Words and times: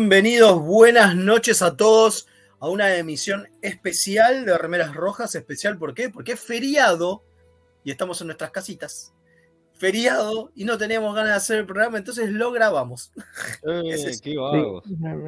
Bienvenidos, 0.00 0.62
buenas 0.62 1.14
noches 1.14 1.60
a 1.60 1.76
todos 1.76 2.26
a 2.58 2.70
una 2.70 2.96
emisión 2.96 3.48
especial 3.60 4.46
de 4.46 4.56
Remeras 4.56 4.94
Rojas. 4.94 5.34
Especial, 5.34 5.76
¿por 5.76 5.92
qué? 5.92 6.08
Porque 6.08 6.32
es 6.32 6.40
feriado 6.40 7.22
y 7.84 7.90
estamos 7.90 8.18
en 8.22 8.28
nuestras 8.28 8.50
casitas. 8.50 9.12
Feriado 9.74 10.52
y 10.54 10.64
no 10.64 10.78
teníamos 10.78 11.14
ganas 11.14 11.32
de 11.32 11.36
hacer 11.36 11.58
el 11.58 11.66
programa, 11.66 11.98
entonces 11.98 12.30
lo 12.30 12.50
grabamos. 12.50 13.12
Eh, 13.62 14.18
qué 14.22 14.36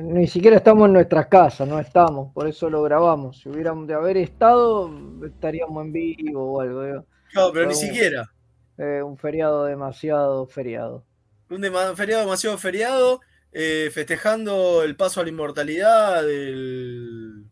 Ni 0.05 0.27
siquiera 0.27 0.57
estamos 0.57 0.87
en 0.87 0.95
nuestras 0.95 1.27
casas, 1.27 1.69
no 1.69 1.79
estamos, 1.79 2.33
por 2.33 2.49
eso 2.49 2.71
lo 2.71 2.83
grabamos. 2.83 3.41
Si 3.41 3.51
hubiéramos 3.51 3.87
de 3.87 3.93
haber 3.93 4.17
estado, 4.17 4.91
estaríamos 5.23 5.85
en 5.85 5.93
vivo 5.93 6.51
o 6.51 6.61
algo. 6.63 7.05
No, 7.35 7.53
pero, 7.53 7.67
ni 7.67 7.75
siquiera. 7.75 8.33
Eh, 8.79 9.03
un 9.03 9.19
feriado 9.19 9.65
demasiado 9.65 10.47
feriado. 10.47 11.05
Un 11.51 11.61
feriado 11.95 12.23
demasiado 12.23 12.57
feriado 12.57 13.21
eh, 13.53 13.91
festejando 13.93 14.83
el 14.83 14.97
paso 14.97 15.21
a 15.21 15.25
la 15.25 15.29
inmortalidad 15.29 16.23
del 16.23 17.45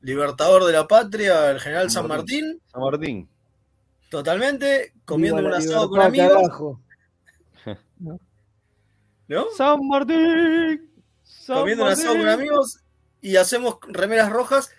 libertador 0.00 0.64
de 0.64 0.72
la 0.72 0.88
patria, 0.88 1.50
el 1.50 1.60
general 1.60 1.90
San 1.90 2.08
Martín. 2.08 2.60
San 2.66 2.82
Martín. 2.82 3.28
Totalmente, 4.10 4.92
comiendo 5.04 5.40
un 5.42 5.54
asado 5.54 5.88
con 5.88 6.00
amigos. 6.00 6.78
¿No? 9.28 9.46
San 9.56 9.86
Martín. 9.86 10.90
comiendo 11.46 11.84
un 11.84 11.90
asado 11.90 12.16
con 12.16 12.28
amigos 12.28 12.80
y 13.20 13.36
hacemos 13.36 13.78
remeras 13.88 14.30
rojas 14.30 14.70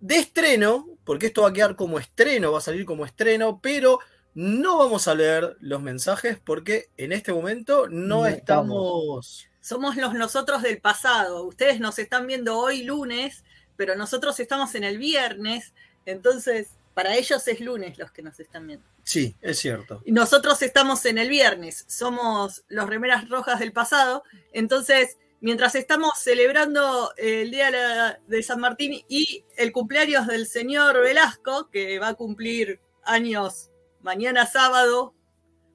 de 0.00 0.16
estreno, 0.16 0.86
porque 1.04 1.26
esto 1.26 1.42
va 1.42 1.50
a 1.50 1.52
quedar 1.52 1.76
como 1.76 1.98
estreno, 1.98 2.52
va 2.52 2.58
a 2.58 2.62
salir 2.62 2.84
como 2.84 3.04
estreno, 3.04 3.60
pero 3.62 4.00
no 4.34 4.78
vamos 4.78 5.08
a 5.08 5.14
leer 5.14 5.56
los 5.60 5.80
mensajes 5.80 6.38
porque 6.42 6.90
en 6.96 7.12
este 7.12 7.32
momento 7.32 7.88
no, 7.88 8.26
estamos 8.26 9.48
somos 9.66 9.96
los 9.96 10.14
nosotros 10.14 10.62
del 10.62 10.80
pasado. 10.80 11.42
Ustedes 11.44 11.80
nos 11.80 11.98
están 11.98 12.28
viendo 12.28 12.56
hoy 12.56 12.84
lunes, 12.84 13.42
pero 13.74 13.96
nosotros 13.96 14.38
estamos 14.38 14.76
en 14.76 14.84
el 14.84 14.96
viernes, 14.96 15.74
entonces 16.04 16.68
para 16.94 17.16
ellos 17.16 17.46
es 17.48 17.58
lunes 17.58 17.98
los 17.98 18.12
que 18.12 18.22
nos 18.22 18.38
están 18.38 18.68
viendo. 18.68 18.86
Sí, 19.02 19.34
es 19.42 19.58
cierto. 19.58 20.02
Y 20.04 20.12
nosotros 20.12 20.62
estamos 20.62 21.04
en 21.04 21.18
el 21.18 21.28
viernes, 21.28 21.84
somos 21.88 22.62
los 22.68 22.88
remeras 22.88 23.28
rojas 23.28 23.58
del 23.58 23.72
pasado, 23.72 24.22
entonces 24.52 25.18
mientras 25.40 25.74
estamos 25.74 26.12
celebrando 26.16 27.12
el 27.16 27.50
Día 27.50 28.20
de 28.24 28.42
San 28.44 28.60
Martín 28.60 29.04
y 29.08 29.44
el 29.56 29.72
cumpleaños 29.72 30.28
del 30.28 30.46
señor 30.46 31.02
Velasco, 31.02 31.70
que 31.70 31.98
va 31.98 32.10
a 32.10 32.14
cumplir 32.14 32.78
años 33.02 33.72
mañana 34.00 34.46
sábado 34.46 35.12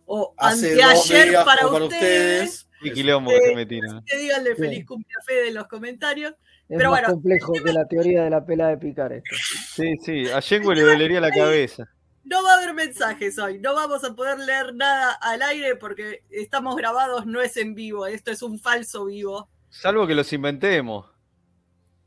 o 0.05 0.33
anteayer 0.37 1.43
para, 1.43 1.67
ustedes 1.67 2.67
Qué 2.81 2.91
quilombo 2.93 3.31
que 3.31 3.41
se 3.41 3.55
me 3.55 3.65
tira. 3.65 4.01
díganle 4.17 4.55
feliz 4.55 4.85
cumpleaños 4.85 5.25
Fede 5.25 5.47
en 5.49 5.53
los 5.55 5.67
comentarios. 5.67 6.33
Es 6.67 6.77
Pero 6.77 6.91
más 6.91 7.03
complejo 7.03 7.53
que 7.53 7.73
la 7.73 7.85
teoría 7.85 8.23
de 8.23 8.29
la 8.29 8.45
pela 8.45 8.69
de 8.69 8.77
picar 8.77 9.11
esto. 9.11 9.35
Sí, 9.75 9.97
sí, 10.03 10.29
a 10.29 10.39
Yengo 10.39 10.73
le 10.73 10.81
dolería 10.81 11.19
la 11.19 11.31
cabeza. 11.31 11.85
No 12.23 12.43
va 12.43 12.53
a 12.53 12.57
haber 12.57 12.73
mensajes 12.73 13.37
hoy, 13.39 13.59
no 13.59 13.73
vamos 13.75 14.03
a 14.03 14.13
poder 14.13 14.39
leer 14.39 14.73
nada 14.75 15.11
al 15.21 15.41
aire 15.41 15.75
porque 15.75 16.23
estamos 16.29 16.75
grabados, 16.75 17.25
no 17.25 17.41
es 17.41 17.57
en 17.57 17.75
vivo, 17.75 18.05
esto 18.05 18.31
es 18.31 18.41
un 18.41 18.59
falso 18.59 19.05
vivo. 19.05 19.49
Salvo 19.69 20.07
que 20.07 20.15
los 20.15 20.31
inventemos. 20.31 21.07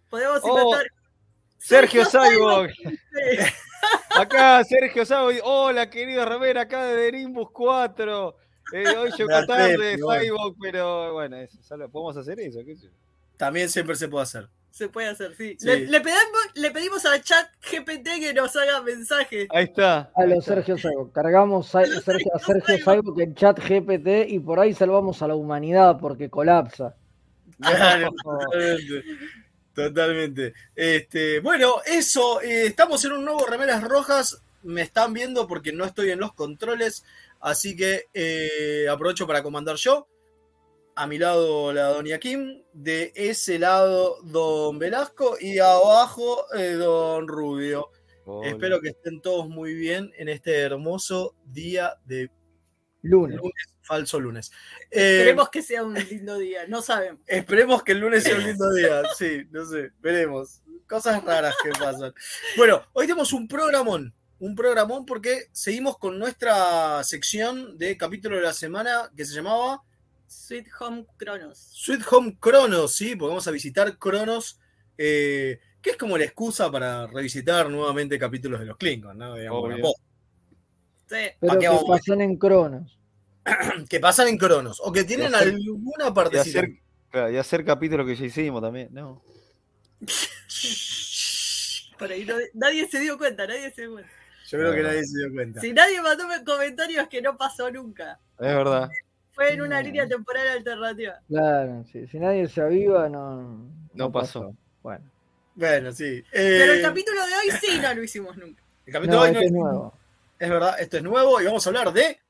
Podemos 0.09 0.41
oh, 0.45 0.59
inventar. 0.59 0.87
Sergio 1.59 2.05
Cyborg. 2.05 2.73
acá, 4.17 4.63
Sergio 4.65 5.05
Cyborg. 5.05 5.41
Hola, 5.43 5.91
querido 5.91 6.25
Rivera, 6.25 6.63
acá 6.63 6.85
de 6.87 7.11
Nimbus 7.13 7.49
4. 7.53 8.37
Eh, 8.73 8.97
hoy 8.97 9.11
llegó 9.17 9.47
tarde, 9.47 9.97
Cyborg, 9.97 10.57
pero 10.61 11.13
bueno, 11.13 11.37
eso, 11.37 11.59
podemos 11.91 12.17
hacer 12.17 12.41
eso. 12.41 12.61
¿qué 12.65 12.77
También 13.37 13.69
siempre 13.69 13.97
se 13.97 14.09
puede 14.09 14.23
hacer. 14.23 14.49
Se 14.75 14.89
puede 14.89 15.07
hacer, 15.07 15.37
sí. 15.37 15.57
Le, 15.61 16.01
pedimos, 16.01 16.51
le 16.55 16.71
pedimos 16.73 17.07
a 17.07 17.23
chat 17.23 17.49
GPT 17.63 18.19
que 18.19 18.35
nos 18.35 18.57
haga 18.57 18.83
mensajes. 18.83 19.47
Ahí 19.51 19.65
está. 19.65 20.11
A 20.17 20.27
los 20.27 20.45
Sergio 20.45 20.77
Cyborg. 20.77 21.13
Cargamos 21.13 21.73
a 21.77 21.85
Sergio, 21.85 22.35
a 22.35 22.39
Sergio 22.41 22.79
Cyborg 22.79 23.21
en 23.21 23.37
chat 23.37 23.61
GPT 23.61 24.29
y 24.29 24.41
por 24.41 24.59
ahí 24.59 24.75
salvamos 24.75 25.23
a 25.23 25.29
la 25.29 25.37
humanidad 25.37 25.99
porque 26.01 26.29
colapsa. 26.29 26.97
totalmente. 27.63 29.05
Totalmente. 29.75 30.55
Este, 30.75 31.39
bueno, 31.39 31.77
eso. 31.87 32.41
Eh, 32.41 32.67
estamos 32.67 33.05
en 33.05 33.13
un 33.13 33.25
nuevo 33.25 33.47
Remeras 33.47 33.85
Rojas. 33.85 34.43
Me 34.65 34.83
están 34.83 35.13
viendo 35.13 35.47
porque 35.47 35.73
no 35.73 35.85
estoy 35.85 36.11
en 36.11 36.19
los 36.19 36.33
controles. 36.33 37.05
Así 37.45 37.77
que 37.77 38.07
eh, 38.15 38.87
aprovecho 38.89 39.27
para 39.27 39.43
comandar 39.43 39.77
yo. 39.77 40.09
A 40.97 41.07
mi 41.07 41.19
lado 41.19 41.75
la 41.75 41.89
doña 41.89 42.19
Kim, 42.19 42.63
de 42.73 43.13
ese 43.15 43.59
lado 43.59 44.17
don 44.23 44.79
Velasco 44.79 45.37
y 45.39 45.59
abajo 45.59 46.47
eh, 46.57 46.73
don 46.73 47.29
Rubio. 47.29 47.91
Espero 48.45 48.81
que 48.81 48.89
estén 48.89 49.21
todos 49.21 49.47
muy 49.47 49.75
bien 49.75 50.11
en 50.17 50.31
este 50.31 50.59
hermoso 50.59 51.37
día 51.45 51.97
de 52.07 52.31
lunes. 53.03 53.39
falso 53.83 54.19
lunes. 54.19 54.51
Eh, 54.91 55.19
esperemos 55.19 55.51
que 55.51 55.61
sea 55.61 55.85
un 55.85 55.93
lindo 55.93 56.39
día, 56.39 56.67
no 56.67 56.81
sabemos. 56.81 57.21
Esperemos 57.27 57.83
que 57.83 57.93
el 57.93 58.01
lunes 58.01 58.25
sea 58.25 58.37
un 58.37 58.45
lindo 58.45 58.73
día, 58.73 59.03
sí, 59.19 59.47
no 59.51 59.67
sé, 59.67 59.91
veremos. 60.01 60.63
Cosas 60.89 61.23
raras 61.23 61.55
que 61.63 61.69
pasan. 61.79 62.15
Bueno, 62.57 62.83
hoy 62.95 63.07
tenemos 63.07 63.35
un 63.35 63.47
programón 63.47 64.15
un 64.45 64.55
programón 64.55 65.07
porque 65.07 65.49
seguimos 65.53 65.97
con 65.97 66.19
nuestra 66.19 67.03
sección 67.03 67.79
de 67.79 67.97
capítulo 67.97 68.37
de 68.37 68.43
la 68.43 68.53
semana 68.53 69.11
que 69.17 69.25
se 69.25 69.35
llamaba 69.35 69.83
Sweet 70.27 70.67
Home 70.81 71.07
Cronos. 71.17 71.71
Sweet 71.73 72.03
Home 72.11 72.37
Cronos, 72.39 72.95
sí, 72.95 73.17
porque 73.17 73.31
vamos 73.31 73.49
a 73.49 73.51
visitar 73.51 73.97
Cronos, 73.97 74.61
eh, 74.99 75.61
que 75.81 75.91
es 75.93 75.97
como 75.97 76.19
la 76.19 76.25
excusa 76.25 76.71
para 76.71 77.07
revisitar 77.07 77.71
nuevamente 77.71 78.19
capítulos 78.19 78.61
de 78.61 78.67
los 78.67 78.77
Klingons, 78.77 79.17
¿no? 79.17 79.35
sí. 79.35 81.17
Pero 81.41 81.59
que 81.59 81.71
pasan 81.89 82.21
en 82.21 82.37
Cronos. 82.37 82.99
que 83.89 83.99
pasan 83.99 84.29
en 84.29 84.37
Cronos, 84.37 84.79
o 84.85 84.93
que 84.93 85.05
tienen 85.05 85.35
alguna 85.35 86.13
parte. 86.13 86.37
Y 86.37 87.37
hacer, 87.37 87.65
capítulos 87.65 88.07
que 88.07 88.15
ya 88.15 88.27
hicimos 88.27 88.61
también, 88.61 88.89
¿no? 88.93 89.23
Por 91.99 92.13
ahí 92.13 92.27
nadie 92.53 92.87
se 92.89 93.01
dio 93.01 93.17
cuenta, 93.17 93.47
nadie 93.47 93.73
se 93.73 93.83
dio 93.83 93.93
cuenta. 93.93 94.24
Yo 94.47 94.59
creo 94.59 94.73
que 94.73 94.83
nadie 94.83 95.05
se 95.05 95.19
dio 95.19 95.33
cuenta. 95.33 95.61
Si 95.61 95.73
nadie 95.73 96.03
mandó 96.03 96.25
comentarios 96.45 97.09
que 97.09 97.23
no 97.23 97.37
pasó 97.37 97.71
nunca. 97.71 98.19
Es 98.39 98.55
verdad. 98.55 98.91
Fue 99.33 99.53
en 99.53 99.63
una 99.63 99.81
línea 99.81 100.07
temporal 100.07 100.47
alternativa. 100.47 101.19
Claro, 101.29 101.85
sí. 101.91 102.07
si 102.07 102.19
nadie 102.19 102.47
se 102.49 102.61
aviva, 102.61 103.09
no, 103.09 103.69
no, 103.95 104.13
pasó. 104.13 104.55
Bueno. 104.83 105.11
Bueno, 105.55 105.93
sí. 105.93 106.23
Pero 106.31 106.73
el 106.73 106.81
eh, 106.81 106.83
capítulo 106.83 107.27
de 107.27 107.35
hoy 107.35 107.59
sí 107.61 107.81
no 107.81 107.95
lo 107.95 108.03
hicimos 108.03 108.37
nunca. 108.37 108.63
El 108.87 108.93
capítulo 108.93 109.23
de 109.23 109.29
hoy 109.29 109.35
no 109.35 109.41
es 109.41 109.53
nuevo. 109.53 109.99
Es 110.39 110.51
verdad, 110.51 110.81
esto 110.81 110.97
es 110.99 111.03
nuevo 111.03 111.41
y 111.41 111.47
vamos 111.47 111.67
a 111.67 111.71
hablar 111.71 111.93
de 111.93 112.21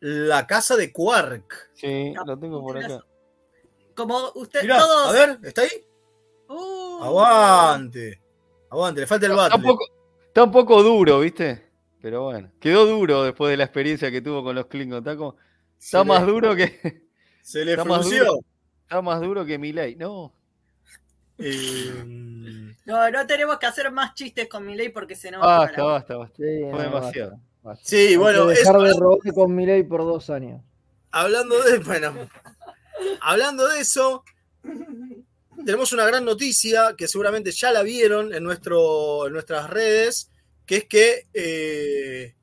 la 0.00 0.46
casa 0.46 0.76
de 0.76 0.92
Quark. 0.92 1.70
Sí, 1.74 2.14
lo 2.24 2.38
tengo 2.38 2.60
por 2.62 2.78
acá. 2.78 3.04
Como 3.94 4.32
usted 4.34 4.66
todos. 4.66 5.08
A 5.08 5.12
ver, 5.12 5.38
¿está 5.42 5.62
ahí? 5.62 5.86
Uh. 6.48 7.04
Aguante. 7.04 8.20
Aguante, 8.70 9.00
le 9.00 9.06
falta 9.06 9.26
el 9.26 9.32
bate. 9.32 9.50
Tampoco, 9.50 9.84
Está 10.30 10.44
un 10.44 10.52
poco 10.52 10.80
duro, 10.84 11.18
¿viste? 11.18 11.60
Pero 12.00 12.22
bueno, 12.22 12.52
quedó 12.60 12.86
duro 12.86 13.24
después 13.24 13.50
de 13.50 13.56
la 13.56 13.64
experiencia 13.64 14.12
que 14.12 14.22
tuvo 14.22 14.44
con 14.44 14.54
los 14.54 14.66
Klingons. 14.66 15.04
Está, 15.76 16.04
más 16.04 16.24
duro 16.24 16.54
que. 16.54 17.02
Se 17.42 17.64
le 17.64 17.72
está 17.72 17.84
más 17.84 18.08
duro, 18.08 18.38
está 18.82 19.02
más 19.02 19.20
duro 19.20 19.44
que 19.44 19.58
Miley, 19.58 19.96
no. 19.96 20.32
Eh, 21.36 22.04
No, 22.84 23.10
no 23.10 23.26
tenemos 23.26 23.58
que 23.58 23.66
hacer 23.66 23.90
más 23.90 24.14
chistes 24.14 24.48
con 24.48 24.64
mi 24.64 24.76
ley 24.76 24.90
porque 24.90 25.16
se 25.16 25.32
nos 25.32 25.42
va 25.42 25.58
Basta, 25.58 25.82
basta, 25.82 26.16
basta. 26.16 26.36
Sí, 26.36 26.60
Fue 26.70 26.82
demasiado. 26.84 27.40
Sí, 27.82 28.16
bueno. 28.16 28.46
Dejar 28.46 28.78
de 28.78 28.92
robar 28.94 29.34
con 29.34 29.52
mi 29.52 29.66
ley 29.66 29.82
por 29.82 30.02
dos 30.02 30.30
años. 30.30 30.62
Hablando 31.10 31.60
de. 31.60 31.78
Bueno. 31.80 32.14
hablando 33.20 33.66
de 33.66 33.80
eso. 33.80 34.22
Tenemos 35.64 35.92
una 35.92 36.06
gran 36.06 36.24
noticia 36.24 36.94
que 36.96 37.08
seguramente 37.08 37.50
ya 37.52 37.72
la 37.72 37.82
vieron 37.82 38.32
en, 38.34 38.42
nuestro, 38.42 39.26
en 39.26 39.32
nuestras 39.32 39.68
redes, 39.70 40.30
que 40.66 40.76
es 40.76 40.84
que 40.84 41.26
eh, 41.34 42.34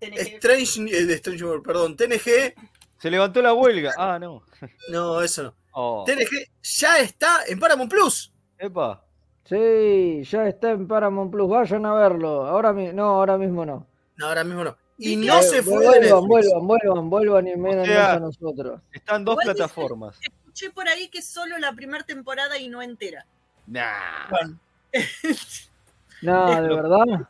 Strange, 0.00 0.80
eh, 0.90 1.12
Strange 1.14 1.44
World, 1.44 1.64
perdón, 1.64 1.96
TNG. 1.96 2.54
Se 2.98 3.10
levantó 3.10 3.42
la 3.42 3.54
huelga. 3.54 3.92
Ah, 3.96 4.18
no. 4.18 4.42
No, 4.90 5.22
eso 5.22 5.42
no. 5.44 5.54
Oh. 5.72 6.04
TNG 6.04 6.48
ya 6.62 6.98
está 6.98 7.44
en 7.46 7.58
Paramount 7.58 7.90
Plus. 7.90 8.32
Epa. 8.58 9.04
Sí, 9.44 10.22
ya 10.24 10.48
está 10.48 10.70
en 10.70 10.88
Paramount 10.88 11.30
Plus. 11.30 11.48
Vayan 11.48 11.86
a 11.86 11.94
verlo. 11.94 12.46
Ahora 12.46 12.72
no, 12.72 13.04
ahora 13.04 13.38
mismo 13.38 13.64
no. 13.64 13.86
No, 14.16 14.26
ahora 14.26 14.44
mismo 14.44 14.64
no. 14.64 14.76
Y 14.98 15.14
no 15.14 15.40
se 15.42 15.62
fue 15.62 15.86
vuelvan, 15.86 16.26
vuelvan, 16.26 16.66
vuelvan, 16.66 17.10
vuelvan 17.10 17.46
y 17.46 17.56
menos 17.56 17.88
a 17.88 18.18
nosotros. 18.18 18.80
Están 18.92 19.24
dos 19.24 19.36
plataformas. 19.42 20.18
Escuché 20.58 20.74
por 20.74 20.88
ahí 20.88 21.06
que 21.08 21.22
solo 21.22 21.56
la 21.58 21.72
primera 21.72 22.02
temporada 22.02 22.58
y 22.58 22.68
no 22.68 22.82
entera. 22.82 23.24
Nah. 23.68 24.28
no, 26.22 26.62
de 26.62 26.68
verdad. 26.74 27.28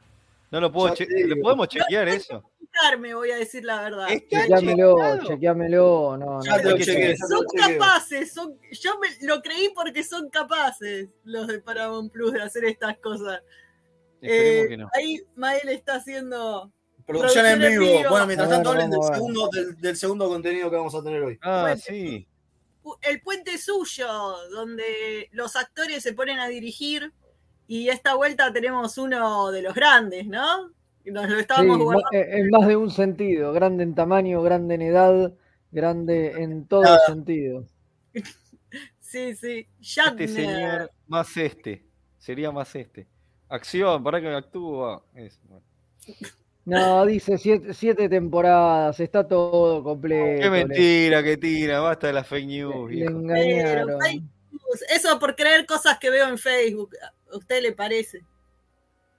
No 0.51 0.61
lo 0.63 0.73
puedo 0.73 0.95
¿Le 0.97 1.37
podemos 1.37 1.69
chequear 1.69 2.09
eso? 2.09 2.43
me 2.99 3.13
voy 3.13 3.31
a 3.31 3.37
decir 3.37 3.65
la 3.65 3.83
verdad. 3.83 4.09
Chequeamelo, 4.09 5.27
chequeamelo. 5.27 6.17
No, 6.17 6.39
no, 6.39 6.43
son 6.43 7.45
capaces, 7.55 8.33
son, 8.33 8.59
yo 8.71 8.99
me, 8.99 9.09
lo 9.27 9.43
creí 9.43 9.69
porque 9.75 10.03
son 10.05 10.31
capaces 10.31 11.09
los 11.25 11.49
de 11.49 11.61
Paramount 11.61 12.11
Plus 12.11 12.33
de 12.33 12.41
hacer 12.41 12.65
estas 12.65 12.97
cosas. 12.99 13.43
Eh, 14.23 14.79
ahí 14.95 15.21
Mael 15.35 15.69
está 15.69 15.97
haciendo 15.97 16.73
producción, 17.05 17.45
en, 17.45 17.59
vivo. 17.59 18.09
Bueno, 18.09 18.27
mientras 18.27 18.49
tanto 18.49 18.71
hablen 18.71 18.91
del 18.91 19.03
segundo, 19.03 19.51
del, 19.77 19.97
segundo 19.97 20.29
contenido 20.29 20.71
que 20.71 20.77
vamos 20.77 20.95
a 20.95 21.03
tener 21.03 21.23
hoy. 21.23 21.39
Ah, 21.43 21.75
sí. 21.77 22.27
El 23.03 23.21
puente 23.21 23.59
suyo, 23.59 24.09
donde 24.51 25.29
los 25.33 25.57
actores 25.57 26.03
se 26.03 26.13
ponen 26.13 26.39
a 26.39 26.49
dirigir 26.49 27.13
y 27.67 27.89
esta 27.89 28.15
vuelta 28.15 28.53
tenemos 28.53 28.97
uno 28.99 29.51
de 29.51 29.63
los 29.63 29.75
grandes, 29.75 30.27
¿no? 30.27 30.71
Nos 31.05 31.29
lo 31.29 31.39
estábamos 31.39 31.95
sí, 32.11 32.17
En 32.17 32.51
más 32.51 32.67
de 32.67 32.77
un 32.77 32.91
sentido, 32.91 33.53
grande 33.53 33.83
en 33.83 33.95
tamaño, 33.95 34.43
grande 34.43 34.75
en 34.75 34.83
edad, 34.83 35.33
grande 35.71 36.33
en 36.33 36.67
todo 36.67 36.85
sentido. 37.07 37.67
Sí, 39.01 39.35
sí. 39.35 39.67
Este 39.81 40.29
señor 40.29 40.91
más 41.07 41.35
este, 41.39 41.83
sería 42.19 42.53
más 42.53 42.77
este. 42.77 43.09
Acción, 43.49 44.05
para 44.05 44.21
que 44.21 44.29
actúa. 44.29 45.03
No, 46.69 47.07
dice 47.07 47.39
siete, 47.39 48.09
temporadas, 48.11 49.01
está 49.01 49.27
todo 49.27 49.83
completo. 49.83 50.43
Qué 50.43 50.51
mentira 50.51 51.23
que 51.23 51.39
tira, 51.39 51.81
basta 51.81 52.09
de 52.09 52.13
las 52.13 52.27
fake 52.27 52.47
news. 52.47 52.93
Eso 54.91 55.19
por 55.19 55.35
creer 55.35 55.65
cosas 55.65 55.99
que 55.99 56.11
veo 56.11 56.29
en 56.29 56.37
Facebook. 56.37 56.91
¿A 57.33 57.37
usted 57.39 57.63
le 57.63 57.73
parece? 57.73 58.19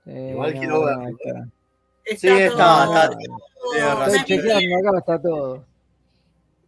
Eh, 0.06 0.30
Igual 0.34 0.54
quiero 0.54 0.86
ver. 0.86 1.16
sí, 2.18 2.28
está, 2.28 3.10
Estoy 4.06 4.24
chequeando 4.26 4.90
acá, 4.90 5.00
está 5.00 5.20
todo. 5.20 5.66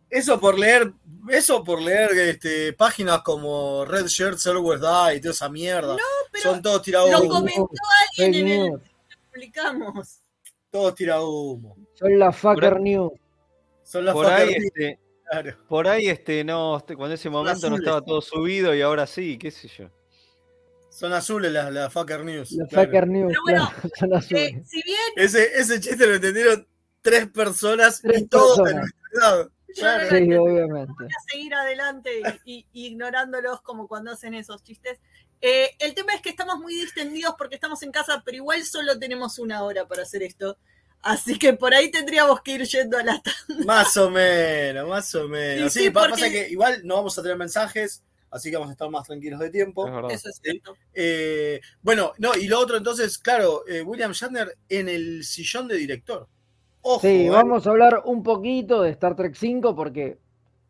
Eso 0.09 0.39
por 0.39 0.57
leer, 0.57 0.91
eso 1.29 1.63
por 1.63 1.79
leer 1.79 2.09
este, 2.17 2.73
páginas 2.73 3.21
como 3.21 3.85
Red 3.85 4.07
Shirts 4.07 4.47
Always 4.47 4.81
Die 4.81 5.15
y 5.17 5.21
toda 5.21 5.33
esa 5.33 5.47
mierda. 5.47 5.95
Son 6.41 6.59
todos 6.59 6.81
tirados 6.81 7.11
Lo 7.11 7.27
comentó 7.27 7.69
alguien 8.17 8.47
en 8.47 8.73
el 8.73 8.79
que 8.79 9.15
publicamos. 9.31 10.20
Todos 10.71 10.95
tirados 10.95 11.29
humo. 11.29 11.75
Son 11.93 12.17
las 12.17 12.35
fucker 12.37 12.79
news. 12.79 13.11
Son 13.83 14.05
las 14.05 14.13
por 14.13 14.25
ahí, 14.25 14.53
este, 14.53 14.99
Por 15.67 15.87
ahí, 15.87 16.07
este, 16.07 16.43
no, 16.43 16.77
este, 16.77 16.95
cuando 16.95 17.15
ese 17.15 17.29
momento 17.29 17.69
no 17.69 17.75
estaba 17.75 18.01
todo 18.01 18.21
subido 18.21 18.73
y 18.73 18.81
ahora 18.81 19.05
sí, 19.05 19.37
qué 19.37 19.51
sé 19.51 19.67
yo. 19.67 19.89
Son 20.89 21.13
azules 21.13 21.51
las, 21.51 21.71
las 21.71 21.91
Fucker 21.91 22.23
News. 22.23 22.51
Las 22.51 22.69
Fucker 22.69 23.07
News. 23.07 23.31
Pero 23.31 23.41
bueno, 23.43 23.71
son 23.97 24.13
azules. 24.13 24.53
Eh, 24.53 24.63
si 24.65 24.81
bien... 24.83 24.99
ese, 25.15 25.57
ese 25.57 25.79
chiste 25.79 26.05
lo 26.05 26.15
entendieron 26.15 26.67
tres 27.01 27.27
personas 27.29 28.01
y 28.03 28.27
todos 28.27 28.69
en 28.69 28.81
lado. 29.13 29.51
Claro. 29.73 30.09
Sí, 30.09 30.33
obviamente. 30.33 30.93
Voy 30.99 31.07
a 31.07 31.31
seguir 31.31 31.53
adelante 31.53 32.21
y, 32.43 32.65
ignorándolos 32.73 33.61
como 33.61 33.87
cuando 33.87 34.11
hacen 34.11 34.33
esos 34.33 34.63
chistes. 34.63 34.99
Eh, 35.41 35.71
el 35.79 35.93
tema 35.93 36.13
es 36.13 36.21
que 36.21 36.29
estamos 36.29 36.59
muy 36.59 36.75
distendidos 36.75 37.35
porque 37.37 37.55
estamos 37.55 37.81
en 37.83 37.91
casa, 37.91 38.21
pero 38.23 38.37
igual 38.37 38.63
solo 38.63 38.97
tenemos 38.99 39.39
una 39.39 39.63
hora 39.63 39.87
para 39.87 40.03
hacer 40.03 40.23
esto. 40.23 40.57
Así 41.01 41.39
que 41.39 41.53
por 41.53 41.73
ahí 41.73 41.89
tendríamos 41.89 42.41
que 42.41 42.51
ir 42.51 42.63
yendo 42.63 42.97
a 42.97 43.03
la 43.03 43.21
tanda. 43.21 43.65
Más 43.65 43.97
o 43.97 44.09
menos, 44.09 44.87
más 44.87 45.15
o 45.15 45.27
menos. 45.27 45.73
Sí, 45.73 45.89
pasa 45.89 46.29
que 46.29 46.49
igual 46.49 46.81
no 46.83 46.95
vamos 46.95 47.17
a 47.17 47.23
tener 47.23 47.37
mensajes 47.37 48.03
así 48.31 48.49
que 48.49 48.55
vamos 48.55 48.69
a 48.69 48.73
estar 48.73 48.89
más 48.89 49.05
tranquilos 49.05 49.39
de 49.39 49.49
tiempo. 49.49 49.87
Eso 50.09 50.29
es 50.29 50.39
cierto. 50.41 50.75
Eh, 50.93 51.59
bueno, 51.81 52.13
no, 52.17 52.33
y 52.35 52.47
lo 52.47 52.59
otro 52.59 52.77
entonces, 52.77 53.17
claro, 53.17 53.67
eh, 53.67 53.81
William 53.81 54.13
Shatner 54.13 54.57
en 54.69 54.89
el 54.89 55.23
sillón 55.23 55.67
de 55.67 55.75
director. 55.75 56.27
Ojo, 56.81 57.01
sí, 57.01 57.27
eh. 57.27 57.29
vamos 57.29 57.67
a 57.67 57.69
hablar 57.69 58.01
un 58.05 58.23
poquito 58.23 58.81
de 58.81 58.89
Star 58.91 59.15
Trek 59.15 59.35
5 59.35 59.75
porque 59.75 60.17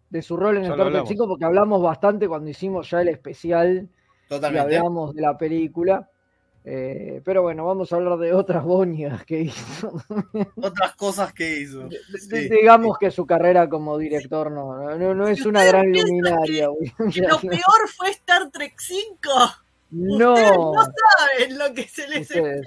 de 0.10 0.22
su 0.22 0.36
rol 0.36 0.58
en 0.58 0.64
Star 0.64 0.92
Trek 0.92 1.06
5 1.08 1.28
porque 1.28 1.46
hablamos 1.46 1.82
bastante 1.82 2.28
cuando 2.28 2.50
hicimos 2.50 2.90
ya 2.90 3.02
el 3.02 3.08
especial 3.08 3.88
Totalmente. 4.32 4.72
y 4.72 4.78
hablamos 4.78 5.14
de 5.14 5.22
la 5.22 5.38
película. 5.38 6.10
Eh, 6.64 7.22
pero 7.26 7.42
bueno, 7.42 7.66
vamos 7.66 7.92
a 7.92 7.98
hablar 7.98 8.18
de 8.18 8.34
otras 8.34 8.64
boñas 8.64 9.26
que 9.26 9.42
hizo. 9.42 9.92
Otras 10.56 10.96
cosas 10.96 11.34
que 11.34 11.60
hizo. 11.60 11.90
Digamos 12.30 12.98
que 12.98 13.12
su 13.12 13.26
carrera 13.26 13.68
como 13.68 13.98
director 13.98 14.50
no, 14.50 14.96
no, 14.96 15.28
es 15.28 15.46
una 15.46 15.66
gran 15.66 15.92
luminaria. 15.92 16.68
lo 16.98 17.42
peor 17.42 17.90
fue 17.94 18.12
Star 18.12 18.50
Trek 18.52 18.76
5. 18.78 19.30
No. 19.90 20.32
Ustedes 20.32 20.58
no 20.58 20.84
saben 21.10 21.58
lo 21.58 21.74
que 21.74 21.88
se 21.90 22.08
les 22.08 22.22
ustedes, 22.22 22.66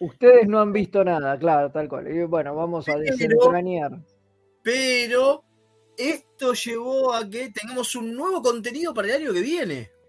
ustedes 0.00 0.48
no 0.48 0.60
han 0.60 0.72
visto 0.72 1.04
nada, 1.04 1.38
claro, 1.38 1.70
tal 1.70 1.90
cual. 1.90 2.08
Y 2.08 2.22
bueno, 2.22 2.54
vamos 2.54 2.88
a 2.88 2.96
desentrañar. 2.96 4.00
Pero 4.62 5.44
esto 5.98 6.54
llevó 6.54 7.12
a 7.12 7.28
que 7.28 7.50
tengamos 7.50 7.94
un 7.96 8.16
nuevo 8.16 8.40
contenido 8.40 8.94
para 8.94 9.08
el 9.08 9.22
año 9.22 9.34
que 9.34 9.42
viene. 9.42 9.99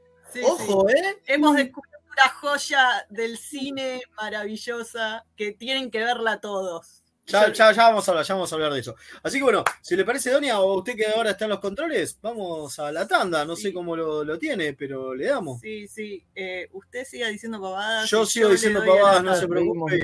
Ojo, 0.43 0.89
¿eh? 0.89 1.21
Hemos 1.27 1.55
descubierto 1.55 1.97
una 2.11 2.29
joya 2.29 3.05
del 3.09 3.37
cine 3.37 4.01
maravillosa 4.15 5.25
que 5.35 5.51
tienen 5.51 5.91
que 5.91 5.99
verla 5.99 6.39
todos. 6.39 7.01
Ya, 7.27 7.51
ya, 7.53 7.71
vamos 7.71 8.07
a 8.07 8.11
hablar, 8.11 8.25
ya 8.25 8.33
vamos 8.33 8.51
a 8.51 8.55
hablar 8.55 8.73
de 8.73 8.79
eso. 8.79 8.95
Así 9.23 9.37
que 9.37 9.43
bueno, 9.43 9.63
si 9.81 9.95
le 9.95 10.03
parece, 10.03 10.31
Donia, 10.31 10.59
o 10.59 10.79
usted 10.79 10.95
que 10.95 11.07
ahora 11.07 11.31
está 11.31 11.45
en 11.45 11.51
los 11.51 11.59
controles, 11.59 12.17
vamos 12.21 12.77
a 12.79 12.91
la 12.91 13.07
tanda. 13.07 13.45
No 13.45 13.55
sé 13.55 13.71
cómo 13.71 13.95
lo, 13.95 14.37
tiene, 14.37 14.73
pero 14.73 15.15
le 15.15 15.27
damos. 15.27 15.61
Sí, 15.61 15.87
sí. 15.87 16.25
Eh, 16.35 16.67
usted 16.73 17.05
siga 17.05 17.27
diciendo 17.27 17.61
pavadas. 17.61 18.09
Yo 18.09 18.25
sigo 18.25 18.49
diciendo 18.49 18.83
pavadas, 18.85 19.23
no 19.23 19.35
se 19.35 19.47
preocupe. 19.47 20.01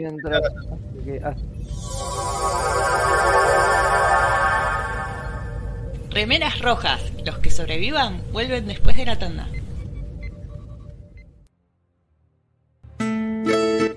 Remeras 6.11 6.61
rojas. 6.61 7.01
Los 7.25 7.39
que 7.39 7.51
sobrevivan 7.51 8.23
vuelven 8.31 8.67
después 8.67 8.95
de 8.95 9.05
la 9.05 9.19
tanda. 9.19 9.49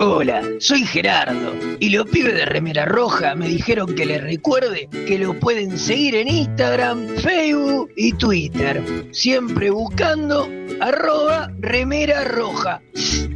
Hola, 0.02 0.42
soy 0.60 0.86
Gerardo 0.86 1.54
y 1.78 1.90
los 1.90 2.06
pibes 2.06 2.32
de 2.32 2.46
Remera 2.46 2.86
Roja 2.86 3.34
me 3.34 3.48
dijeron 3.48 3.94
que 3.94 4.06
les 4.06 4.22
recuerde 4.22 4.88
que 4.90 5.18
lo 5.18 5.38
pueden 5.38 5.78
seguir 5.78 6.14
en 6.14 6.26
Instagram, 6.26 7.06
Facebook 7.18 7.90
y 7.96 8.14
Twitter, 8.14 8.82
siempre 9.10 9.68
buscando 9.68 10.48
arroba 10.80 11.52
Remera 11.58 12.24
Roja, 12.24 12.80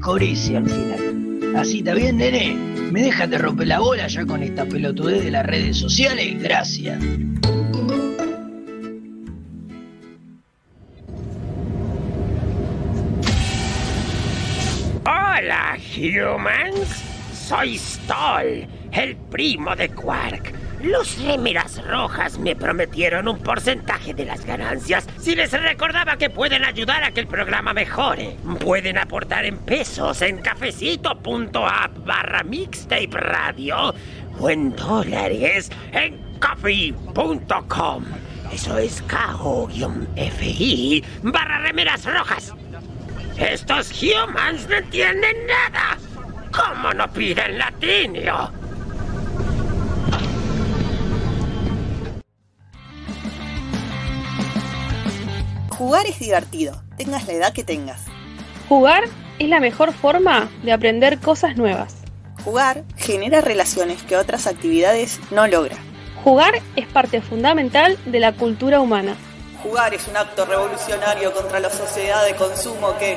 con 0.01 0.23
al 0.23 0.37
final. 0.37 1.55
Así 1.55 1.81
está 1.81 1.93
bien, 1.93 2.17
nene. 2.17 2.55
¿Me 2.91 3.03
dejas 3.03 3.29
de 3.29 3.37
romper 3.37 3.67
la 3.67 3.81
bola 3.81 4.07
ya 4.07 4.25
con 4.25 4.43
esta 4.43 4.65
pelotudez 4.65 5.23
de 5.23 5.33
las 5.33 5.45
redes 5.45 5.77
sociales? 5.77 6.43
Gracias. 6.43 6.99
Hola, 15.45 15.77
humans. 15.77 17.05
Soy 17.35 17.77
Stoll, 17.77 18.67
el 18.93 19.15
primo 19.31 19.77
de 19.77 19.91
Quark. 19.91 20.55
Los 20.81 21.23
remeras 21.23 21.87
rojas 21.87 22.39
me 22.39 22.57
prometieron 22.57 23.29
un 23.29 23.39
porcentaje 23.41 24.15
de 24.15 24.25
las 24.25 24.47
ganancias 24.47 25.07
si 25.19 25.35
les 25.35 25.53
recordaba 25.53 26.17
que 26.17 26.31
pueden 26.31 26.65
ayudar 26.65 27.05
a 27.05 27.11
que 27.11 27.21
el 27.21 27.27
programa 27.27 27.75
mejore. 27.75 28.39
Pueden 28.59 28.97
aportar 28.97 29.45
en 29.45 29.59
pesos 29.59 30.23
en 30.23 30.39
cafecito.app 30.39 32.07
barra 32.07 32.43
mixtape 32.43 33.11
radio 33.11 33.95
o 34.41 34.49
en 34.49 34.75
dólares 34.75 35.71
en 35.93 36.19
coffee.com. 36.41 38.05
Eso 38.51 38.79
es 38.79 39.03
K-O-F-I 39.03 41.05
barra 41.23 41.59
remeras 41.59 42.07
rojas. 42.07 42.55
Estos 43.39 43.91
humans 44.01 44.69
no 44.69 44.77
entienden 44.77 45.37
nada. 45.47 45.99
¿Cómo 46.53 46.93
no 46.93 47.13
piden 47.13 47.59
latinio? 47.59 48.51
Jugar 55.71 56.07
es 56.07 56.21
divertido, 56.21 56.81
tengas 56.97 57.27
la 57.27 57.33
edad 57.33 57.53
que 57.53 57.65
tengas. 57.65 58.05
Jugar 58.69 59.05
es 59.41 59.49
la 59.49 59.59
mejor 59.59 59.93
forma 59.93 60.49
de 60.63 60.73
aprender 60.73 61.19
cosas 61.19 61.57
nuevas. 61.57 61.97
Jugar 62.45 62.85
genera 62.97 63.41
relaciones 63.41 64.03
que 64.05 64.17
otras 64.17 64.47
actividades 64.47 65.19
no 65.33 65.49
logran. 65.49 65.79
Jugar 66.23 66.55
es 66.77 66.87
parte 66.87 67.21
fundamental 67.21 67.99
de 68.07 68.21
la 68.21 68.33
cultura 68.33 68.81
humana. 68.81 69.17
Jugar 69.65 69.95
es 69.95 70.07
un 70.09 70.17
acto 70.19 70.45
revolucionario 70.45 71.33
contra 71.33 71.59
la 71.59 71.71
sociedad 71.71 72.23
de 72.27 72.35
consumo 72.35 72.99
que... 72.99 73.17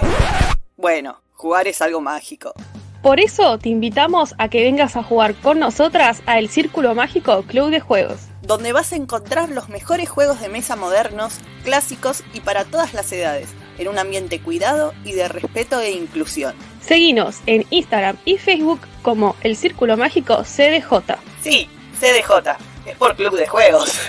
Bueno, 0.78 1.20
jugar 1.34 1.68
es 1.68 1.82
algo 1.82 2.00
mágico. 2.00 2.54
Por 3.02 3.20
eso 3.20 3.60
te 3.60 3.68
invitamos 3.68 4.34
a 4.38 4.48
que 4.48 4.64
vengas 4.64 4.96
a 4.96 5.04
jugar 5.04 5.36
con 5.36 5.60
nosotras 5.60 6.22
a 6.26 6.40
El 6.40 6.48
Círculo 6.48 6.96
Mágico 6.96 7.44
Club 7.44 7.70
de 7.70 7.82
Juegos. 7.82 8.22
Donde 8.44 8.72
vas 8.72 8.94
a 8.94 8.96
encontrar 8.96 9.50
los 9.50 9.68
mejores 9.68 10.10
juegos 10.10 10.40
de 10.40 10.48
mesa 10.48 10.78
modernos, 10.78 11.40
clásicos 11.66 12.24
y 12.34 12.40
para 12.40 12.64
todas 12.64 12.94
las 12.94 13.12
edades, 13.12 13.50
en 13.78 13.90
un 13.90 14.00
ambiente 14.00 14.40
cuidado 14.40 14.94
y 15.04 15.12
de 15.12 15.28
respeto 15.28 15.82
e 15.82 15.92
inclusión. 15.92 16.56
Seguinos 16.80 17.42
en 17.46 17.66
Instagram 17.72 18.16
y 18.24 18.38
Facebook 18.38 18.80
como 19.02 19.36
El 19.42 19.58
Círculo 19.58 19.98
Mágico 19.98 20.44
CDJ. 20.44 21.18
Sí, 21.44 21.70
CDJ, 22.00 22.56
es 22.86 22.96
por 22.96 23.18
Club 23.18 23.36
de 23.36 23.48
Juegos. 23.48 24.00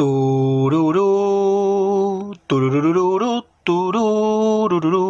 Tururú, 0.00 1.04
turururú, 2.46 3.44
turururú. 3.64 5.04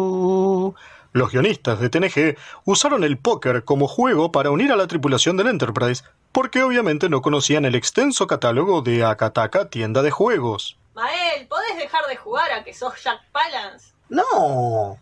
Los 1.13 1.31
guionistas 1.31 1.79
de 1.79 1.89
TNG 1.89 2.35
usaron 2.65 3.05
el 3.05 3.17
póker 3.17 3.63
como 3.63 3.87
juego 3.87 4.33
para 4.33 4.51
unir 4.51 4.69
a 4.73 4.75
la 4.75 4.87
tripulación 4.87 5.37
del 5.37 5.47
Enterprise, 5.47 6.03
porque 6.33 6.61
obviamente 6.61 7.07
no 7.07 7.21
conocían 7.21 7.63
el 7.63 7.75
extenso 7.75 8.27
catálogo 8.27 8.81
de 8.81 9.05
Akataka 9.05 9.69
Tienda 9.69 10.01
de 10.01 10.11
Juegos. 10.11 10.77
Mael, 10.93 11.47
¿podés 11.47 11.77
dejar 11.77 12.05
de 12.07 12.17
jugar 12.17 12.51
a 12.51 12.65
que 12.65 12.73
sos 12.73 13.01
Jack 13.01 13.21
Palance? 13.31 13.93
No, 14.09 14.97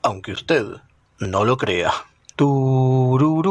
aunque 0.00 0.32
usted 0.32 0.64
no 1.18 1.44
lo 1.44 1.58
crea. 1.58 1.92
Tururú, 2.36 3.50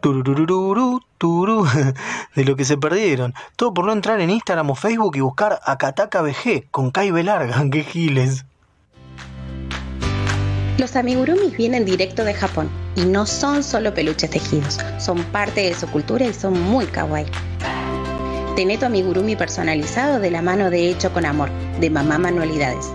turururú, 0.00 1.00
turú, 1.18 1.66
de 2.36 2.44
lo 2.44 2.56
que 2.56 2.64
se 2.64 2.76
perdieron. 2.76 3.34
Todo 3.56 3.74
por 3.74 3.86
no 3.86 3.92
entrar 3.92 4.20
en 4.20 4.30
Instagram 4.30 4.70
o 4.70 4.74
Facebook 4.74 5.16
y 5.16 5.20
buscar 5.20 5.60
Akataka 5.64 6.22
BG 6.22 6.70
con 6.70 6.90
Kai 6.90 7.10
Larga, 7.22 7.64
qué 7.70 7.84
giles. 7.84 8.44
Los 10.78 10.94
amigurumis 10.94 11.56
vienen 11.56 11.86
directo 11.86 12.22
de 12.24 12.34
Japón 12.34 12.68
y 12.96 13.06
no 13.06 13.24
son 13.24 13.62
solo 13.62 13.94
peluches 13.94 14.28
tejidos, 14.28 14.78
son 14.98 15.22
parte 15.24 15.62
de 15.62 15.74
su 15.74 15.86
cultura 15.86 16.26
y 16.26 16.34
son 16.34 16.60
muy 16.60 16.84
kawaii. 16.84 17.24
Tené 18.56 18.76
tu 18.76 18.84
amigurumi 18.86 19.36
personalizado 19.36 20.20
de 20.20 20.30
la 20.30 20.42
mano 20.42 20.68
de 20.70 20.90
Hecho 20.90 21.12
con 21.12 21.24
Amor, 21.24 21.50
de 21.80 21.88
Mamá 21.88 22.18
Manualidades. 22.18 22.92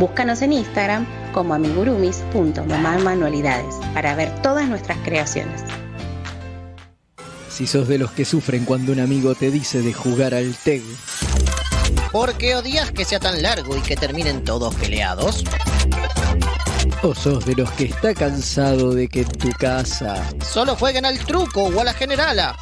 Búscanos 0.00 0.42
en 0.42 0.54
Instagram 0.54 1.06
como 1.32 1.54
amigurumis.mamamanualidades 1.54 3.76
para 3.92 4.16
ver 4.16 4.34
todas 4.42 4.68
nuestras 4.68 4.98
creaciones. 4.98 5.62
Si 7.54 7.68
sos 7.68 7.86
de 7.86 7.98
los 7.98 8.10
que 8.10 8.24
sufren 8.24 8.64
cuando 8.64 8.90
un 8.90 8.98
amigo 8.98 9.36
te 9.36 9.52
dice 9.52 9.80
de 9.80 9.92
jugar 9.92 10.34
al 10.34 10.56
TEG. 10.56 10.82
¿Por 12.10 12.36
qué 12.36 12.56
odias 12.56 12.90
que 12.90 13.04
sea 13.04 13.20
tan 13.20 13.42
largo 13.42 13.76
y 13.76 13.80
que 13.80 13.94
terminen 13.94 14.42
todos 14.42 14.74
peleados? 14.74 15.44
¿O 17.04 17.14
sos 17.14 17.46
de 17.46 17.54
los 17.54 17.70
que 17.70 17.84
está 17.84 18.12
cansado 18.12 18.92
de 18.92 19.06
que 19.06 19.20
en 19.20 19.28
tu 19.28 19.52
casa 19.52 20.28
solo 20.44 20.74
jueguen 20.74 21.04
al 21.04 21.16
truco 21.20 21.62
o 21.62 21.80
a 21.80 21.84
la 21.84 21.94
generala? 21.94 22.56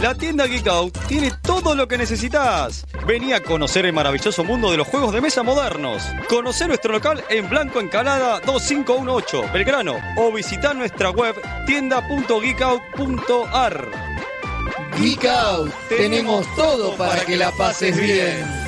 La 0.00 0.14
tienda 0.14 0.46
Geek 0.46 0.66
Out 0.66 0.98
tiene 1.08 1.30
todo 1.42 1.74
lo 1.74 1.86
que 1.86 1.98
necesitas. 1.98 2.86
Vení 3.06 3.34
a 3.34 3.42
conocer 3.42 3.84
el 3.84 3.92
maravilloso 3.92 4.42
mundo 4.44 4.70
de 4.70 4.78
los 4.78 4.86
juegos 4.86 5.12
de 5.12 5.20
mesa 5.20 5.42
modernos. 5.42 6.02
Conocer 6.26 6.68
nuestro 6.68 6.90
local 6.90 7.22
en 7.28 7.50
Blanco 7.50 7.80
Encalada 7.80 8.40
2518, 8.40 9.52
Belgrano. 9.52 9.96
O 10.16 10.32
visitar 10.32 10.74
nuestra 10.74 11.10
web 11.10 11.36
tienda.geekout.ar. 11.66 13.90
Geek 14.98 15.24
Out, 15.26 15.70
tenemos 15.90 16.46
todo 16.56 16.96
para 16.96 17.26
que 17.26 17.36
la 17.36 17.52
pases 17.52 18.00
bien. 18.00 18.59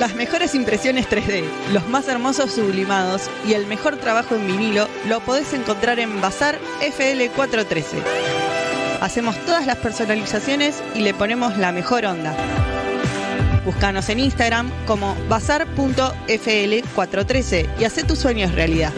Las 0.00 0.14
mejores 0.14 0.54
impresiones 0.54 1.08
3D, 1.10 1.44
los 1.74 1.86
más 1.90 2.08
hermosos 2.08 2.52
sublimados 2.52 3.28
y 3.46 3.52
el 3.52 3.66
mejor 3.66 3.98
trabajo 3.98 4.34
en 4.34 4.46
vinilo 4.46 4.88
lo 5.06 5.20
podés 5.20 5.52
encontrar 5.52 5.98
en 5.98 6.22
Bazar 6.22 6.58
FL413. 6.80 7.84
Hacemos 9.02 9.36
todas 9.44 9.66
las 9.66 9.76
personalizaciones 9.76 10.82
y 10.94 11.00
le 11.00 11.12
ponemos 11.12 11.58
la 11.58 11.70
mejor 11.70 12.06
onda. 12.06 12.34
Búscanos 13.66 14.08
en 14.08 14.20
Instagram 14.20 14.70
como 14.86 15.14
bazar.fl413 15.28 17.68
y 17.78 17.84
haz 17.84 17.96
tus 18.06 18.20
sueños 18.20 18.54
realidad. 18.54 18.94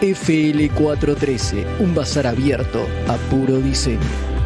FL413, 0.00 1.80
un 1.80 1.96
bazar 1.96 2.28
abierto 2.28 2.86
a 3.08 3.16
puro 3.28 3.58
diseño. 3.58 4.37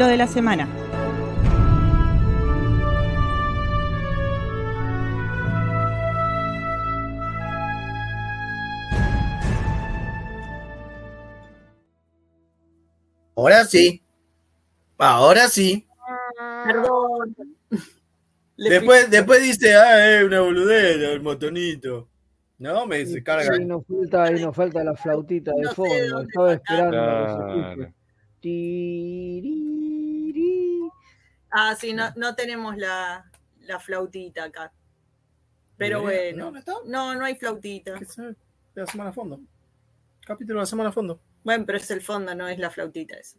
El 0.00 0.06
capítulo 0.06 0.06
de 0.06 0.16
la 0.16 0.26
semana. 0.26 0.68
Ahora 13.36 13.64
sí. 13.64 14.02
Ahora 14.96 15.48
sí. 15.48 15.86
Perdón. 16.64 17.36
Después, 18.56 19.10
después 19.10 19.42
dice, 19.42 19.74
ah, 19.74 20.18
es 20.18 20.24
una 20.24 20.42
boludera, 20.42 21.12
el 21.12 21.22
motonito. 21.22 22.10
No, 22.58 22.86
me 22.86 23.06
se 23.06 23.22
carga. 23.22 23.54
Ahí 23.54 23.64
nos 23.64 23.86
falta, 23.86 24.24
ahí 24.24 24.42
nos 24.42 24.54
falta 24.54 24.84
la 24.84 24.94
flautita 24.94 25.52
de 25.52 25.68
fondo. 25.74 26.22
Estaba 26.22 26.52
esperando. 26.52 26.90
Claro. 26.90 27.94
Ah, 31.50 31.74
sí, 31.78 31.92
no, 31.92 32.04
no 32.16 32.34
tenemos 32.34 32.76
la, 32.76 33.30
la 33.60 33.78
flautita 33.80 34.44
acá. 34.44 34.72
Pero 35.76 36.00
Debería- 36.00 36.32
bueno. 36.32 36.44
¿No, 36.46 36.50
no 36.52 36.58
está? 36.58 36.72
No, 36.86 37.14
no 37.14 37.24
hay 37.24 37.34
flautita. 37.36 37.94
¿Qué 37.98 38.06
la 38.74 38.86
semana 38.86 39.10
a 39.10 39.12
fondo. 39.12 39.40
Capítulo 40.26 40.58
de 40.58 40.62
la 40.62 40.66
semana 40.66 40.90
a 40.90 40.92
fondo. 40.92 41.20
Bueno, 41.42 41.64
pero 41.66 41.78
es 41.78 41.90
el 41.90 42.00
fondo, 42.02 42.34
no 42.34 42.46
es 42.48 42.58
la 42.58 42.70
flautita 42.70 43.16
eso. 43.16 43.38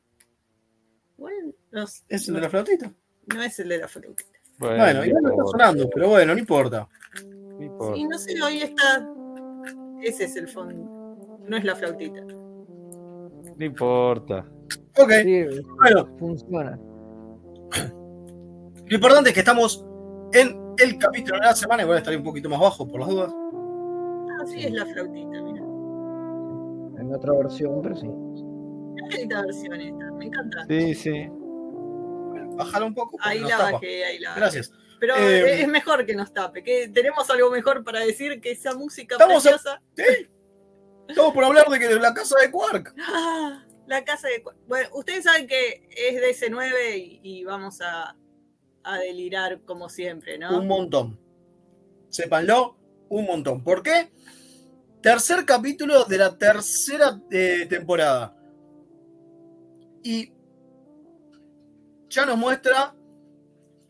Bueno, 1.17 1.53
no, 1.71 1.83
¿Es 1.83 2.03
el 2.27 2.33
no- 2.33 2.39
de 2.39 2.41
la 2.41 2.49
flautita? 2.49 2.91
no 3.33 3.43
es 3.43 3.59
el 3.59 3.69
de 3.69 3.77
la 3.77 3.87
flautita. 3.87 4.39
Bueno, 4.57 5.05
igual 5.05 5.23
no 5.23 5.29
está 5.31 5.45
sonando, 5.45 5.89
pero 5.89 6.09
bueno, 6.09 6.33
no 6.33 6.39
importa. 6.39 6.87
no 7.23 7.63
importa. 7.63 7.95
Sí, 7.95 8.03
no 8.05 8.17
sé, 8.17 8.41
hoy 8.41 8.61
está. 8.61 9.07
Ese 10.01 10.25
es 10.25 10.35
el 10.35 10.47
fondo. 10.49 11.37
No 11.47 11.57
es 11.57 11.63
la 11.63 11.75
flautita. 11.75 12.21
No 12.21 13.65
importa. 13.65 14.45
Ok, 14.97 15.11
Sí, 15.23 15.43
bueno, 15.77 16.17
funciona. 16.17 16.79
lo 18.91 18.95
importante 18.95 19.29
es 19.29 19.33
que 19.33 19.39
estamos 19.39 19.85
en 20.33 20.73
el 20.77 20.97
capítulo 20.97 21.39
de 21.39 21.45
la 21.45 21.55
semana. 21.55 21.83
Igual 21.83 21.97
estaría 21.99 22.17
un 22.19 22.25
poquito 22.25 22.49
más 22.49 22.59
bajo 22.59 22.87
por 22.87 22.99
las 22.99 23.09
dudas. 23.09 23.31
Ah, 23.33 24.45
sí, 24.47 24.65
es 24.65 24.71
la 24.71 24.85
flautita, 24.85 25.41
mira. 25.41 25.61
En 27.01 27.13
otra 27.15 27.33
versión, 27.33 27.81
pero 27.81 27.95
sí. 27.95 28.07
Qué 29.09 29.17
linda 29.17 29.41
versión 29.43 29.79
esta, 29.81 30.11
me 30.11 30.25
encanta. 30.25 30.65
Sí, 30.67 30.93
sí. 30.95 31.27
Bueno, 31.29 32.55
bájala 32.55 32.85
un 32.85 32.93
poco. 32.93 33.17
Ahí 33.21 33.39
la 33.39 33.49
tapa. 33.57 33.71
bajé, 33.73 34.05
ahí 34.05 34.19
la 34.19 34.29
bajé. 34.29 34.39
Gracias. 34.41 34.71
Pero 34.99 35.15
Eh, 35.15 35.61
es 35.63 35.67
mejor 35.67 36.05
que 36.05 36.13
nos 36.15 36.31
tape, 36.31 36.61
que 36.63 36.87
tenemos 36.89 37.27
algo 37.29 37.49
mejor 37.49 37.83
para 37.83 38.01
decir 38.01 38.39
que 38.39 38.51
esa 38.51 38.75
música 38.75 39.15
Estamos 39.15 39.45
a- 39.45 39.49
preciosa. 39.49 39.81
Sí. 39.97 40.27
Estamos 41.07 41.33
por 41.33 41.43
hablar 41.43 41.67
de 41.69 41.79
que 41.79 41.87
de 41.87 41.99
la 41.99 42.13
casa 42.13 42.35
de 42.39 42.51
Quark. 42.51 42.93
Ah, 42.99 43.65
la 43.87 44.03
casa 44.03 44.27
de. 44.27 44.43
Cu- 44.43 44.51
Bueno, 44.67 44.89
ustedes 44.93 45.23
saben 45.23 45.47
que 45.47 45.87
es 45.89 46.15
de 46.21 46.29
S9 46.51 46.97
y, 46.97 47.19
y 47.23 47.43
vamos 47.45 47.81
a, 47.81 48.15
a 48.83 48.97
delirar 48.97 49.61
como 49.61 49.89
siempre, 49.89 50.37
¿no? 50.37 50.57
Un 50.57 50.67
montón. 50.67 51.19
Sépanlo, 52.09 52.75
un 53.09 53.25
montón. 53.25 53.63
¿Por 53.63 53.81
qué? 53.83 54.11
Tercer 55.01 55.45
capítulo 55.45 56.05
de 56.05 56.17
la 56.17 56.37
tercera 56.37 57.19
eh, 57.31 57.65
temporada. 57.69 58.35
Y 60.03 60.31
ya 62.09 62.25
nos 62.25 62.37
muestra 62.37 62.93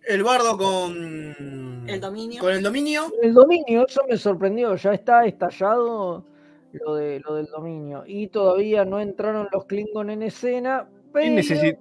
El 0.04 0.24
bardo 0.24 0.58
con. 0.58 1.86
El 1.88 2.00
dominio. 2.00 2.42
Con 2.42 2.54
el 2.54 2.64
dominio. 2.64 3.12
El 3.22 3.34
dominio, 3.34 3.86
eso 3.88 4.02
me 4.10 4.18
sorprendió. 4.18 4.76
Ya 4.76 4.94
está 4.94 5.26
estallado 5.26 6.26
lo, 6.74 6.96
de, 6.96 7.20
lo 7.20 7.36
del 7.36 7.48
dominio. 7.48 8.04
Y 8.06 8.28
todavía 8.28 8.86
no 8.86 9.00
entraron 9.00 9.48
los 9.52 9.66
Klingon 9.66 10.10
en 10.10 10.24
escena. 10.24 10.88
¿Quién, 11.14 11.36
Pero, 11.36 11.42
necesi- 11.42 11.80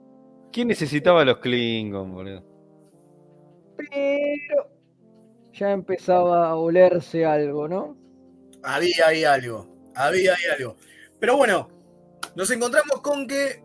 quién 0.52 0.68
necesitaba 0.68 1.24
los 1.24 1.38
Klingon, 1.38 2.12
boludo? 2.12 2.49
Pero 3.88 4.70
ya 5.52 5.70
empezaba 5.72 6.48
a 6.48 6.56
olerse 6.56 7.24
algo, 7.24 7.68
¿no? 7.68 7.96
Había 8.62 9.08
ahí 9.08 9.24
algo. 9.24 9.68
Había 9.94 10.34
ahí 10.34 10.44
algo. 10.58 10.76
Pero 11.18 11.36
bueno, 11.36 11.68
nos 12.34 12.50
encontramos 12.50 13.00
con 13.00 13.26
que 13.26 13.62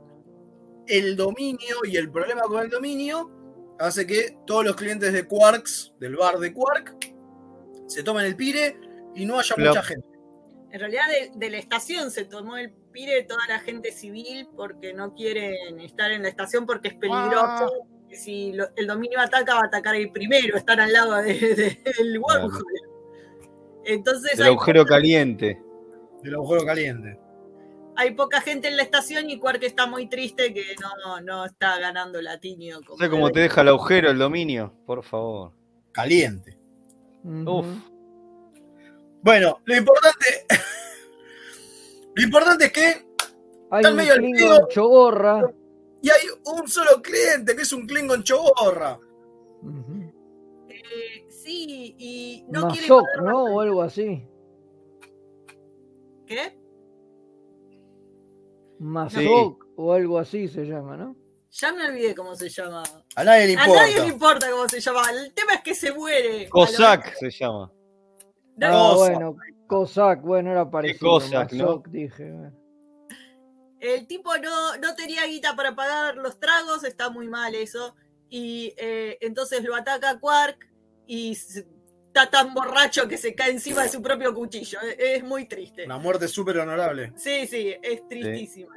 el 0.87 1.15
dominio 1.15 1.77
y 1.83 1.97
el 1.97 2.11
problema 2.11 2.41
con 2.43 2.61
el 2.63 2.69
dominio 2.69 3.31
hace 3.79 4.05
que 4.05 4.37
todos 4.45 4.65
los 4.65 4.75
clientes 4.75 5.13
de 5.13 5.27
Quarks, 5.27 5.93
del 5.99 6.15
bar 6.15 6.37
de 6.39 6.53
Quark, 6.53 7.13
se 7.87 8.03
tomen 8.03 8.25
el 8.25 8.35
pire 8.35 8.77
y 9.15 9.25
no 9.25 9.39
haya 9.39 9.55
mucha 9.57 9.83
gente. 9.83 10.07
En 10.71 10.79
realidad 10.79 11.03
de, 11.07 11.31
de 11.37 11.49
la 11.49 11.57
estación 11.57 12.11
se 12.11 12.25
tomó 12.25 12.57
el 12.57 12.71
pire 12.91 13.23
toda 13.23 13.47
la 13.47 13.59
gente 13.59 13.91
civil 13.91 14.47
porque 14.55 14.93
no 14.93 15.13
quieren 15.13 15.79
estar 15.79 16.11
en 16.11 16.23
la 16.23 16.29
estación 16.29 16.65
porque 16.65 16.89
es 16.89 16.95
peligroso. 16.95 17.71
que 17.71 17.94
Si 18.15 18.53
lo- 18.53 18.69
el 18.75 18.87
dominio 18.87 19.19
ataca, 19.19 19.53
va 19.55 19.61
a 19.61 19.67
atacar 19.67 19.95
el 19.95 20.11
primero, 20.11 20.57
están 20.57 20.79
al 20.79 20.91
lado 20.93 21.15
de- 21.21 21.33
de- 21.33 21.79
del 21.97 22.19
wormhole. 22.19 22.79
Entonces 23.85 24.33
El 24.39 24.43
hay, 24.45 24.51
agujero 24.51 24.85
caliente. 24.85 25.61
Del 26.23 26.35
agujero 26.35 26.65
caliente. 26.65 27.19
hay 27.97 28.11
poca 28.15 28.41
gente 28.41 28.67
en 28.67 28.75
la 28.77 28.83
estación 28.83 29.29
y 29.29 29.39
Quark 29.39 29.63
está 29.63 29.85
muy 29.87 30.07
triste 30.09 30.53
que 30.53 30.63
no, 30.81 31.21
no 31.21 31.45
está 31.45 31.79
ganando 31.79 32.21
latinio. 32.21 32.81
como 32.85 32.97
¿Sabes 32.97 33.11
cómo 33.11 33.31
te 33.31 33.39
deja 33.41 33.61
el 33.61 33.69
agujero, 33.69 34.09
el 34.11 34.17
dominio? 34.17 34.73
Por 34.85 35.03
favor. 35.03 35.53
Caliente. 35.93 36.57
Uf. 37.23 37.65
Bueno, 39.21 39.59
lo 39.65 39.75
importante. 39.77 40.45
lo 42.15 42.23
importante 42.23 42.65
es 42.65 42.71
que 42.71 42.85
Hay 43.71 43.81
Está 43.81 43.89
un 43.91 43.95
medio 43.95 44.13
al 44.13 44.67
chogorra. 44.67 45.41
Y 46.05 46.09
hay 46.09 46.27
un 46.45 46.67
solo 46.67 47.01
cliente 47.01 47.55
que 47.55 47.63
es 47.63 47.73
un 47.73 47.87
Klingon 47.87 48.23
chogorra. 48.23 48.99
Eh, 50.69 51.25
sí, 51.29 51.95
y 51.97 52.45
no 52.49 52.67
quiere 52.67 52.87
pagar- 52.87 53.23
¿no? 53.23 53.43
O 53.45 53.61
algo 53.61 53.81
así. 53.81 54.27
¿Qué? 56.27 56.59
Mazok 58.79 59.65
o 59.77 59.93
algo 59.93 60.19
así 60.19 60.47
se 60.47 60.65
llama, 60.65 60.97
¿no? 60.97 61.15
Ya 61.51 61.71
me 61.73 61.87
olvidé 61.87 62.13
cómo 62.13 62.35
se 62.35 62.49
llama. 62.49 62.83
A 63.15 63.23
nadie 63.23 63.47
le 63.47 63.53
A 63.55 63.63
importa. 63.63 63.81
nadie 63.81 64.01
le 64.01 64.07
importa 64.07 64.51
cómo 64.51 64.67
se 64.67 64.79
llama. 64.81 65.01
El 65.11 65.33
tema 65.33 65.53
es 65.53 65.61
que 65.61 65.73
se 65.73 65.93
muere. 65.93 66.49
Cossack 66.49 67.15
se 67.15 67.31
llama. 67.31 67.71
No, 68.57 68.67
Ah, 68.67 68.95
bueno, 68.95 69.35
Cossack, 69.67 70.21
bueno, 70.21 70.51
era 70.51 70.69
parecido. 70.69 71.11
Cossack, 71.11 71.53
¿no? 71.53 71.63
Mazok, 71.65 71.87
dije. 71.87 72.31
bueno. 72.31 72.64
El 73.79 74.07
tipo 74.07 74.37
no, 74.37 74.77
no 74.77 74.95
tenía 74.95 75.25
guita 75.25 75.55
para 75.55 75.75
pagar 75.75 76.17
los 76.17 76.39
tragos, 76.39 76.83
está 76.83 77.09
muy 77.09 77.27
mal 77.27 77.55
eso. 77.55 77.95
Y 78.29 78.73
eh, 78.77 79.17
entonces 79.21 79.63
lo 79.63 79.75
ataca 79.75 80.19
Quark 80.19 80.67
y 81.07 81.31
está 81.31 82.29
tan 82.29 82.53
borracho 82.53 83.07
que 83.07 83.17
se 83.17 83.35
cae 83.35 83.51
encima 83.51 83.83
de 83.83 83.89
su 83.89 84.01
propio 84.01 84.33
cuchillo. 84.33 84.79
Es, 84.81 85.17
es 85.17 85.23
muy 85.23 85.47
triste. 85.47 85.85
Una 85.85 85.97
muerte 85.97 86.27
súper 86.27 86.57
honorable. 86.59 87.13
Sí, 87.17 87.45
sí, 87.47 87.75
es 87.81 88.07
tristísimo. 88.07 88.69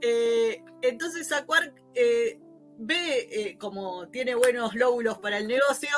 Eh, 0.00 0.62
entonces 0.82 1.30
a 1.32 1.44
Quark 1.44 1.74
eh, 1.94 2.38
ve, 2.78 3.28
eh, 3.30 3.58
como 3.58 4.08
tiene 4.08 4.34
buenos 4.34 4.74
lóbulos 4.74 5.18
para 5.18 5.38
el 5.38 5.48
negocio, 5.48 5.90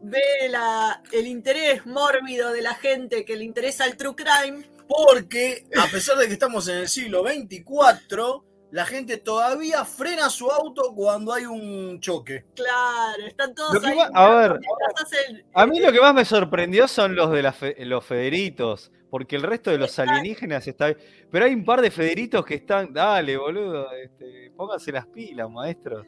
ve 0.00 0.48
la, 0.48 1.02
el 1.12 1.26
interés 1.26 1.84
mórbido 1.86 2.52
de 2.52 2.62
la 2.62 2.74
gente 2.74 3.24
que 3.24 3.36
le 3.36 3.44
interesa 3.44 3.84
el 3.86 3.96
true 3.96 4.14
crime. 4.14 4.64
Porque, 4.88 5.66
a 5.76 5.90
pesar 5.90 6.16
de 6.18 6.26
que 6.26 6.32
estamos 6.34 6.68
en 6.68 6.78
el 6.78 6.88
siglo 6.88 7.22
24, 7.22 8.44
la 8.72 8.86
gente 8.86 9.18
todavía 9.18 9.84
frena 9.84 10.30
su 10.30 10.50
auto 10.50 10.92
cuando 10.94 11.32
hay 11.32 11.44
un 11.44 12.00
choque. 12.00 12.44
Claro, 12.54 13.26
están 13.26 13.54
todos 13.54 13.84
ahí. 13.84 13.96
va- 13.96 14.10
a 14.14 14.34
ver, 14.48 14.60
A 15.54 15.66
mí 15.66 15.78
lo 15.80 15.92
que 15.92 16.00
más 16.00 16.14
me 16.14 16.24
sorprendió 16.24 16.88
son 16.88 17.14
los 17.14 17.30
de 17.30 17.42
la 17.42 17.52
fe- 17.52 17.76
los 17.84 18.04
Federitos, 18.04 18.90
porque 19.10 19.36
el 19.36 19.42
resto 19.42 19.70
de 19.70 19.78
los 19.78 19.98
alienígenas 19.98 20.66
está 20.66 20.86
bien. 20.86 20.98
Pero 21.30 21.44
hay 21.44 21.54
un 21.54 21.64
par 21.66 21.82
de 21.82 21.90
Federitos 21.90 22.44
que 22.46 22.54
están. 22.54 22.92
Dale, 22.94 23.36
boludo, 23.36 23.92
este, 23.92 24.50
pónganse 24.56 24.90
las 24.92 25.06
pilas, 25.06 25.50
maestros. 25.50 26.06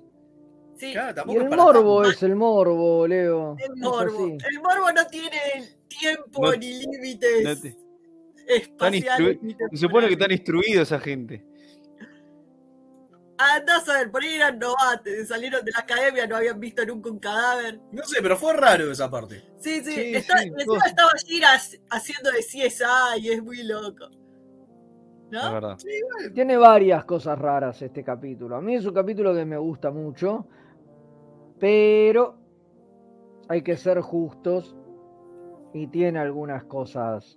Sí, 0.77 0.91
Claro, 0.93 1.11
Y 1.13 1.15
tampoco 1.15 1.41
el 1.41 1.49
morbo 1.51 2.05
es 2.05 2.23
el 2.23 2.35
morbo, 2.35 3.07
Leo. 3.07 3.57
el 3.59 3.77
morbo. 3.77 4.27
El 4.27 4.61
morbo 4.61 4.91
no 4.93 5.07
tiene 5.07 5.77
tiempo 5.87 6.47
No- 6.47 6.53
ni 6.57 6.81
límites 6.81 7.45
no 7.45 7.84
espaciales. 8.49 9.39
Se 9.71 9.77
supone 9.77 10.07
que 10.09 10.15
están 10.15 10.31
instruidos 10.33 10.83
esa 10.89 10.99
gente. 11.01 11.45
Andás 13.37 13.89
a 13.89 13.95
ver, 13.99 14.11
por 14.13 14.23
ahí 14.23 14.35
eran 14.35 14.59
novates, 14.61 15.27
salieron 15.29 15.65
de 15.65 15.73
la 15.73 15.81
academia, 15.81 16.25
no 16.27 16.37
habían 16.37 16.61
visto 16.61 16.87
nunca 16.87 17.11
un 17.11 17.19
cadáver. 17.19 17.81
No 17.91 18.05
sé, 18.05 18.23
pero 18.23 18.37
fue 18.37 18.53
raro 18.55 18.91
esa 18.93 19.11
parte. 19.11 19.43
Sí, 19.59 19.81
sí, 19.83 19.93
Sí, 19.93 20.15
está- 20.15 20.39
sí, 20.39 20.49
encima 20.49 20.65
todo. 20.65 20.79
estaba 20.87 21.11
Gira 21.27 21.49
haciendo 21.91 22.31
de 22.31 22.43
CSI 22.43 23.21
y 23.21 23.29
es 23.31 23.43
muy 23.43 23.63
loco. 23.65 24.09
¿No? 25.31 25.77
Tiene 26.33 26.57
varias 26.57 27.05
cosas 27.07 27.37
raras 27.37 27.83
este 27.83 28.05
capítulo. 28.05 28.55
A 28.55 28.61
mí 28.61 28.77
es 28.77 28.87
un 28.87 28.95
capítulo 28.95 29.35
que 29.35 29.45
me 29.45 29.57
gusta 29.59 29.91
mucho, 29.91 30.47
pero 31.59 32.39
hay 33.49 33.63
que 33.63 33.77
ser 33.77 34.01
justos 34.01 34.77
y 35.73 35.89
tiene 35.89 36.21
algunas 36.21 36.63
cosas 36.65 37.37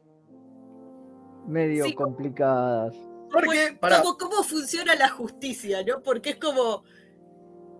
medio 1.47 1.85
Sí. 1.85 1.93
complicadas. 1.93 2.93
Porque, 3.31 3.77
como 3.79 4.17
cómo 4.17 4.43
funciona 4.43 4.95
la 4.95 5.09
justicia, 5.09 5.83
¿no? 5.83 6.01
Porque 6.01 6.31
es 6.31 6.35
como. 6.37 6.83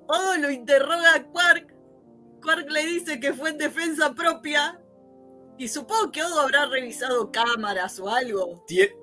Odo 0.10 0.38
lo 0.40 0.50
interroga 0.52 1.16
a 1.16 1.24
Quark. 1.26 1.74
Quark 2.42 2.70
le 2.72 2.86
dice 2.86 3.20
que 3.20 3.34
fue 3.34 3.50
en 3.52 3.58
defensa 3.58 4.14
propia. 4.14 4.80
Y 5.58 5.68
supongo 5.68 6.12
que 6.12 6.24
Odo 6.24 6.42
habrá 6.42 6.66
revisado 6.68 7.32
cámaras 7.32 8.00
o 8.00 8.10
algo. 8.10 8.64
tie- 8.68 8.94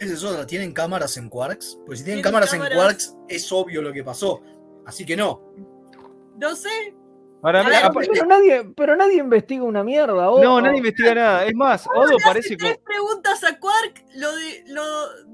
esa 0.00 0.14
es 0.14 0.24
otra. 0.24 0.46
¿Tienen 0.46 0.72
cámaras 0.72 1.16
en 1.16 1.28
Quarks? 1.28 1.78
Pues 1.84 1.98
si 1.98 2.04
tienen 2.04 2.22
Tienen 2.22 2.22
cámaras, 2.22 2.52
en 2.54 2.60
cámaras. 2.60 2.78
Quarks, 2.78 3.16
es 3.28 3.50
obvio 3.52 3.82
lo 3.82 3.92
que 3.92 4.04
pasó. 4.04 4.40
Así 4.86 5.04
que 5.04 5.16
no. 5.16 5.42
No 6.38 6.54
sé. 6.54 6.94
Pero- 7.42 8.26
nadie, 8.26 8.64
pero 8.76 8.96
nadie 8.96 9.18
investiga 9.18 9.62
una 9.62 9.84
mierda. 9.84 10.26
no, 10.26 10.60
nadie 10.60 10.78
investiga 10.78 11.14
nada. 11.14 11.46
Es 11.46 11.54
más, 11.54 11.86
Odo 11.94 12.16
parece 12.24 12.56
como. 12.56 12.68
tres 12.70 12.80
preguntas 12.84 13.44
a 13.44 13.58
Quark, 13.58 14.04
lo, 14.16 14.34
de- 14.36 14.64
lo 14.66 14.82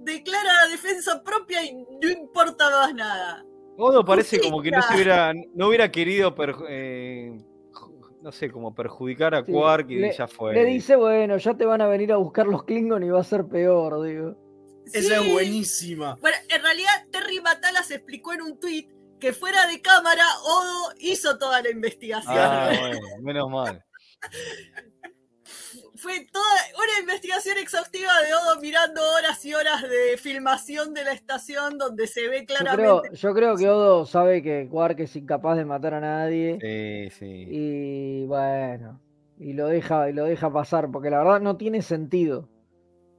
declara 0.02 0.66
defensa 0.70 1.22
propia 1.22 1.64
y 1.64 1.74
no 1.74 2.08
importa 2.10 2.68
más 2.70 2.94
nada. 2.94 3.44
Odo 3.78 4.04
parece 4.04 4.40
como 4.40 4.62
que 4.62 4.70
no 4.70 4.82
se 4.82 4.94
hubiera, 4.94 5.32
no 5.54 5.68
hubiera 5.68 5.90
querido 5.90 6.34
perju- 6.34 6.66
eh, 6.68 7.36
no 8.22 8.32
sé, 8.32 8.50
como 8.50 8.74
perjudicar 8.74 9.34
a 9.34 9.44
Sí, 9.44 9.52
Quark 9.52 9.90
y 9.90 9.96
le- 9.96 10.12
ya 10.12 10.26
fue. 10.28 10.52
Le 10.54 10.64
dice, 10.64 10.96
bueno, 10.96 11.36
ya 11.38 11.54
te 11.54 11.64
van 11.66 11.80
a 11.80 11.86
venir 11.86 12.12
a 12.12 12.16
buscar 12.16 12.46
los 12.46 12.64
Klingon 12.64 13.02
y 13.02 13.08
va 13.10 13.20
a 13.20 13.24
ser 13.24 13.46
peor, 13.46 14.02
digo. 14.04 14.36
Esa 14.92 15.16
es 15.20 15.32
buenísima. 15.32 16.16
Bueno, 16.20 16.36
en 16.54 16.62
realidad 16.62 16.90
Terry 17.10 17.40
Matalas 17.40 17.90
explicó 17.90 18.32
en 18.34 18.42
un 18.42 18.60
tuit 18.60 18.90
que 19.20 19.32
fuera 19.32 19.66
de 19.66 19.80
cámara 19.80 20.24
Odo 20.44 20.92
hizo 20.98 21.38
toda 21.38 21.62
la 21.62 21.70
investigación. 21.70 22.34
Ah, 22.36 22.70
bueno, 22.80 22.98
menos 23.22 23.50
mal. 23.50 23.84
Fue 25.96 26.26
toda 26.30 26.44
una 26.76 27.00
investigación 27.00 27.56
exhaustiva 27.58 28.10
de 28.22 28.34
Odo 28.34 28.60
mirando 28.60 29.00
horas 29.16 29.42
y 29.44 29.54
horas 29.54 29.82
de 29.82 30.16
filmación 30.18 30.92
de 30.92 31.04
la 31.04 31.12
estación 31.12 31.78
donde 31.78 32.06
se 32.06 32.28
ve 32.28 32.40
Yo 32.40 32.46
creo, 32.46 32.58
claramente. 32.58 33.16
yo 33.16 33.34
creo 33.34 33.56
que 33.56 33.68
Odo 33.70 34.04
sabe 34.04 34.42
que 34.42 34.68
Quark 34.70 35.00
es 35.00 35.16
incapaz 35.16 35.56
de 35.56 35.64
matar 35.64 35.94
a 35.94 36.00
nadie. 36.00 36.58
Sí, 36.60 37.16
sí. 37.18 37.46
Y 37.48 38.26
bueno, 38.26 39.00
y 39.38 39.52
lo 39.54 39.68
deja, 39.68 40.10
y 40.10 40.12
lo 40.12 40.24
deja 40.24 40.52
pasar, 40.52 40.90
porque 40.90 41.10
la 41.10 41.18
verdad 41.18 41.40
no 41.40 41.56
tiene 41.56 41.80
sentido. 41.80 42.48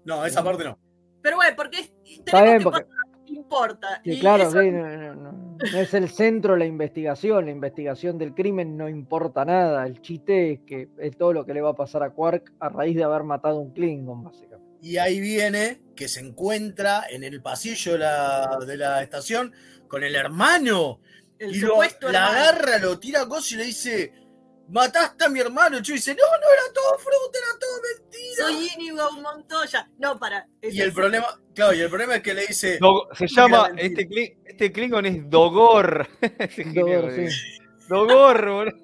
No, 0.04 0.24
esa 0.26 0.44
parte 0.44 0.64
no. 0.66 0.78
Pero 1.24 1.38
bueno, 1.38 1.56
porque 1.56 1.80
es- 1.80 1.94
Está 2.06 2.44
tenemos 2.44 2.46
bien, 2.46 2.58
que 2.60 2.64
porque 2.66 2.84
pasar, 2.84 3.05
importa. 3.46 4.02
sí, 4.04 4.12
Y 4.12 4.20
claro, 4.20 4.44
eso- 4.44 4.62
sí, 4.62 4.72
no, 4.72 4.88
no- 4.88 5.14
no- 5.16 5.58
no 5.58 5.80
es 5.80 5.94
el 5.94 6.10
centro 6.10 6.54
de 6.54 6.60
la 6.60 6.66
investigación, 6.66 7.46
la 7.46 7.52
investigación 7.52 8.18
del 8.18 8.34
crimen 8.34 8.76
no 8.76 8.90
importa 8.90 9.46
nada. 9.46 9.86
El 9.86 10.02
chiste 10.02 10.52
es 10.54 10.60
que 10.68 10.90
es 10.98 11.18
todo 11.18 11.32
lo 11.34 11.46
que 11.46 11.54
le 11.54 11.62
va 11.62 11.70
a 11.72 11.76
pasar 11.76 12.04
a 12.04 12.10
Quark 12.10 12.52
a 12.60 12.70
raíz 12.70 12.96
de 12.96 13.04
haber 13.04 13.24
matado 13.24 13.58
a 13.58 13.62
un 13.62 13.72
Klingon, 13.72 14.24
básicamente. 14.24 14.66
Y 14.82 14.98
ahí 14.98 15.20
viene 15.20 15.80
que 15.96 16.08
se 16.08 16.20
encuentra 16.20 17.06
en 17.10 17.24
el 17.24 17.42
pasillo 17.42 17.94
de 17.94 18.00
la, 18.00 18.58
de 18.68 18.78
la 18.78 19.02
estación 19.02 19.52
con 19.88 20.04
el 20.04 20.16
hermano. 20.16 21.00
el 21.40 21.56
y 21.56 21.60
lo, 21.60 21.82
la 21.82 21.88
hermano. 21.88 22.18
agarra, 22.18 22.78
lo 22.80 23.00
tira 23.00 23.22
a 23.24 23.28
cosas 23.28 23.52
y 23.54 23.56
le 23.58 23.64
dice: 23.66 24.14
Mataste 24.70 25.26
a 25.26 25.30
mi 25.30 25.40
hermano. 25.40 25.78
Y 25.78 25.82
yo 25.82 25.94
dice: 25.94 26.16
No, 26.16 26.24
no 26.24 26.54
era 26.54 26.74
todo 26.74 26.98
fruta, 26.98 27.40
era 27.40 27.60
todo 27.60 27.82
mentira. 27.82 28.46
Soy 28.48 28.70
Íñigo 28.76 29.12
Montoya. 29.22 29.90
No, 29.98 30.20
para. 30.20 30.48
Y 30.62 30.82
el 30.82 30.92
problema, 30.94 31.28
claro, 31.54 31.74
y 31.74 31.82
el 31.82 31.90
problema 31.90 32.16
es 32.16 32.22
que 32.24 32.34
le 32.34 32.48
dice: 32.48 32.74
se 32.74 32.80
"¿Cómo 32.80 33.08
que 33.10 33.28
llama, 33.28 33.68
era 33.68 33.74
mentira?". 33.76 34.02
este, 34.02 34.38
este 34.46 34.72
Klingon 34.72 35.06
es 35.06 35.30
Dogor. 35.30 36.08
Dogor, 36.74 37.12
sí. 37.14 37.28
Dogor, 37.88 38.50
boludo. 38.50 38.78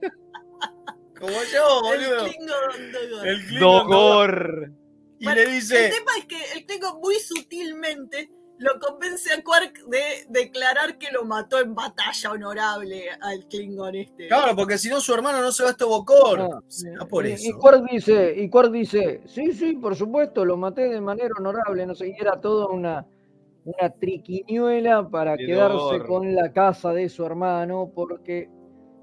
Como 1.19 1.43
yo, 1.53 1.81
boludo. 1.81 2.25
El 2.25 2.31
Klingon 2.31 2.91
Dogor. 2.91 3.27
El 3.27 3.45
Klingon 3.47 3.59
Dogor. 3.89 4.71
Y 5.19 5.25
Bueno, 5.25 5.41
le 5.41 5.51
dice, 5.51 5.85
El 5.85 5.91
tema 5.93 6.11
es 6.17 6.25
que 6.25 6.51
el 6.53 6.65
Klingon 6.65 6.99
muy 6.99 7.15
sutilmente 7.19 8.29
lo 8.61 8.79
convence 8.79 9.33
a 9.33 9.43
Quark 9.43 9.85
de 9.87 9.99
declarar 10.29 10.97
que 10.97 11.11
lo 11.11 11.25
mató 11.25 11.59
en 11.59 11.73
batalla 11.75 12.31
honorable 12.31 13.05
al 13.21 13.45
Klingon 13.47 13.95
este. 13.95 14.27
claro, 14.27 14.55
porque 14.55 14.77
si 14.77 14.87
no 14.89 15.01
su 15.01 15.13
hermano 15.13 15.41
no 15.41 15.51
se 15.51 15.63
va 15.63 15.69
a 15.69 15.71
este 15.71 15.83
bocor. 15.85 16.39
No, 16.39 16.63
Será 16.67 17.05
por 17.05 17.25
y, 17.25 17.31
eso. 17.33 17.49
y 17.49 17.51
Quark 17.53 17.83
dice, 17.91 18.33
y 18.37 18.49
Quark 18.49 18.71
dice, 18.71 19.21
sí, 19.25 19.51
sí, 19.53 19.73
por 19.73 19.95
supuesto, 19.95 20.45
lo 20.45 20.57
maté 20.57 20.89
de 20.89 21.01
manera 21.01 21.33
honorable, 21.37 21.85
no 21.85 21.95
sé, 21.95 22.09
y 22.09 22.15
era 22.19 22.39
toda 22.39 22.67
una, 22.67 23.05
una 23.65 23.89
triquiñuela 23.89 25.09
para 25.09 25.35
quedarse 25.37 25.99
con 26.07 26.33
la 26.35 26.51
casa 26.53 26.93
de 26.93 27.09
su 27.09 27.25
hermano, 27.25 27.91
porque 27.93 28.49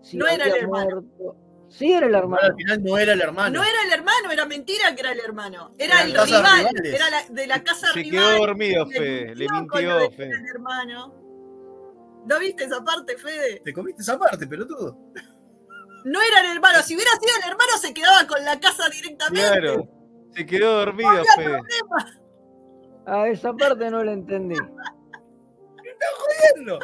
si 0.02 0.16
No 0.16 0.26
era 0.26 0.44
había 0.44 0.56
el 0.56 0.62
hermano. 0.62 0.90
muerto- 1.02 1.36
Sí 1.68 1.92
era 1.92 2.06
el 2.06 2.12
Pero 2.12 2.18
hermano. 2.24 2.42
al 2.48 2.54
final 2.56 2.82
no 2.82 2.98
era 2.98 3.12
el 3.12 3.20
hermano. 3.20 3.58
No 3.58 3.62
era 3.64 3.82
el 3.86 3.92
hermano, 3.92 4.30
era 4.32 4.46
mentira 4.46 4.94
que 4.94 5.00
era 5.02 5.12
el 5.12 5.20
hermano. 5.20 5.72
Era 5.78 5.96
Eran 6.02 6.08
el 6.08 6.26
rival, 6.26 6.58
rivales. 6.72 6.94
era 6.94 7.10
la- 7.10 7.24
de 7.28 7.46
la 7.46 7.62
casa 7.62 7.88
Se 7.88 7.92
rival. 8.00 8.10
quedó 8.10 8.38
dormido, 8.46 8.86
Fede. 8.86 9.34
Le 9.34 9.46
mintió 9.50 9.98
que 10.08 10.16
Fede. 10.16 10.30
el 10.30 10.46
hermano. 10.54 11.14
¿No 12.26 12.38
viste 12.38 12.64
esa 12.64 12.82
parte, 12.82 13.16
Fede? 13.18 13.60
Te 13.64 13.72
comiste 13.72 14.02
esa 14.02 14.18
parte, 14.18 14.46
pelotudo. 14.46 14.98
No 16.04 16.20
era 16.22 16.40
el 16.40 16.56
hermano. 16.56 16.82
Si 16.82 16.94
hubiera 16.94 17.10
sido 17.12 17.32
el 17.36 17.50
hermano, 17.50 17.72
se 17.80 17.92
quedaba 17.92 18.26
con 18.26 18.42
la 18.44 18.58
casa 18.60 18.88
directamente. 18.88 19.48
Claro. 19.60 19.88
Se 20.34 20.46
quedó 20.46 20.72
dormido, 20.78 21.10
No 21.12 21.24
Fede. 21.36 21.58
problema. 21.58 22.14
A 23.06 23.28
esa 23.28 23.52
parte 23.54 23.90
no 23.90 24.02
la 24.04 24.12
entendí. 24.12 24.56
No, 26.58 26.74
No, 26.74 26.78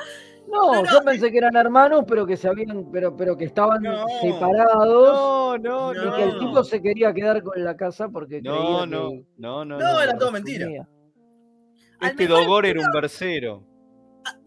No, 0.55 0.83
no, 0.83 0.85
yo 0.91 1.01
pensé 1.05 1.31
que 1.33 1.39
eran 1.39 1.57
hermanos, 1.57 2.05
pero 2.07 2.25
que 2.27 2.37
se 2.37 2.49
habían, 2.49 2.91
pero, 2.93 3.17
pero 3.17 3.37
que 3.37 3.45
estaban 3.47 3.83
No. 3.83 4.07
separados 4.21 5.59
No, 5.61 5.93
no, 5.93 5.93
y 5.93 6.07
no. 6.07 6.17
que 6.17 6.23
el 6.23 6.39
tipo 6.39 6.63
se 6.65 6.81
quería 6.81 7.13
quedar 7.13 7.43
con 7.43 7.63
la 7.63 7.77
casa 7.77 8.09
porque 8.09 8.41
No, 8.41 8.53
creía 8.57 8.87
no, 8.87 9.11
que 9.11 9.25
no, 9.39 9.65
no. 9.65 9.79
No, 9.79 10.01
era 10.01 10.13
no. 10.13 10.19
todo 10.19 10.33
mentira. 10.33 10.67
tenía. 10.67 10.89
Este 12.01 12.27
Dogor 12.27 12.67
era 12.67 12.81
un 12.81 12.93
versero. 12.93 13.65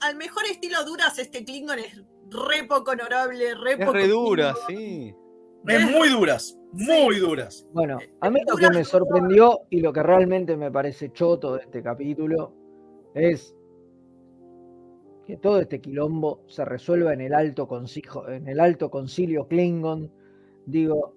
Al 0.01 0.15
mejor 0.15 0.43
estilo 0.49 0.83
Duras, 0.85 1.17
este 1.19 1.43
Klingon 1.45 1.79
es 1.79 2.03
re 2.29 2.63
poco 2.67 2.91
honorable, 2.91 3.55
re 3.55 3.71
Es 3.73 3.77
poco. 3.79 3.93
re 3.93 4.07
dura, 4.07 4.53
sí. 4.67 5.13
Es 5.67 5.91
muy 5.91 6.09
duras, 6.09 6.57
muy 6.71 7.19
duras. 7.19 7.67
Bueno, 7.73 7.97
a 8.21 8.29
mí 8.29 8.39
lo 8.47 8.55
que 8.55 8.69
me 8.69 8.83
sorprendió 8.85 9.61
y 9.69 9.81
lo 9.81 9.91
que 9.91 10.01
realmente 10.03 10.55
me 10.55 10.71
parece 10.71 11.11
choto 11.11 11.55
de 11.55 11.63
este 11.63 11.83
capítulo 11.83 12.53
es 13.13 13.53
que 15.27 15.35
todo 15.37 15.59
este 15.59 15.81
quilombo 15.81 16.45
se 16.47 16.63
resuelva 16.63 17.11
en 17.13 17.19
el 17.19 17.33
alto 17.33 17.67
concilio, 17.67 18.29
en 18.29 18.47
el 18.47 18.61
alto 18.61 18.89
concilio 18.89 19.45
Klingon, 19.47 20.09
digo, 20.65 21.13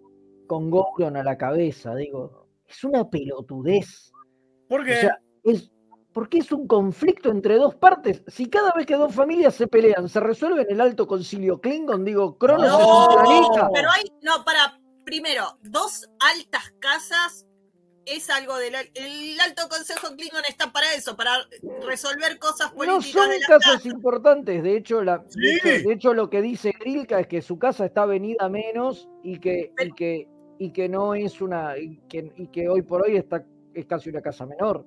con 0.48 0.68
Gouron 0.68 1.16
a 1.16 1.22
la 1.22 1.38
cabeza, 1.38 1.94
digo, 1.94 2.48
es 2.66 2.82
una 2.82 3.08
pelotudez. 3.08 4.12
¿Por 4.68 4.80
O 4.80 4.84
qué? 4.84 4.96
sea, 4.96 5.20
es 5.44 5.70
porque 6.12 6.38
es 6.38 6.50
un 6.50 6.66
conflicto 6.66 7.30
entre 7.30 7.54
dos 7.54 7.76
partes. 7.76 8.24
Si 8.26 8.46
cada 8.46 8.72
vez 8.72 8.84
que 8.84 8.96
dos 8.96 9.14
familias 9.14 9.54
se 9.54 9.68
pelean 9.68 10.08
se 10.08 10.18
resuelve 10.18 10.62
en 10.62 10.72
el 10.72 10.80
alto 10.80 11.06
concilio 11.06 11.60
Klingon, 11.60 12.04
digo, 12.04 12.36
Cronos 12.36 12.66
es 12.66 12.72
No, 12.72 13.06
un 13.06 13.14
planeta. 13.14 13.70
Pero 13.72 13.88
hay, 13.92 14.02
no, 14.22 14.44
para, 14.44 14.76
primero, 15.04 15.44
dos 15.62 16.10
altas 16.34 16.74
casas 16.80 17.46
es 18.10 18.28
algo 18.30 18.56
del 18.56 18.74
el 18.94 19.40
alto 19.40 19.68
consejo 19.68 20.14
Klingon 20.16 20.42
está 20.48 20.72
para 20.72 20.92
eso, 20.94 21.16
para 21.16 21.36
resolver 21.86 22.38
cosas 22.38 22.70
No 22.72 22.76
políticas 22.78 23.12
son 23.12 23.30
de 23.30 23.38
la 23.40 23.46
casas 23.46 23.86
importantes, 23.86 24.62
de 24.62 24.76
hecho, 24.76 25.02
la, 25.02 25.18
de, 25.18 25.54
hecho, 25.54 25.88
de 25.88 25.92
hecho, 25.94 26.14
lo 26.14 26.28
que 26.30 26.42
dice 26.42 26.72
Grilka 26.78 27.20
es 27.20 27.26
que 27.26 27.42
su 27.42 27.58
casa 27.58 27.84
está 27.86 28.06
venida 28.06 28.48
menos 28.48 29.08
y 29.22 29.38
que, 29.38 29.72
y 29.78 29.92
que, 29.92 30.28
y 30.58 30.72
que 30.72 30.88
no 30.88 31.14
es 31.14 31.40
una, 31.40 31.78
y 31.78 32.00
que, 32.08 32.32
y 32.36 32.48
que 32.48 32.68
hoy 32.68 32.82
por 32.82 33.02
hoy 33.02 33.16
está, 33.16 33.44
es 33.74 33.86
casi 33.86 34.10
una 34.10 34.20
casa 34.20 34.44
menor. 34.46 34.84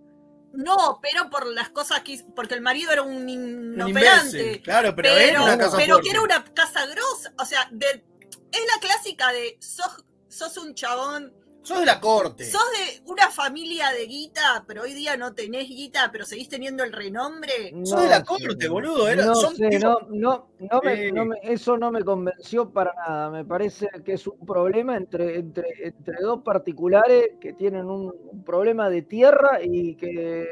No, 0.56 1.00
pero 1.02 1.30
por 1.32 1.48
las 1.48 1.70
cosas 1.70 2.02
que 2.02 2.12
hizo- 2.12 2.28
porque 2.36 2.54
el 2.54 2.62
marido 2.62 2.92
era 2.92 3.02
un 3.02 3.28
inoperante. 3.28 4.38
imbécil. 4.38 4.62
Claro, 4.62 4.94
pero, 4.96 5.10
pero, 5.16 5.20
era 5.30 5.42
una 5.42 5.58
casa 5.58 5.78
pero 5.78 5.94
fuerte. 5.96 6.04
que 6.04 6.12
era 6.16 6.22
una 6.22 6.44
casa 6.54 6.86
grosa. 6.86 7.34
O 7.40 7.46
sea, 7.46 7.68
de- 7.72 8.04
es 8.52 8.62
la 8.72 8.80
clásica 8.80 9.32
de 9.32 9.58
sos, 9.60 10.06
sos 10.28 10.56
un 10.58 10.76
chabón, 10.76 11.34
Sos 11.63 11.80
de 11.80 11.86
la 11.86 11.99
corte. 11.99 12.43
sos 12.45 12.62
de 12.71 13.02
una 13.10 13.30
familia 13.32 13.89
de 13.91 14.06
guita, 14.06 14.63
pero 14.67 14.82
hoy 14.84 14.93
día 14.93 15.15
no 15.17 15.34
tenés 15.34 15.67
guita, 15.69 16.10
pero 16.12 16.26
seguís 16.26 16.49
teniendo 16.49 16.84
el 16.84 16.91
renombre. 16.91 17.73
Sos 17.84 18.02
de 18.02 18.10
la 18.10 18.19
No 18.19 18.26
corte, 18.26 18.67
boludo. 18.67 19.08
Era, 19.08 19.26
no 19.26 19.36
son 19.36 19.56
sé, 19.56 19.69
tipo- 19.69 19.88
no, 19.88 19.97
no, 20.10 20.47
no 20.60 20.82
me- 20.84 21.12
no 21.12 21.26
eso 21.41 21.78
no 21.78 21.89
me 21.91 22.04
convenció 22.04 22.69
para 22.69 22.93
nada. 22.95 23.30
Me 23.32 23.45
parece 23.45 23.88
que 24.04 24.13
es 24.13 24.28
un 24.28 24.45
problema 24.45 24.97
entre, 24.97 25.38
entre, 25.39 25.67
entre 25.88 26.15
dos 26.21 26.41
particulares 26.43 27.30
que 27.39 27.54
tienen 27.54 27.86
un, 27.86 28.13
un 28.32 28.43
problema 28.43 28.89
de 28.89 29.02
tierra 29.04 29.60
y 29.63 29.95
que 29.95 30.45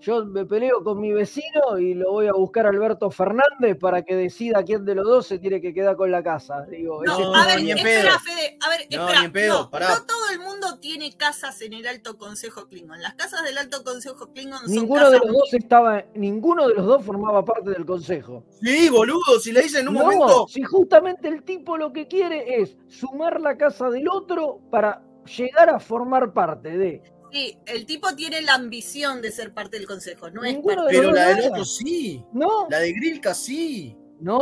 yo 0.00 0.24
me 0.24 0.44
peleo 0.46 0.82
con 0.84 1.00
mi 1.00 1.12
vecino 1.12 1.78
y 1.78 1.94
lo 1.94 2.12
voy 2.12 2.26
a 2.28 2.32
buscar 2.32 2.66
a 2.66 2.68
Alberto 2.70 3.10
Fernández 3.10 3.76
para 3.80 4.02
que 4.02 4.14
decida 4.14 4.62
quién 4.62 4.84
de 4.84 4.94
los 4.94 5.04
dos 5.06 5.26
se 5.26 5.38
tiene 5.38 5.60
que 5.60 5.74
quedar 5.74 5.96
con 5.96 6.10
la 6.10 6.22
casa. 6.22 6.64
Digo, 6.70 7.02
No, 7.04 7.12
ese 7.14 7.22
No, 7.22 7.34
a 7.34 7.46
ver, 7.46 7.58
espera, 7.58 7.82
pedo. 7.82 8.18
Fede, 8.20 8.58
a 8.60 8.68
ver, 8.68 8.86
No, 8.90 9.08
espera. 9.08 9.32
pedo, 9.32 9.62
no, 9.62 9.70
pará. 9.70 9.88
no 9.88 10.06
todo 10.06 10.30
el 10.32 10.38
mundo 10.40 10.78
tiene 10.80 11.16
casas 11.16 11.60
en 11.62 11.72
el 11.72 11.86
Alto 11.86 12.16
Consejo 12.16 12.68
Klingon. 12.68 13.00
Las 13.02 13.14
casas 13.14 13.42
del 13.44 13.58
Alto 13.58 13.82
Consejo 13.84 14.32
Klingon 14.32 14.60
son 14.60 14.70
ninguno 14.70 15.10
de 15.10 15.18
los 15.18 15.28
dos 15.32 15.54
estaba, 15.54 16.04
ninguno 16.14 16.68
de 16.68 16.74
los 16.74 16.86
dos 16.86 17.04
formaba 17.04 17.44
parte 17.44 17.70
del 17.70 17.84
consejo. 17.84 18.44
Sí, 18.62 18.88
boludo. 18.90 19.40
Si 19.40 19.52
le 19.52 19.62
dicen 19.62 19.82
en 19.82 19.88
un 19.88 19.94
no, 19.94 20.00
momento. 20.04 20.46
si 20.48 20.62
justamente 20.62 21.28
el 21.28 21.42
tipo 21.42 21.76
lo 21.76 21.92
que 21.92 22.06
quiere 22.06 22.60
es 22.60 22.76
sumar 22.88 23.40
la 23.40 23.56
casa 23.56 23.90
del 23.90 24.08
otro 24.08 24.60
para 24.70 25.02
llegar 25.36 25.70
a 25.70 25.78
formar 25.80 26.32
parte 26.32 26.76
de. 26.76 27.02
Sí, 27.32 27.58
el 27.66 27.84
tipo 27.86 28.14
tiene 28.14 28.40
la 28.42 28.54
ambición 28.54 29.20
de 29.22 29.30
ser 29.30 29.52
parte 29.54 29.76
del 29.78 29.86
consejo, 29.86 30.30
no 30.30 30.44
es 30.44 30.56
parte- 30.56 30.82
Pero 30.88 31.12
la 31.12 31.34
del 31.34 31.50
otro 31.50 31.64
sí. 31.64 32.24
No, 32.32 32.66
La 32.70 32.78
de 32.80 32.92
Grilka 32.92 33.34
sí. 33.34 33.96
no, 34.20 34.40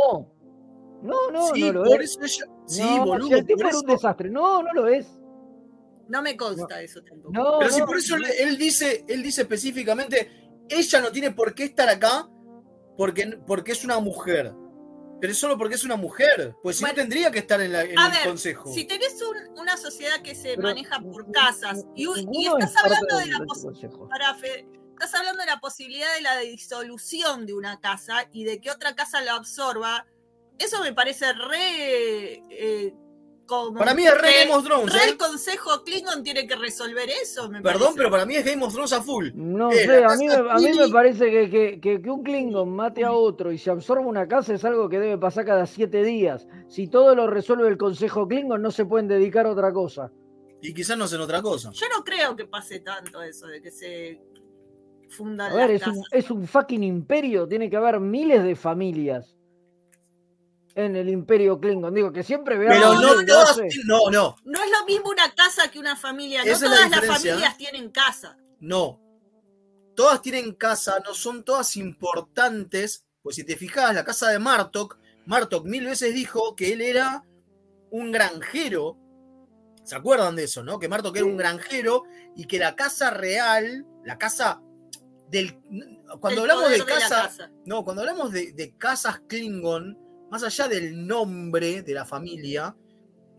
no, 1.03 1.31
no, 1.31 1.47
sí, 1.53 1.61
no 1.61 1.71
lo 1.73 1.83
por 1.83 2.01
es. 2.01 2.11
eso 2.11 2.19
ella. 2.23 2.51
Sí, 2.65 2.81
No, 2.81 2.87
si 2.93 2.99
boludo. 2.99 3.35
el 3.37 3.45
tipo 3.45 3.59
por 3.59 3.67
era 3.69 3.77
un 3.79 3.85
desastre. 3.85 4.29
No, 4.29 4.63
no 4.63 4.73
lo 4.73 4.87
es. 4.87 5.07
No 6.09 6.21
me 6.21 6.35
consta 6.37 6.81
eso 6.81 7.01
tampoco. 7.03 7.31
No, 7.33 7.59
Pero 7.59 7.71
si 7.71 7.81
por 7.81 7.97
eso 7.97 8.15
él 8.15 8.57
dice, 8.57 9.03
él 9.07 9.21
dice 9.21 9.41
específicamente, 9.41 10.31
ella 10.69 11.01
no 11.01 11.11
tiene 11.11 11.31
por 11.31 11.53
qué 11.53 11.65
estar 11.65 11.89
acá 11.89 12.29
porque, 12.97 13.37
porque 13.45 13.73
es 13.73 13.83
una 13.85 13.99
mujer. 13.99 14.53
Pero 15.19 15.33
es 15.33 15.39
solo 15.39 15.57
porque 15.57 15.75
es 15.75 15.83
una 15.83 15.95
mujer. 15.95 16.55
Pues 16.61 16.77
si 16.77 16.83
Bueno, 16.83 16.93
no 16.97 17.01
tendría 17.01 17.31
que 17.31 17.39
estar 17.39 17.59
en, 17.61 17.71
la- 17.71 17.83
en 17.83 17.97
A 17.97 18.05
el 18.07 18.11
ver, 18.11 18.23
consejo. 18.25 18.71
si 18.73 18.85
tenés 18.85 19.19
un- 19.21 19.59
una 19.59 19.75
sociedad 19.77 20.21
que 20.21 20.35
se 20.35 20.55
Pero 20.55 20.61
maneja 20.63 20.99
por 20.99 21.31
casas 21.31 21.85
y, 21.95 22.03
estás 22.07 22.71
es 22.71 22.77
hablando 22.83 23.17
de 23.17 23.25
la 23.27 23.37
del 23.39 23.47
pos- 23.47 23.61
consejo. 23.63 24.07
para 24.09 24.33
Fe- 24.35 24.67
estás 24.91 25.13
hablando 25.15 25.39
de 25.41 25.47
la 25.47 25.59
posibilidad 25.59 26.13
de 26.15 26.21
la 26.21 26.37
disolución 26.39 27.45
de 27.45 27.53
una 27.53 27.79
casa 27.79 28.27
y 28.31 28.43
de 28.43 28.59
que 28.61 28.69
otra 28.71 28.95
casa 28.95 29.21
la 29.21 29.35
absorba, 29.35 30.05
eso 30.59 30.81
me 30.81 30.93
parece 30.93 31.33
re 31.33 32.33
eh, 32.49 32.93
como 33.47 33.79
Para 33.79 33.93
mí 33.95 34.03
es 34.05 34.13
re 34.21 34.29
Game 34.43 34.53
of 34.53 34.63
Thrones, 34.65 34.93
re 34.93 34.99
¿eh? 34.99 35.09
el 35.11 35.17
consejo 35.17 35.83
Klingon 35.83 36.21
tiene 36.23 36.45
que 36.45 36.55
resolver 36.55 37.09
eso, 37.09 37.49
me 37.49 37.61
Perdón, 37.61 37.79
parece. 37.79 37.97
pero 37.97 38.11
para 38.11 38.25
mí 38.25 38.35
es 38.35 38.45
Game 38.45 38.63
of 38.63 38.71
Thrones 38.73 38.93
a 38.93 39.01
full. 39.01 39.29
No 39.33 39.71
Eh, 39.71 39.85
sé, 39.85 40.03
a 40.03 40.15
mí, 40.15 40.27
me, 40.27 40.35
casa 40.35 40.53
a 40.53 40.57
mí 40.59 40.63
me 40.65 40.71
Tilly- 40.73 40.91
parece 40.91 41.31
que, 41.31 41.49
que- 41.49 41.79
que- 41.79 42.01
que 42.01 42.11
un 42.11 42.23
Klingon 42.23 42.69
mate 42.69 43.03
a 43.03 43.11
otro 43.13 43.51
y 43.51 43.57
se 43.57 43.71
absorba 43.71 44.05
una 44.05 44.27
casa 44.27 44.53
es 44.53 44.63
algo 44.65 44.87
que 44.89 44.99
debe 44.99 45.17
pasar 45.17 45.45
cada 45.45 45.65
siete 45.65 46.03
días. 46.03 46.45
Si 46.67 46.87
todo 46.87 47.15
lo 47.15 47.25
resuelve 47.27 47.67
el 47.69 47.77
Consejo 47.77 48.27
Klingon, 48.27 48.61
no 48.61 48.69
se 48.69 48.85
pueden 48.85 49.07
dedicar 49.07 49.45
a 49.47 49.51
otra 49.51 49.71
cosa. 49.73 50.11
Y 50.61 50.73
quizás 50.73 50.97
no 50.97 51.05
hacen 51.05 51.21
otra 51.21 51.41
cosa. 51.41 51.71
Yo 51.71 51.85
no 51.95 52.03
creo 52.03 52.35
que 52.35 52.45
pase 52.45 52.81
tanto 52.81 53.21
eso 53.21 53.47
de 53.47 53.61
que 53.61 53.71
se 53.71 54.21
fundan 55.09 55.51
A 55.53 55.55
ver, 55.55 55.69
las 55.71 55.81
es 55.81 55.87
un, 55.87 55.93
casas. 56.01 56.07
es 56.11 56.31
un 56.31 56.47
fucking 56.47 56.83
imperio, 56.83 57.47
tiene 57.47 57.69
que 57.69 57.77
haber 57.77 57.99
miles 58.01 58.43
de 58.43 58.55
familias 58.55 59.36
en 60.77 60.95
el 60.95 61.09
imperio 61.09 61.59
Klingon. 61.59 61.93
Digo, 61.93 62.11
que 62.13 62.23
siempre 62.23 62.55
veamos 62.57 62.97
Pero 62.99 63.21
no. 63.21 63.23
12. 63.23 63.67
No, 63.85 64.09
no, 64.11 64.35
No 64.45 64.63
es 64.63 64.69
lo 64.79 64.85
mismo 64.85 65.09
una 65.09 65.33
casa 65.33 65.69
que 65.71 65.79
una 65.79 65.95
familia. 65.95 66.45
No 66.45 66.51
Esa 66.51 66.53
es 66.53 66.61
la 66.61 66.67
todas 66.77 66.89
las 66.91 67.01
diferencia. 67.01 67.31
familias 67.33 67.57
tienen 67.57 67.89
casa. 67.91 68.37
no. 68.59 69.01
Todas 69.95 70.21
tienen 70.21 70.53
casa, 70.53 71.01
no 71.03 71.15
son 71.15 71.43
todas 71.43 71.75
importantes. 71.75 73.03
Pues 73.23 73.35
si 73.35 73.43
te 73.43 73.55
fijas, 73.55 73.95
la 73.95 74.05
casa 74.05 74.29
de 74.29 74.37
Martok, 74.37 74.99
Martok 75.25 75.65
mil 75.65 75.85
veces 75.85 76.13
dijo 76.13 76.55
que 76.55 76.71
él 76.73 76.81
era 76.81 77.23
un 77.89 78.11
granjero. 78.11 78.95
¿Se 79.83 79.95
acuerdan 79.95 80.35
de 80.35 80.43
eso, 80.43 80.63
no? 80.63 80.77
Que 80.77 80.87
Martok 80.87 81.15
era 81.17 81.25
un 81.25 81.35
granjero 81.35 82.03
y 82.35 82.45
que 82.45 82.59
la 82.59 82.75
casa 82.75 83.09
real, 83.09 83.87
la 84.05 84.19
casa 84.19 84.61
del. 85.31 85.59
Cuando 86.19 86.45
El 86.45 86.51
hablamos 86.51 86.69
de 86.69 86.85
casa, 86.85 87.09
casa. 87.23 87.51
No, 87.65 87.83
cuando 87.83 88.03
hablamos 88.03 88.31
de, 88.31 88.51
de 88.53 88.77
casas 88.77 89.21
Klingon, 89.27 89.97
más 90.29 90.43
allá 90.43 90.67
del 90.67 91.05
nombre 91.05 91.81
de 91.81 91.93
la 91.93 92.05
familia, 92.05 92.75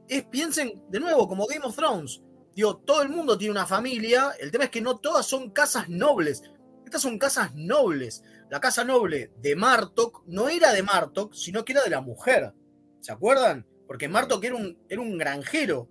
es, 0.09 0.24
piensen 0.24 0.85
de 0.88 1.01
nuevo, 1.01 1.29
como 1.29 1.46
Game 1.46 1.64
of 1.64 1.77
Thrones. 1.77 2.22
Digo, 2.55 2.79
todo 2.79 3.03
el 3.03 3.09
mundo 3.09 3.38
tiene 3.38 3.53
una 3.53 3.66
familia, 3.66 4.33
el 4.40 4.51
tema 4.51 4.64
es 4.64 4.70
que 4.70 4.81
no 4.81 4.98
todas 4.98 5.27
son 5.27 5.51
casas 5.51 5.88
nobles. 5.88 6.42
Estas 6.85 7.03
son 7.03 7.18
casas 7.18 7.55
nobles. 7.55 8.22
La 8.51 8.61
casa 8.61 8.83
noble 8.83 9.31
de 9.37 9.55
Martok 9.55 10.24
no 10.27 10.48
era 10.48 10.72
de 10.72 10.83
Martok, 10.83 11.35
sino 11.35 11.64
que 11.64 11.72
era 11.72 11.83
de 11.83 11.90
la 11.90 12.01
mujer. 12.01 12.53
¿Se 13.01 13.12
acuerdan? 13.12 13.66
Porque 13.87 14.09
Martok 14.09 14.42
era 14.44 14.57
un, 14.57 14.79
era 14.88 15.01
un 15.01 15.18
granjero. 15.18 15.88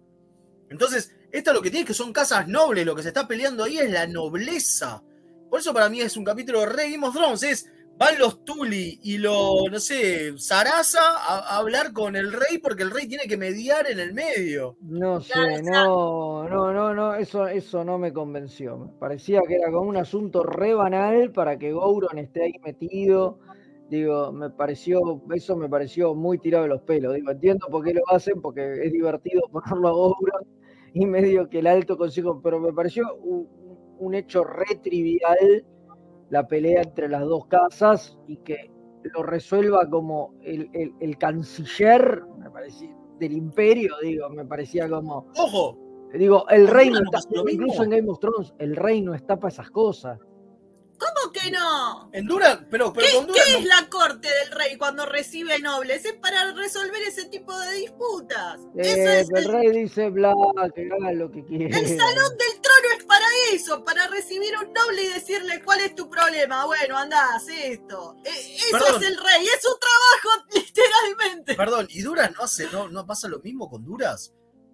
Entonces, 0.69 1.15
esto 1.31 1.53
lo 1.53 1.61
que 1.61 1.69
tiene 1.69 1.81
es 1.81 1.87
que 1.87 1.93
son 1.93 2.11
casas 2.11 2.47
nobles, 2.47 2.85
lo 2.85 2.95
que 2.95 3.03
se 3.03 3.09
está 3.09 3.27
peleando 3.27 3.63
ahí 3.63 3.77
es 3.77 3.91
la 3.91 4.07
nobleza. 4.07 5.03
Por 5.49 5.59
eso 5.59 5.73
para 5.73 5.89
mí 5.89 6.01
es 6.01 6.17
un 6.17 6.25
capítulo 6.25 6.65
de 6.65 6.91
Game 6.91 7.07
of 7.07 7.15
Thrones, 7.15 7.43
es 7.43 7.71
van 7.97 8.19
los 8.19 8.45
Tully 8.45 8.99
y 9.03 9.17
los, 9.17 9.71
no 9.71 9.79
sé, 9.79 10.37
Sarasa 10.37 10.99
a, 10.99 11.39
a 11.39 11.57
hablar 11.57 11.93
con 11.93 12.15
el 12.15 12.31
rey 12.31 12.59
porque 12.61 12.83
el 12.83 12.91
rey 12.91 13.07
tiene 13.07 13.27
que 13.27 13.37
mediar 13.37 13.89
en 13.89 13.99
el 13.99 14.13
medio. 14.13 14.77
No 14.81 15.19
sé, 15.19 15.61
no, 15.63 16.47
no, 16.47 16.71
no, 16.71 16.93
no, 16.93 17.15
eso, 17.15 17.47
eso 17.47 17.83
no 17.83 17.97
me 17.97 18.13
convenció. 18.13 18.77
Me 18.77 18.87
parecía 18.99 19.41
que 19.47 19.55
era 19.55 19.71
como 19.71 19.89
un 19.89 19.97
asunto 19.97 20.43
re 20.43 20.73
banal 20.73 21.31
para 21.31 21.57
que 21.57 21.73
Gouron 21.73 22.17
esté 22.19 22.43
ahí 22.43 22.53
metido. 22.63 23.39
Digo, 23.89 24.31
me 24.33 24.49
pareció, 24.49 25.23
eso 25.33 25.55
me 25.55 25.69
pareció 25.69 26.13
muy 26.13 26.37
tirado 26.39 26.63
de 26.63 26.69
los 26.69 26.81
pelos. 26.81 27.15
Digo, 27.15 27.31
entiendo 27.31 27.67
por 27.71 27.83
qué 27.83 27.93
lo 27.93 28.01
hacen, 28.09 28.41
porque 28.41 28.85
es 28.85 28.91
divertido 28.91 29.41
ponerlo 29.51 29.87
a 29.87 29.91
Gouron 29.91 30.43
y 30.93 31.05
medio 31.05 31.49
que 31.49 31.59
el 31.59 31.67
alto 31.67 31.97
consejo, 31.97 32.41
pero 32.43 32.59
me 32.59 32.73
pareció 32.73 33.15
un, 33.15 33.47
un 33.97 34.13
hecho 34.13 34.43
re 34.43 34.75
trivial 34.83 35.65
la 36.29 36.47
pelea 36.47 36.81
entre 36.81 37.09
las 37.09 37.21
dos 37.21 37.45
casas 37.47 38.17
y 38.27 38.37
que 38.37 38.71
lo 39.03 39.23
resuelva 39.23 39.89
como 39.89 40.33
el, 40.41 40.69
el, 40.73 40.93
el 40.99 41.17
canciller 41.17 42.23
me 42.37 42.49
parecía, 42.49 42.95
del 43.19 43.33
imperio, 43.33 43.95
digo, 44.01 44.29
me 44.29 44.45
parecía 44.45 44.89
como. 44.89 45.27
¡Ojo! 45.37 45.77
Digo, 46.13 46.47
el 46.49 46.65
¿Por 46.65 46.73
rey 46.75 46.87
qué 46.87 46.93
no 46.93 46.99
no 47.01 47.17
está, 47.17 47.51
incluso 47.51 47.83
en 47.83 47.89
Game 47.89 48.09
of 48.09 48.19
Thrones, 48.19 48.53
el 48.59 48.75
rey 48.75 49.01
no 49.01 49.13
está 49.13 49.37
para 49.37 49.51
esas 49.51 49.69
cosas. 49.69 50.19
¿Cómo 50.99 51.31
que 51.31 51.51
no? 51.51 52.09
En 52.11 52.25
Dura, 52.25 52.65
pero, 52.71 52.91
pero 52.91 53.05
¿Qué, 53.07 53.13
con 53.15 53.27
Dura 53.27 53.41
qué 53.45 53.51
no- 53.53 53.59
es 53.59 53.65
la 53.65 53.87
corte 53.89 54.27
del 54.27 54.51
rey 54.51 54.77
cuando 54.77 55.05
recibe 55.05 55.59
nobles? 55.59 56.03
Es 56.05 56.13
para 56.13 56.51
resolver 56.53 57.01
ese 57.03 57.25
tipo 57.25 57.57
de 57.57 57.71
disputas. 57.75 58.59
Eso 58.75 58.97
Eh, 59.09 59.19
es 59.21 59.29
el 59.29 59.37
el, 59.37 59.45
rey 59.51 59.71
dice 59.83 60.09
bla, 60.09 60.33
que 60.73 60.89
haga 60.91 61.13
lo 61.13 61.31
que 61.31 61.45
quiera. 61.45 61.77
el 61.77 61.85
salón 61.87 62.37
del 62.37 62.61
trono 62.61 62.87
es 62.97 63.03
para 63.05 63.25
eso, 63.53 63.83
para 63.83 64.07
recibir 64.07 64.53
un 64.57 64.73
noble 64.73 65.03
y 65.03 65.07
decirle 65.13 65.61
cuál 65.63 65.81
es 65.81 65.93
tu 65.93 66.09
problema. 66.09 66.65
Bueno, 66.65 66.97
andá, 66.97 67.35
haz 67.35 67.47
esto. 67.47 68.15
Eh, 68.25 68.55
eso 68.55 68.71
Perdón. 68.71 69.01
es 69.03 69.07
el 69.09 69.17
rey, 69.17 69.45
es 69.45 69.61
su 69.61 69.77
trabajo, 69.79 70.45
literalmente. 70.53 71.55
Perdón, 71.55 71.87
¿y 71.89 72.01
Duras 72.01 72.31
no 72.35 72.43
hace, 72.43 72.67
no, 72.71 72.87
no 72.89 73.05
pasa 73.05 73.27
lo 73.27 73.39
mismo 73.39 73.69
con 73.69 73.83
Duras? 73.85 74.33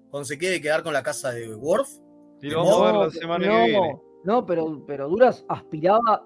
Cuando 0.10 0.26
se 0.26 0.38
quiere 0.38 0.62
quedar 0.62 0.84
con 0.84 0.94
la 0.94 1.04
casa 1.04 1.32
de 1.32 1.54
Worf. 1.54 1.90
Y 2.42 2.50
lo 2.50 2.60
vamos 2.64 2.82
a 2.82 2.86
ver 2.86 2.96
la 2.96 3.12
semana 3.12 3.48
no, 3.48 3.54
que 3.66 3.72
viene. 3.72 4.02
No, 4.24 4.46
pero, 4.46 4.84
pero 4.86 5.08
Duras 5.10 5.46
aspiraba 5.48 6.26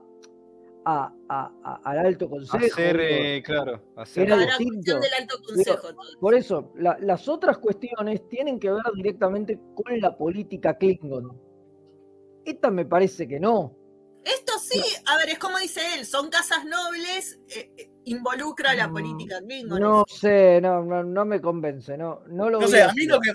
a, 0.86 1.14
a- 1.30 1.52
a- 1.64 1.82
al 1.84 1.98
alto 2.00 2.30
consejo. 2.30 2.66
Hacer, 2.66 2.98
digo. 2.98 3.10
eh, 3.10 3.44
claro, 3.44 3.82
hacer. 3.98 4.28
Era 4.28 4.36
Para 4.38 4.46
distinto. 4.58 4.74
cuestión 4.74 5.02
del 5.02 5.14
alto 5.22 5.36
consejo. 5.46 5.82
todo. 5.94 6.20
por 6.20 6.34
eso, 6.36 6.72
la- 6.76 6.98
las 7.02 7.28
otras 7.28 7.58
cuestiones 7.58 8.28
tienen 8.30 8.60
que 8.60 8.72
ver 8.72 8.84
directamente 8.96 9.60
con 9.76 10.00
la 10.00 10.16
política 10.18 10.78
Klingon. 10.78 11.38
Esta 12.46 12.72
me 12.72 12.86
parece 12.86 13.28
que 13.28 13.40
no. 13.40 13.76
Esto 14.24 14.54
sí, 14.60 14.82
a 15.06 15.18
ver, 15.18 15.30
es 15.30 15.40
como 15.40 15.58
dice 15.58 15.82
él, 15.98 16.06
son 16.06 16.30
casas 16.30 16.66
nobles, 16.66 17.40
eh, 17.50 17.72
eh, 17.78 17.90
involucra 18.06 18.74
la 18.74 18.90
política 18.90 19.40
Klingon. 19.42 19.80
No 19.82 20.04
sé, 20.08 20.60
no, 20.62 20.84
no, 20.84 21.04
no 21.04 21.26
me 21.26 21.40
convence, 21.42 21.98
no, 21.98 22.22
no 22.28 22.50
lo 22.50 22.60
No 22.62 22.68
sé, 22.68 22.82
a 22.84 22.94
mí 22.94 23.06
lo 23.06 23.20
que. 23.20 23.32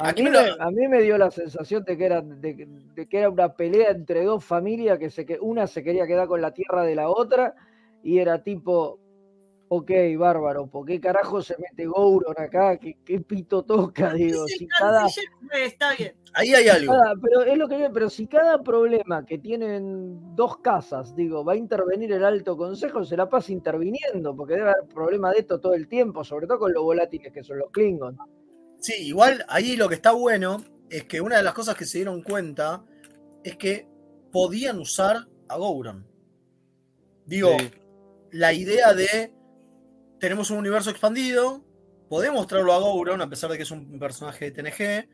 A 0.00 0.08
aquí 0.08 0.22
mí, 0.22 0.30
me 0.30 0.40
me, 0.40 0.46
lo- 0.48 0.62
a 0.62 0.70
mí 0.70 0.88
me 0.88 1.02
dio 1.02 1.18
la 1.18 1.30
sensación 1.30 1.84
de 1.84 1.96
que 1.96 2.04
era, 2.06 2.20
de, 2.22 2.66
de 2.94 3.06
que 3.08 3.18
era 3.18 3.30
una 3.30 3.52
pelea 3.54 3.90
entre 3.90 4.24
dos 4.24 4.44
familias 4.44 4.98
que 4.98 5.10
se, 5.10 5.24
que 5.26 5.38
una 5.40 5.66
se 5.66 5.82
quería 5.82 6.06
quedar 6.06 6.26
con 6.28 6.40
la 6.40 6.52
tierra 6.52 6.84
de 6.84 6.94
la 6.94 7.08
otra 7.10 7.54
y 8.02 8.18
era 8.18 8.42
tipo, 8.42 8.98
ok, 9.68 9.90
bárbaro, 10.18 10.66
¿por 10.66 10.86
qué 10.86 11.00
carajo 11.00 11.42
se 11.42 11.54
mete 11.58 11.86
Gouron 11.86 12.34
acá? 12.38 12.76
¿Qué, 12.78 12.96
qué 13.04 13.20
pito 13.20 13.62
toca? 13.62 14.12
Digo, 14.14 14.46
si 14.48 14.66
cada, 14.66 15.06
eh, 15.06 15.64
está 15.66 15.94
bien. 15.96 16.14
Ahí 16.32 16.54
hay 16.54 16.68
algo. 16.68 16.92
cada- 16.92 17.14
pero 17.20 17.42
es 17.42 17.58
lo 17.58 17.68
que 17.68 17.90
pero 17.92 18.08
si 18.08 18.26
cada 18.26 18.62
problema 18.62 19.24
que 19.26 19.38
tienen 19.38 20.34
dos 20.36 20.58
casas, 20.58 21.14
digo, 21.14 21.44
va 21.44 21.52
a 21.54 21.56
intervenir 21.56 22.12
el 22.12 22.24
alto 22.24 22.56
consejo, 22.56 23.04
se 23.04 23.16
la 23.16 23.28
pasa 23.28 23.52
interviniendo, 23.52 24.34
porque 24.34 24.54
debe 24.54 24.70
haber 24.70 24.88
problema 24.92 25.30
de 25.32 25.40
esto 25.40 25.60
todo 25.60 25.74
el 25.74 25.88
tiempo, 25.88 26.24
sobre 26.24 26.46
todo 26.46 26.58
con 26.60 26.72
los 26.72 26.82
volátiles 26.82 27.32
que 27.32 27.42
son 27.42 27.58
los 27.58 27.70
Klingons. 27.70 28.18
Sí, 28.80 28.94
igual 28.94 29.44
ahí 29.48 29.76
lo 29.76 29.88
que 29.88 29.94
está 29.94 30.12
bueno 30.12 30.64
es 30.88 31.04
que 31.04 31.20
una 31.20 31.36
de 31.36 31.42
las 31.42 31.54
cosas 31.54 31.76
que 31.76 31.86
se 31.86 31.98
dieron 31.98 32.22
cuenta 32.22 32.84
es 33.44 33.56
que 33.56 33.86
podían 34.32 34.78
usar 34.78 35.26
a 35.48 35.56
Gouron. 35.56 36.06
Digo, 37.26 37.56
Sí. 37.58 37.70
la 38.32 38.52
idea 38.52 38.92
de 38.94 39.32
tenemos 40.18 40.50
un 40.50 40.58
universo 40.58 40.90
expandido, 40.90 41.64
podemos 42.08 42.46
traerlo 42.46 42.72
a 42.72 42.78
Gouron 42.78 43.20
a 43.22 43.28
pesar 43.30 43.50
de 43.50 43.56
que 43.56 43.62
es 43.62 43.70
un 43.70 43.98
personaje 43.98 44.50
de 44.50 44.62
TNG 44.62 45.08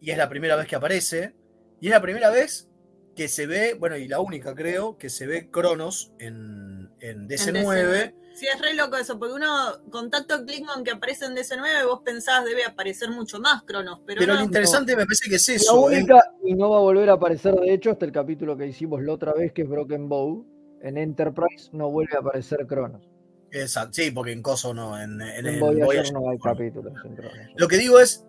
y 0.00 0.10
es 0.10 0.18
la 0.18 0.28
primera 0.28 0.56
vez 0.56 0.66
que 0.66 0.76
aparece 0.76 1.34
y 1.80 1.86
es 1.86 1.92
la 1.92 2.00
primera 2.02 2.30
vez 2.30 2.68
que 3.14 3.28
se 3.28 3.46
ve, 3.46 3.74
bueno, 3.74 3.96
y 3.96 4.08
la 4.08 4.20
única 4.20 4.54
creo, 4.54 4.98
que 4.98 5.08
se 5.08 5.26
ve 5.26 5.50
Cronos 5.50 6.12
en, 6.18 6.90
en 7.00 7.28
DC9. 7.28 8.14
Sí, 8.38 8.46
es 8.54 8.60
re 8.60 8.74
loco 8.74 8.96
eso, 8.96 9.18
porque 9.18 9.34
uno, 9.34 9.48
con 9.90 10.10
tanto 10.10 10.44
Klingon 10.44 10.84
que 10.84 10.90
aparece 10.90 11.24
en 11.24 11.34
DC9, 11.34 11.86
vos 11.86 12.02
pensás 12.04 12.44
debe 12.44 12.64
aparecer 12.64 13.10
mucho 13.10 13.40
más 13.40 13.62
Cronos, 13.62 14.00
pero, 14.06 14.20
Pero 14.20 14.34
no. 14.34 14.40
lo 14.40 14.44
interesante 14.44 14.94
me 14.94 15.04
parece 15.06 15.28
que 15.30 15.36
es 15.36 15.48
La 15.48 15.54
eso. 15.54 15.90
es- 15.90 15.98
única, 15.98 16.22
y 16.44 16.54
no 16.54 16.68
va 16.70 16.76
a 16.76 16.80
volver 16.80 17.08
a 17.10 17.14
aparecer, 17.14 17.54
de 17.54 17.72
hecho, 17.72 17.90
hasta 17.92 18.04
el 18.04 18.12
capítulo 18.12 18.56
que 18.56 18.66
hicimos 18.66 19.02
la 19.02 19.14
otra 19.14 19.32
vez, 19.32 19.52
que 19.52 19.62
es 19.62 19.68
Broken 19.68 20.08
Bow. 20.08 20.46
En 20.82 20.98
Enterprise 20.98 21.70
no 21.72 21.90
vuelve 21.90 22.14
a 22.16 22.20
aparecer 22.20 22.66
Cronos. 22.66 23.02
Exacto, 23.50 23.94
sí, 23.94 24.10
porque 24.10 24.32
en 24.32 24.42
Coso 24.42 24.74
no, 24.74 25.00
en, 25.00 25.20
en 25.22 25.22
En 25.22 25.46
el 25.46 25.60
Voyager 25.60 25.84
Voyager 25.86 26.12
no 26.12 26.28
hay 26.30 26.38
capítulos 26.38 26.92
en 27.04 27.16
Cronos. 27.16 27.38
Lo 27.56 27.66
que 27.68 27.78
digo 27.78 27.98
es 27.98 28.24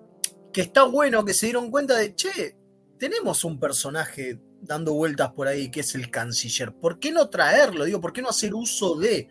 que 0.54 0.62
está 0.62 0.84
bueno 0.84 1.26
que 1.26 1.34
se 1.34 1.48
dieron 1.48 1.70
cuenta 1.70 1.98
de, 1.98 2.15
che, 2.15 2.56
tenemos 2.98 3.43
un 3.43 3.60
personaje 3.60 4.39
dando 4.62 4.93
vueltas 4.93 5.32
por 5.34 5.48
ahí 5.50 5.70
que 5.70 5.82
es 5.82 5.93
el 5.96 6.10
canciller. 6.10 6.72
¿Por 6.74 6.98
qué 7.00 7.12
no 7.12 7.30
traerlo? 7.30 7.84
Digo, 7.84 8.00
¿por 8.00 8.13
qué 8.13 8.22
no 8.22 8.30
hacer 8.30 8.54
uso 8.56 8.96
de? 8.96 9.28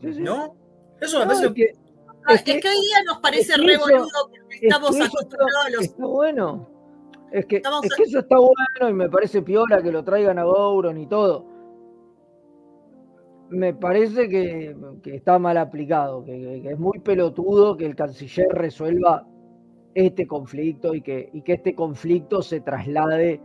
Sí, 0.00 0.14
sí. 0.14 0.20
¿No? 0.22 0.54
Eso 1.00 1.18
me 1.20 1.24
No, 1.26 1.30
parece. 1.32 1.46
es 1.46 1.52
que, 1.54 1.72
Ah, 2.24 2.34
es 2.34 2.42
que- 2.42 2.52
es 2.52 2.62
que 2.62 2.68
hoy 2.68 2.74
día 2.74 3.02
nos 3.06 3.18
parece 3.20 3.52
es 3.52 3.58
que 3.58 3.66
re 3.66 3.76
boludo, 3.78 4.08
porque 4.30 4.54
es 4.54 4.60
que 4.60 4.66
estamos 4.66 4.90
acostumbrados 5.00 5.54
a 5.56 5.68
está, 5.68 5.76
los. 5.76 5.84
está 5.86 6.06
bueno. 6.06 6.68
Es 7.32 7.46
que, 7.46 7.56
Estamos 7.56 7.84
es 7.84 7.94
que 7.94 8.02
eso 8.04 8.18
está 8.20 8.36
bueno 8.38 8.88
y 8.90 8.92
me 8.92 9.08
parece 9.08 9.42
piola 9.42 9.82
que 9.82 9.92
lo 9.92 10.02
traigan 10.04 10.38
a 10.38 10.44
Gouron 10.44 10.98
y 10.98 11.06
todo. 11.06 11.46
Me 13.50 13.72
parece 13.74 14.28
que, 14.28 14.76
que 15.02 15.14
está 15.16 15.38
mal 15.38 15.56
aplicado, 15.56 16.22
que, 16.24 16.32
que- 16.38 16.62
que 16.62 16.70
es 16.72 16.78
muy 16.78 16.98
pelotudo 16.98 17.76
que 17.76 17.86
el 17.86 17.96
canciller 17.96 18.48
resuelva 18.50 19.26
este 19.94 20.26
conflicto 20.26 20.94
y 20.94 21.00
que, 21.00 21.30
y 21.32 21.40
que 21.42 21.54
este 21.54 21.74
conflicto 21.74 22.42
se 22.42 22.60
traslade 22.60 23.40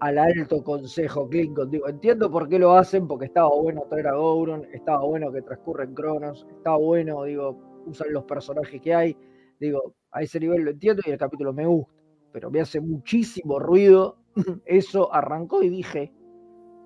al 0.00 0.18
alto 0.18 0.62
consejo 0.64 1.28
Klingon. 1.28 1.70
Digo, 1.70 1.88
entiendo 1.88 2.30
por 2.30 2.48
qué 2.48 2.58
lo 2.58 2.72
hacen, 2.72 3.06
porque 3.06 3.26
estaba 3.26 3.50
bueno 3.54 3.82
traer 3.88 4.08
a 4.08 4.14
Gouron, 4.16 4.66
estaba 4.72 5.04
bueno 5.04 5.30
que 5.32 5.42
transcurren 5.42 5.94
Cronos, 5.94 6.46
estaba 6.56 6.76
bueno, 6.78 7.24
digo, 7.24 7.82
usan 7.86 8.12
los 8.12 8.24
personajes 8.24 8.80
que 8.80 8.94
hay. 8.94 9.16
Digo, 9.58 9.94
a 10.12 10.22
ese 10.22 10.40
nivel 10.40 10.62
lo 10.62 10.70
entiendo 10.70 11.02
y 11.06 11.10
el 11.10 11.18
capítulo 11.18 11.52
me 11.52 11.66
gusta, 11.66 11.92
pero 12.32 12.50
me 12.50 12.60
hace 12.60 12.80
muchísimo 12.80 13.58
ruido. 13.58 14.16
Eso 14.64 15.12
arrancó 15.12 15.62
y 15.62 15.68
dije, 15.68 16.12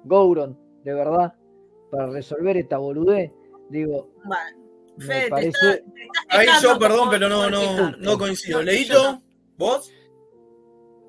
Gouron, 0.04 0.58
de 0.82 0.92
verdad, 0.94 1.34
para 1.90 2.06
resolver 2.08 2.56
esta 2.56 2.78
boludez, 2.78 3.32
digo, 3.70 4.10
Bueno, 4.24 4.58
me 4.96 5.04
Fede, 5.04 5.24
te 5.24 5.30
parece... 5.30 5.48
está- 5.48 5.70
te 5.70 6.02
estás 6.02 6.26
Ahí 6.28 6.46
yo, 6.62 6.78
perdón, 6.78 7.08
pero 7.10 7.28
no, 7.28 7.48
no, 7.48 7.90
no 7.96 8.18
coincido. 8.18 8.60
No. 8.62 9.22
¿Vos? 9.56 9.92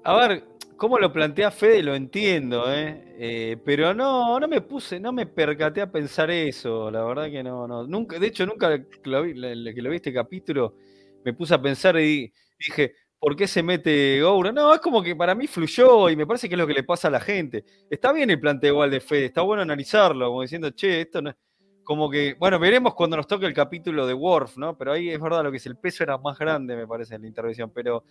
A 0.04 0.15
ver, 0.28 0.44
cómo 0.78 1.00
lo 1.00 1.12
plantea 1.12 1.52
Fede 1.52 1.84
lo 1.84 1.96
entiendo, 1.96 2.72
¿eh? 2.72 3.16
Eh, 3.18 3.58
pero 3.64 3.94
no, 3.94 4.40
no 4.40 4.48
me 4.48 4.62
puse, 4.62 5.00
no 5.00 5.14
me 5.14 5.26
percaté 5.26 5.82
a 5.82 5.92
pensar 5.92 6.30
eso, 6.32 6.92
la 6.92 7.04
verdad 7.04 7.30
que 7.30 7.44
no, 7.44 7.68
no. 7.68 7.88
Nunca, 7.88 8.20
de 8.20 8.28
hecho, 8.28 8.46
nunca 8.46 8.84
que 8.84 9.10
lo 9.10 9.24
vi, 9.24 9.34
que 9.34 9.82
lo 9.82 9.90
vi 9.90 9.96
este 9.96 10.14
capítulo, 10.14 10.76
me 11.24 11.34
puse 11.34 11.54
a 11.54 11.62
pensar 11.62 11.98
y 12.00 12.32
dije, 12.60 12.94
¿por 13.20 13.36
qué 13.36 13.48
se 13.48 13.64
mete 13.64 14.22
Goura? 14.22 14.52
No, 14.52 14.74
es 14.74 14.82
como 14.82 15.02
que 15.02 15.16
para 15.16 15.34
mí 15.36 15.48
fluyó 15.48 16.10
y 16.10 16.16
me 16.16 16.28
parece 16.28 16.48
que 16.50 16.56
es 16.56 16.60
lo 16.60 16.68
que 16.68 16.74
le 16.74 16.84
pasa 16.84 17.08
a 17.08 17.12
la 17.12 17.20
gente. 17.20 17.66
Está 17.90 18.12
bien 18.12 18.30
el 18.30 18.40
planteo 18.40 18.74
igual 18.74 18.92
de 18.92 19.00
Fede, 19.00 19.26
está 19.26 19.42
bueno 19.42 19.64
analizarlo, 19.64 20.28
como 20.28 20.42
diciendo, 20.42 20.70
che, 20.72 21.02
esto 21.02 21.22
no 21.22 21.30
es. 21.32 21.36
Como 21.84 22.10
que, 22.10 22.36
bueno, 22.40 22.58
veremos 22.58 22.96
cuando 22.96 23.16
nos 23.16 23.28
toque 23.28 23.46
el 23.46 23.54
capítulo 23.54 24.08
de 24.08 24.14
Worf, 24.16 24.58
¿no? 24.58 24.76
Pero 24.76 24.94
ahí 24.94 25.12
es 25.12 25.20
verdad 25.20 25.44
lo 25.44 25.52
que 25.52 25.58
es, 25.58 25.66
el 25.68 25.78
peso 25.78 26.04
era 26.04 26.18
más 26.18 26.38
grande, 26.40 26.76
me 26.76 26.88
parece, 26.88 27.14
en 27.14 27.22
la 27.22 27.28
intervención, 27.28 27.72
pero 27.72 28.06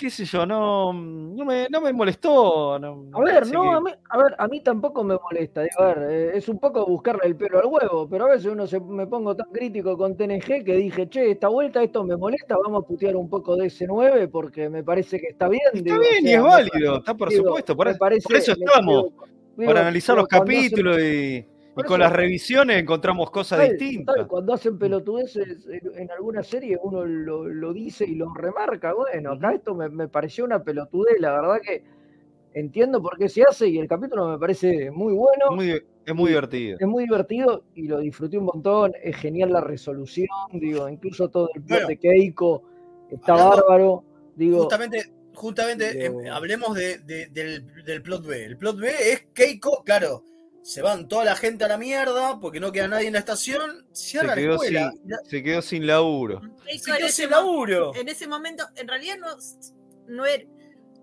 qué 0.00 0.08
sé 0.08 0.24
yo, 0.24 0.46
no, 0.46 0.94
no, 0.94 1.44
me, 1.44 1.66
no 1.68 1.80
me 1.82 1.92
molestó. 1.92 2.78
No, 2.78 3.04
A 3.12 3.20
ver, 3.22 3.46
no, 3.52 3.72
a 3.76 3.80
mí, 3.82 3.90
a 4.08 4.16
ver, 4.16 4.34
a 4.38 4.48
mí 4.48 4.60
tampoco 4.62 5.04
me 5.04 5.16
molesta. 5.22 5.60
digo, 5.62 5.82
a 5.82 5.94
ver, 5.94 6.10
eh, 6.10 6.30
es 6.38 6.48
un 6.48 6.58
poco 6.58 6.86
buscarle 6.86 7.20
el 7.26 7.36
pelo 7.36 7.58
al 7.58 7.66
huevo, 7.66 8.08
pero 8.08 8.24
a 8.24 8.30
veces 8.30 8.46
uno 8.50 8.66
se, 8.66 8.80
me 8.80 9.06
pongo 9.06 9.36
tan 9.36 9.50
crítico 9.52 9.98
con 9.98 10.16
TNG 10.16 10.64
que 10.64 10.74
dije, 10.76 11.08
che, 11.10 11.32
esta 11.32 11.48
vuelta 11.48 11.82
esto 11.82 12.02
me 12.04 12.16
molesta, 12.16 12.56
vamos 12.56 12.82
a 12.82 12.86
putear 12.86 13.14
un 13.14 13.28
poco 13.28 13.56
de 13.56 13.66
ese 13.66 13.86
9 13.86 14.28
porque 14.28 14.70
me 14.70 14.82
parece 14.82 15.20
que 15.20 15.26
está 15.28 15.48
bien. 15.48 15.60
Está 15.74 15.82
digo, 15.84 15.96
o 15.96 16.00
bien 16.00 16.26
y 16.26 16.32
es 16.32 16.42
válido, 16.42 16.96
está 16.96 17.14
por 17.14 17.28
digo, 17.28 17.44
supuesto, 17.44 17.76
por, 17.76 17.86
me 17.86 17.90
eso- 17.92 17.98
parece- 17.98 18.22
por 18.26 18.36
eso 18.36 18.52
me- 18.58 18.64
estamos, 18.64 19.04
digo, 19.56 19.68
para 19.70 19.80
analizar 19.82 20.16
los 20.16 20.26
capítulos 20.28 20.96
y, 21.76 21.80
Y 21.80 21.84
con 21.84 22.00
las 22.00 22.12
revisiones 22.12 22.76
encontramos 22.78 23.30
cosas 23.30 23.58
¿Sabe- 23.60 23.74
distintas. 23.76 24.16
sabe? 24.16 24.28
Cuando 24.28 24.54
hacen 24.54 24.78
pelotudeces 24.78 25.66
en, 25.68 25.98
en 26.02 26.10
alguna 26.10 26.42
serie 26.42 26.78
uno 26.82 27.04
lo, 27.04 27.46
lo 27.48 27.72
dice 27.72 28.04
y 28.04 28.14
lo 28.16 28.32
remarca. 28.34 28.92
Bueno, 28.94 29.32
acá 29.32 29.54
esto 29.54 29.74
me, 29.74 29.88
me 29.88 30.08
pareció 30.08 30.44
una 30.44 30.62
pelotudez, 30.62 31.20
la 31.20 31.32
verdad 31.32 31.60
que 31.62 31.82
entiendo 32.52 33.00
por 33.00 33.16
qué 33.16 33.28
se 33.28 33.42
hace 33.44 33.68
y 33.68 33.78
el 33.78 33.86
capítulo 33.88 34.28
me 34.28 34.38
parece 34.38 34.90
muy 34.90 35.12
bueno. 35.14 35.46
Muy- 35.52 35.82
es 36.06 36.14
muy 36.14 36.30
divertido. 36.30 36.76
Es 36.80 36.86
muy 36.88 37.04
divertido 37.04 37.62
y 37.74 37.86
lo 37.86 38.00
disfruté 38.00 38.36
un 38.38 38.46
montón. 38.46 38.92
Es 39.02 39.16
genial 39.16 39.52
la 39.52 39.60
resolución, 39.60 40.26
digo, 40.52 40.88
incluso 40.88 41.28
todo 41.28 41.50
el 41.54 41.62
plot 41.62 41.68
Bueno. 41.82 41.88
de 41.88 41.96
Keiko 41.98 42.62
está 43.10 43.32
Hablando- 43.34 43.56
bárbaro. 43.56 44.04
Digo, 44.34 44.58
Justamente, 44.62 45.04
justamente 45.34 45.92
Digo- 45.94 46.22
eh, 46.22 46.28
hablemos 46.30 46.74
de- 46.74 46.98
de- 46.98 47.26
del, 47.26 47.84
del 47.84 48.02
plot 48.02 48.26
B. 48.26 48.44
El 48.44 48.56
plot 48.56 48.78
B 48.78 48.88
es 48.88 49.26
Keiko, 49.32 49.82
claro, 49.84 50.24
se 50.62 50.82
van 50.82 51.08
toda 51.08 51.24
la 51.24 51.36
gente 51.36 51.64
a 51.64 51.68
la 51.68 51.78
mierda 51.78 52.38
porque 52.40 52.60
no 52.60 52.70
queda 52.72 52.88
nadie 52.88 53.06
en 53.06 53.14
la 53.14 53.18
estación, 53.20 53.86
Se 53.92 54.10
cierra 54.10 54.28
la 54.28 54.34
quedó, 54.36 54.52
escuela. 54.54 54.92
sin, 54.92 55.30
se 55.30 55.42
quedó 55.42 55.62
sin 55.62 55.86
laburo. 55.86 56.40
Keiko 56.66 56.84
Se 56.84 56.90
en 56.90 56.96
quedó 56.96 57.06
ese 57.06 57.22
sin 57.22 57.30
laburo. 57.30 57.94
En 57.94 58.08
ese 58.08 58.26
momento, 58.28 58.66
en 58.76 58.88
realidad 58.88 59.16
no, 59.18 59.28
no 60.08 60.26
era. 60.26 60.44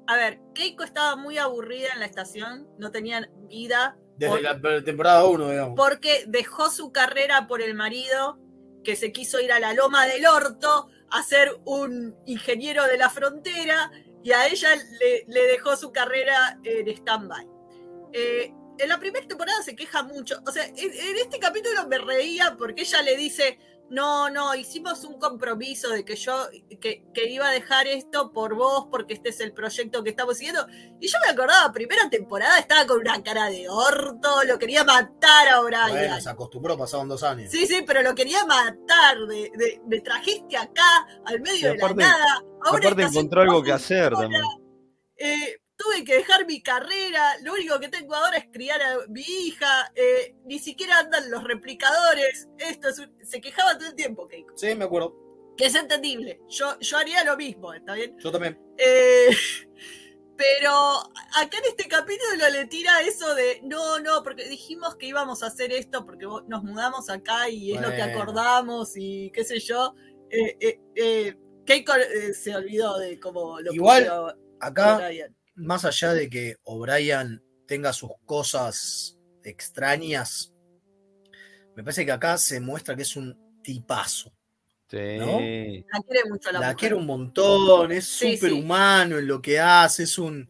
A 0.08 0.15
ver, 0.15 0.39
Keiko 0.54 0.84
estaba 0.84 1.15
muy 1.15 1.38
aburrida 1.38 1.89
en 1.93 2.00
la 2.00 2.06
estación, 2.06 2.67
no 2.78 2.91
tenía 2.91 3.30
vida. 3.50 3.98
Desde 4.17 4.32
por- 4.32 4.41
la 4.74 4.84
temporada 4.84 5.26
1, 5.26 5.50
digamos. 5.50 5.74
porque 5.76 6.24
dejó 6.28 6.70
su 6.72 6.91
carrera 6.91 7.46
por 7.48 7.62
el 7.62 7.74
marido, 7.76 8.39
que 8.84 8.96
se 8.96 9.12
quiso 9.12 9.39
ir 9.41 9.52
a 9.52 9.60
la 9.60 9.74
loma 9.74 10.06
del 10.08 10.26
orto 10.28 10.88
a 11.10 11.24
ser 11.24 11.52
un 11.65 12.15
ingeniero 12.26 12.86
de 12.86 12.98
la 12.98 13.10
frontera, 13.10 13.91
y 14.24 14.32
a 14.32 14.48
ella 14.48 14.70
le, 14.76 15.26
le 15.28 15.43
dejó 15.48 15.76
su 15.76 15.91
carrera 15.91 16.58
en 16.63 16.88
stand-by. 16.88 17.48
Eh, 18.13 18.54
en 18.80 18.90
la 18.90 19.00
primera 19.00 19.28
temporada 19.28 19.62
se 19.63 19.76
queja 19.76 20.04
mucho. 20.04 20.42
O 20.48 20.52
sea, 20.52 20.66
en, 20.66 20.76
en 20.78 21.18
este 21.18 21.40
capítulo 21.40 21.88
me 21.88 21.98
reía 21.98 22.56
porque 22.58 22.82
ella 22.82 23.02
le 23.02 23.16
dice, 23.18 23.60
no, 23.90 24.30
no, 24.30 24.54
hicimos 24.54 25.06
un 25.06 25.18
compromiso 25.18 25.90
de 25.90 26.04
que 26.04 26.18
yo, 26.18 26.50
que, 26.82 27.06
que 27.13 27.30
iba 27.30 27.48
a 27.48 27.52
dejar 27.52 27.88
esto 27.88 28.34
por 28.34 28.54
vos, 28.56 28.88
porque 28.92 29.13
este 29.13 29.30
es 29.30 29.40
el 29.40 29.54
proyecto 29.54 30.04
que 30.04 30.10
estamos 30.10 30.38
siguiendo. 30.38 30.68
Y 31.00 31.08
yo 31.08 31.18
me 31.26 31.32
acordaba, 31.32 31.72
primera 31.72 32.10
temporada 32.10 32.60
estaba 32.60 32.86
con 32.86 33.00
una 33.00 33.24
cara 33.24 33.46
de 33.50 33.70
orto, 33.70 34.44
lo 34.46 34.60
quería 34.60 34.84
matar 34.84 35.48
a 35.48 35.62
Brian. 35.62 35.90
Bueno, 35.90 36.20
se 36.22 36.30
acostumbró, 36.30 36.78
pasaban 36.78 37.08
dos 37.08 37.24
años. 37.24 37.50
Sí, 37.50 37.66
sí, 37.66 37.82
pero 37.88 38.02
lo 38.04 38.13
quería 38.13 38.46
matar. 38.46 39.20
De, 39.28 39.52
de- 39.56 39.82
me 39.88 40.02
trajiste 40.02 40.58
acá, 40.58 41.08
al 41.26 41.40
medio 41.40 41.72
de 41.72 41.78
la 41.78 41.94
nada. 41.94 42.44
Ahora 42.66 42.90
Aparte 42.90 43.04
encontró 43.04 43.42
algo 43.42 43.63
que 43.63 43.72
hacer 43.72 44.12
también. 44.13 44.42
eh, 45.16 45.56
tuve 45.78 46.04
que 46.04 46.16
dejar 46.16 46.46
mi 46.46 46.62
carrera, 46.62 47.38
lo 47.44 47.54
único 47.54 47.80
que 47.80 47.88
tengo 47.88 48.16
ahora 48.16 48.38
es 48.38 48.46
criar 48.52 48.82
a 48.82 48.98
mi 49.10 49.22
hija, 49.22 49.92
eh, 49.96 50.36
ni 50.46 50.60
siquiera 50.60 51.00
andan 51.00 51.30
los 51.30 51.44
replicadores, 51.44 52.48
esto 52.58 52.90
es 52.90 53.00
un- 53.00 53.16
se 53.24 53.40
quejaba 53.40 53.78
todo 53.78 53.88
el 53.90 53.96
tiempo, 53.96 54.28
Keiko. 54.28 54.58
Sí, 54.58 54.74
me 54.76 54.86
acuerdo. 54.86 55.16
Que 55.56 55.66
es 55.68 55.76
entendible, 55.76 56.40
yo, 56.50 56.78
yo 56.80 56.98
haría 56.98 57.24
lo 57.24 57.38
mismo, 57.38 57.74
¿está 57.74 57.94
bien? 57.94 58.16
Yo 58.20 58.32
también. 58.32 58.60
Eh, 58.78 59.28
pero 60.38 60.72
acá 61.36 61.58
en 61.58 61.66
este 61.70 61.88
capítulo 61.88 62.50
le 62.52 62.66
tira 62.68 63.02
eso 63.02 63.34
de, 63.36 63.62
no, 63.63 64.00
no, 64.00 64.22
porque 64.24 64.48
dijimos 64.48 64.96
que 64.98 65.08
íbamos 65.08 65.42
a 65.44 65.48
hacer 65.48 65.72
esto 65.72 66.06
porque 66.06 66.26
nos 66.48 66.63
mudamos 66.63 67.10
acá 67.10 67.50
y 67.50 67.74
es 67.74 67.82
lo 67.82 67.90
que 67.90 68.02
acordamos 68.02 68.94
y 68.96 69.32
qué 69.32 69.44
sé 69.44 69.60
yo. 69.60 69.94
Eh, 70.30 70.80
eh, 70.96 71.36
Keiko 71.66 71.94
se 72.34 72.56
olvidó 72.56 72.98
de 73.00 73.20
cómo 73.20 73.60
lo 73.60 73.74
Igual, 73.74 74.04
puso 74.04 74.36
acá, 74.60 74.98
Brian. 74.98 75.36
Más 75.58 75.84
allá 75.86 76.13
de 76.13 76.30
que 76.30 76.56
O'Brien 76.63 77.43
tenga 77.67 77.91
sus 77.93 78.12
cosas 78.26 79.17
extrañas, 79.43 80.54
me 81.76 81.84
parece 81.84 82.06
que 82.06 82.12
acá 82.12 82.38
se 82.38 82.60
muestra 82.60 82.96
que 82.96 83.02
es 83.04 83.15
un 83.15 83.38
tipazo. 83.62 84.32
Sí. 84.89 85.17
¿no? 85.17 85.39
La 85.39 86.02
quiere 86.08 86.30
mucho 86.30 86.52
la, 86.52 86.60
La 86.60 86.65
mujer. 86.67 86.76
quiere 86.78 86.96
un 86.96 87.06
montón, 87.06 87.91
es 87.91 88.06
Sí, 88.08 88.36
súper 88.38 88.52
sí. 88.52 88.60
humano 88.62 89.17
en 89.17 89.28
lo 89.28 89.41
que 89.41 89.60
hace, 89.60 90.04
es 90.04 90.17
un... 90.17 90.48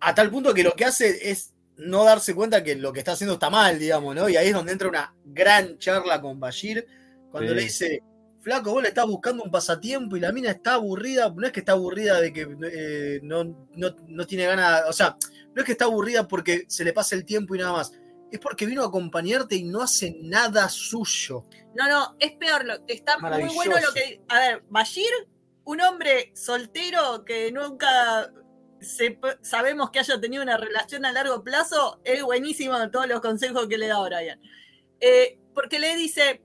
A 0.00 0.14
tal 0.14 0.30
punto 0.30 0.54
que 0.54 0.62
lo 0.62 0.72
que 0.74 0.84
hace 0.84 1.28
es 1.30 1.54
no 1.76 2.04
darse 2.04 2.34
cuenta 2.34 2.62
que 2.62 2.76
lo 2.76 2.92
que 2.92 3.00
está 3.00 3.12
haciendo 3.12 3.34
está 3.34 3.50
mal, 3.50 3.78
digamos, 3.78 4.14
¿no? 4.14 4.28
Y 4.28 4.36
ahí 4.36 4.48
es 4.48 4.54
donde 4.54 4.72
entra 4.72 4.88
una 4.88 5.14
gran 5.24 5.78
charla 5.78 6.20
con 6.20 6.38
Bashir, 6.38 6.86
cuando 7.30 7.50
Sí. 7.50 7.56
le 7.56 7.62
dice, 7.62 8.02
flaco, 8.48 8.72
vos 8.72 8.82
le 8.82 8.88
estás 8.88 9.06
buscando 9.06 9.42
un 9.42 9.50
pasatiempo 9.50 10.16
y 10.16 10.20
la 10.20 10.32
mina 10.32 10.50
está 10.50 10.74
aburrida, 10.74 11.30
no 11.36 11.46
es 11.46 11.52
que 11.52 11.60
está 11.60 11.72
aburrida 11.72 12.18
de 12.18 12.32
que 12.32 12.48
eh, 12.72 13.20
no, 13.22 13.44
no, 13.44 13.94
no 14.06 14.26
tiene 14.26 14.46
ganas, 14.46 14.84
o 14.88 14.92
sea, 14.94 15.18
no 15.54 15.60
es 15.60 15.66
que 15.66 15.72
está 15.72 15.84
aburrida 15.84 16.26
porque 16.26 16.64
se 16.66 16.82
le 16.82 16.94
pasa 16.94 17.14
el 17.14 17.26
tiempo 17.26 17.54
y 17.54 17.58
nada 17.58 17.72
más, 17.72 17.92
es 18.32 18.38
porque 18.38 18.64
vino 18.64 18.82
a 18.82 18.86
acompañarte 18.86 19.54
y 19.54 19.64
no 19.64 19.82
hace 19.82 20.16
nada 20.22 20.66
suyo. 20.70 21.44
No, 21.74 21.88
no, 21.88 22.16
es 22.18 22.32
peor. 22.32 22.64
Lo, 22.64 22.74
está 22.86 23.18
muy 23.18 23.54
bueno 23.54 23.76
lo 23.78 23.92
que. 23.92 24.22
A 24.28 24.38
ver, 24.38 24.64
Bashir, 24.68 25.10
un 25.64 25.80
hombre 25.82 26.32
soltero 26.34 27.24
que 27.26 27.52
nunca 27.52 28.30
se- 28.80 29.18
sabemos 29.42 29.90
que 29.90 29.98
haya 29.98 30.18
tenido 30.20 30.42
una 30.42 30.56
relación 30.56 31.04
a 31.04 31.12
largo 31.12 31.42
plazo, 31.44 32.00
es 32.04 32.22
buenísimo 32.22 32.78
en 32.78 32.90
todos 32.90 33.08
los 33.08 33.20
consejos 33.20 33.66
que 33.66 33.78
le 33.78 33.88
da 33.88 34.00
Brian. 34.02 34.40
Eh, 35.00 35.38
porque 35.54 35.78
le 35.78 35.96
dice: 35.96 36.42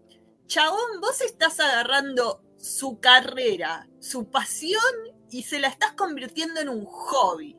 Chabón, 0.48 1.00
vos 1.02 1.22
estás 1.22 1.60
agarrando 1.60 2.44
su 2.58 3.00
carrera, 3.00 3.88
su 4.00 4.30
pasión 4.30 4.82
y 5.30 5.44
se 5.44 5.60
la 5.60 5.68
estás 5.68 5.94
convirtiendo 5.94 6.60
en 6.62 6.70
un 6.70 6.86
hobby. 6.86 7.58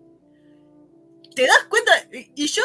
¿Te 1.34 1.46
das 1.46 1.64
cuenta? 1.68 1.92
Y 2.12 2.44
y 2.44 2.46
yo 2.46 2.62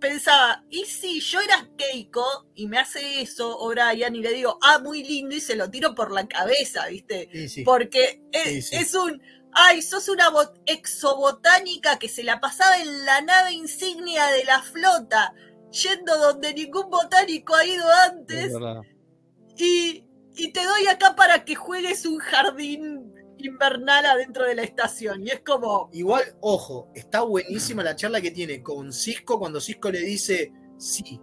pensaba, 0.00 0.64
¿y 0.70 0.84
si 0.84 1.20
yo 1.20 1.40
era 1.40 1.68
Keiko 1.76 2.24
y 2.54 2.68
me 2.68 2.78
hace 2.78 3.20
eso 3.20 3.58
O'Brien 3.58 4.14
y 4.14 4.20
le 4.22 4.32
digo, 4.32 4.58
ah, 4.62 4.78
muy 4.78 5.02
lindo 5.02 5.34
y 5.34 5.40
se 5.40 5.56
lo 5.56 5.68
tiro 5.70 5.94
por 5.94 6.12
la 6.12 6.28
cabeza, 6.28 6.86
¿viste? 6.86 7.28
Sí, 7.32 7.48
sí. 7.48 7.62
Porque 7.64 8.22
es, 8.30 8.44
Sí, 8.44 8.62
sí. 8.62 8.76
es 8.76 8.94
un, 8.94 9.20
ay, 9.52 9.82
sos 9.82 10.08
una 10.08 10.30
bot- 10.30 10.60
exobotánica 10.66 11.98
que 11.98 12.08
se 12.08 12.22
la 12.22 12.38
pasaba 12.38 12.78
en 12.78 13.04
la 13.04 13.20
nave 13.22 13.52
insignia 13.52 14.26
de 14.26 14.44
la 14.44 14.62
flota, 14.62 15.34
yendo 15.72 16.16
donde 16.18 16.54
ningún 16.54 16.88
botánico 16.90 17.56
ha 17.56 17.64
ido 17.66 17.84
antes 18.06 18.44
Es 18.46 18.52
verdad. 18.52 18.82
Y, 19.58 20.04
y 20.36 20.52
te 20.52 20.64
doy 20.64 20.86
acá 20.86 21.14
para 21.16 21.44
que 21.44 21.54
juegues 21.54 22.06
un 22.06 22.18
jardín 22.18 23.12
invernal 23.38 24.06
adentro 24.06 24.44
de 24.44 24.54
la 24.54 24.62
estación. 24.62 25.22
Y 25.26 25.30
es 25.30 25.40
como, 25.40 25.90
Igual, 25.92 26.22
ojo, 26.40 26.90
está 26.94 27.22
buenísima 27.22 27.82
la 27.82 27.96
charla 27.96 28.20
que 28.20 28.30
tiene 28.30 28.62
con 28.62 28.92
Cisco 28.92 29.38
cuando 29.38 29.60
Cisco 29.60 29.90
le 29.90 30.00
dice, 30.00 30.52
sí, 30.76 31.20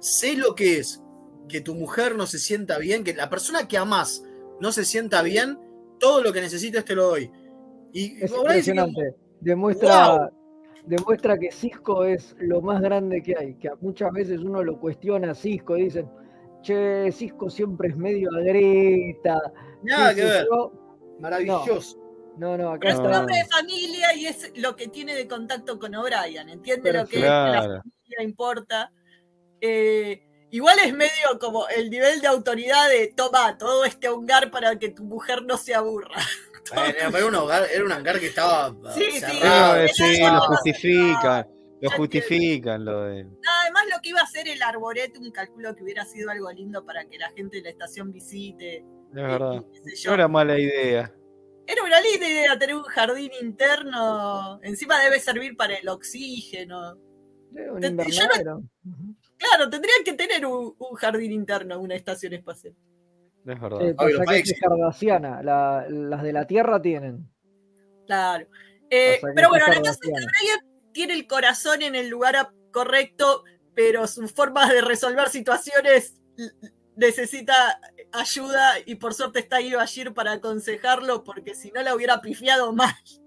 sé 0.00 0.36
lo 0.36 0.54
que 0.54 0.78
es 0.78 1.02
que 1.48 1.60
tu 1.60 1.74
mujer 1.74 2.16
no 2.16 2.26
se 2.26 2.38
sienta 2.38 2.78
bien, 2.78 3.04
que 3.04 3.14
la 3.14 3.30
persona 3.30 3.68
que 3.68 3.78
amás 3.78 4.24
no 4.60 4.72
se 4.72 4.84
sienta 4.84 5.22
bien, 5.22 5.58
todo 6.00 6.22
lo 6.22 6.32
que 6.32 6.40
necesites 6.40 6.84
te 6.84 6.94
lo 6.94 7.06
doy. 7.08 7.30
Y 7.92 8.22
Es 8.22 8.32
impresionante. 8.32 9.14
Demuestra, 9.40 10.08
"Wow". 10.16 10.30
demuestra 10.86 11.38
que 11.38 11.50
Cisco 11.52 12.04
es 12.04 12.34
lo 12.38 12.60
más 12.62 12.80
grande 12.80 13.22
que 13.22 13.36
hay. 13.38 13.54
Que 13.54 13.70
muchas 13.80 14.12
veces 14.12 14.40
uno 14.40 14.62
lo 14.62 14.78
cuestiona 14.80 15.32
a 15.32 15.34
Cisco 15.34 15.76
y 15.76 15.84
dicen, 15.84 16.08
che, 16.66 17.12
Cisco 17.12 17.48
siempre 17.50 17.88
es 17.88 17.96
medio 17.96 18.28
agreta. 18.36 19.40
Nada 19.82 20.14
que 20.14 20.24
ver. 20.24 20.46
yo". 20.50 20.72
Maravilloso. 21.20 21.98
No, 22.38 22.56
no, 22.58 22.70
acá 22.72 22.80
pero 22.80 22.92
es 22.92 22.98
un 22.98 23.14
hombre 23.14 23.36
de 23.36 23.44
familia 23.46 24.14
y 24.14 24.26
es 24.26 24.52
lo 24.56 24.76
que 24.76 24.88
tiene 24.88 25.14
de 25.14 25.26
contacto 25.26 25.78
con 25.78 25.94
O'Brien. 25.94 26.48
Entiende 26.50 26.92
lo 26.92 27.06
que 27.06 27.18
Claro. 27.20 27.52
la 27.72 27.82
familia 27.82 28.22
importa. 28.22 28.92
Eh, 29.60 30.22
igual 30.50 30.76
es 30.84 30.92
medio 30.92 31.38
como 31.40 31.66
el 31.68 31.88
nivel 31.88 32.20
de 32.20 32.26
autoridad 32.26 32.90
de 32.90 33.12
toma 33.16 33.56
todo 33.56 33.84
este 33.86 34.08
hongar 34.10 34.50
para 34.50 34.78
que 34.78 34.90
tu 34.90 35.04
mujer 35.04 35.44
no 35.44 35.56
se 35.56 35.74
aburra. 35.74 36.16
Pero 36.74 37.16
era 37.16 37.26
un 37.26 37.34
hogar, 37.36 37.66
era 37.72 37.84
un 37.84 37.92
hangar 37.92 38.18
que 38.20 38.26
estaba 38.26 38.74
Sí, 38.94 39.04
sí. 39.12 39.20
cerrado. 39.20 39.76
Eh, 39.82 39.88
sí, 39.88 40.20
no, 40.20 40.26
lo 40.28 40.34
no, 40.34 40.40
justifican. 40.42 41.46
Lo 41.80 41.90
justifican 41.90 42.84
lo 42.84 43.02
de. 43.04 43.24
No, 43.24 43.30
que 44.06 44.10
iba 44.10 44.20
a 44.20 44.24
hacer 44.24 44.46
el 44.46 44.62
arboretum, 44.62 45.32
calculo 45.32 45.74
que 45.74 45.82
hubiera 45.82 46.04
sido 46.04 46.30
algo 46.30 46.50
lindo 46.52 46.84
para 46.84 47.04
que 47.06 47.18
la 47.18 47.28
gente 47.30 47.56
de 47.56 47.62
la 47.64 47.70
estación 47.70 48.12
visite. 48.12 48.76
Es 48.78 48.84
verdad. 49.14 49.64
No 50.06 50.14
era 50.14 50.28
mala 50.28 50.58
idea. 50.58 51.12
Era 51.66 51.82
una 51.82 52.00
linda 52.00 52.28
idea 52.28 52.56
tener 52.58 52.76
un 52.76 52.84
jardín 52.84 53.32
interno. 53.42 54.60
Encima 54.62 55.00
debe 55.00 55.18
servir 55.18 55.56
para 55.56 55.74
el 55.74 55.88
oxígeno. 55.88 56.94
Un 57.50 57.80
no-. 57.80 58.62
Claro, 59.36 59.68
tendrían 59.70 60.04
que 60.04 60.12
tener 60.12 60.46
un, 60.46 60.74
un 60.78 60.94
jardín 60.94 61.32
interno, 61.32 61.80
una 61.80 61.96
estación 61.96 62.34
espacial. 62.34 62.74
Es 63.44 63.60
verdad. 63.60 63.80
Eh, 63.82 63.96
que 63.96 64.04
es 64.50 64.60
la- 65.42 65.86
las 65.88 66.22
de 66.22 66.32
la 66.32 66.46
Tierra 66.46 66.80
tienen. 66.80 67.28
Claro. 68.06 68.46
Eh, 68.88 69.18
pero 69.34 69.48
bueno, 69.48 69.66
la 69.66 69.82
casa 69.82 69.98
de 70.02 70.12
tiene 70.92 71.14
el 71.14 71.26
corazón 71.26 71.82
en 71.82 71.94
el 71.96 72.08
lugar 72.08 72.36
correcto, 72.72 73.42
pero 73.76 74.06
sus 74.06 74.32
formas 74.32 74.70
de 74.70 74.80
resolver 74.80 75.28
situaciones 75.28 76.18
necesita 76.96 77.54
ayuda 78.10 78.72
y 78.86 78.94
por 78.94 79.12
suerte 79.12 79.40
está 79.40 79.56
ahí 79.56 79.72
Bashir 79.74 80.14
para 80.14 80.32
aconsejarlo, 80.32 81.22
porque 81.22 81.54
si 81.54 81.70
no 81.70 81.82
la 81.82 81.94
hubiera 81.94 82.22
pifiado 82.22 82.72
más. 82.72 83.20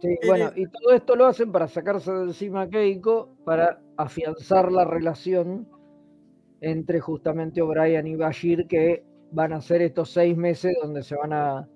Sí, 0.00 0.08
bueno, 0.26 0.52
y 0.54 0.66
todo 0.68 0.92
esto 0.94 1.16
lo 1.16 1.26
hacen 1.26 1.50
para 1.50 1.66
sacarse 1.66 2.12
de 2.12 2.22
encima 2.22 2.62
a 2.62 2.68
Keiko, 2.68 3.36
para 3.44 3.82
afianzar 3.96 4.70
la 4.70 4.84
relación 4.84 5.68
entre 6.60 7.00
justamente 7.00 7.60
O'Brien 7.60 8.06
y 8.06 8.14
Bashir, 8.14 8.68
que 8.68 9.04
van 9.32 9.52
a 9.52 9.60
ser 9.60 9.82
estos 9.82 10.10
seis 10.10 10.36
meses 10.36 10.72
donde 10.80 11.02
se 11.02 11.16
van 11.16 11.32
a, 11.32 11.68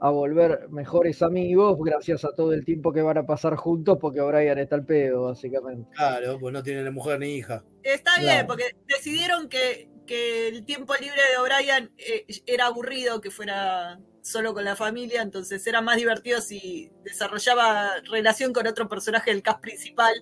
a 0.00 0.10
volver 0.10 0.68
mejores 0.70 1.22
amigos 1.22 1.76
gracias 1.80 2.24
a 2.24 2.34
todo 2.34 2.52
el 2.52 2.64
tiempo 2.64 2.92
que 2.92 3.02
van 3.02 3.18
a 3.18 3.26
pasar 3.26 3.56
juntos, 3.56 3.98
porque 4.00 4.20
O'Brien 4.20 4.58
está 4.58 4.76
al 4.76 4.84
pedo, 4.84 5.24
básicamente. 5.24 5.88
Claro, 5.94 6.38
pues 6.38 6.52
no 6.52 6.62
tiene 6.62 6.84
ni 6.84 6.90
mujer 6.90 7.18
ni 7.18 7.34
hija. 7.34 7.64
Está 7.82 8.18
bien, 8.20 8.46
porque 8.46 8.76
decidieron 8.86 9.48
que, 9.48 9.88
que 10.06 10.48
el 10.48 10.64
tiempo 10.64 10.94
libre 11.00 11.20
de 11.32 11.38
O'Brien 11.38 11.90
eh, 11.98 12.26
era 12.46 12.66
aburrido 12.66 13.20
que 13.20 13.30
fuera 13.30 14.00
solo 14.22 14.54
con 14.54 14.64
la 14.64 14.76
familia, 14.76 15.22
entonces 15.22 15.66
era 15.66 15.80
más 15.80 15.96
divertido 15.96 16.40
si 16.40 16.90
desarrollaba 17.02 17.92
relación 18.10 18.52
con 18.52 18.66
otro 18.66 18.88
personaje 18.88 19.30
del 19.30 19.42
cast 19.42 19.60
principal 19.60 20.12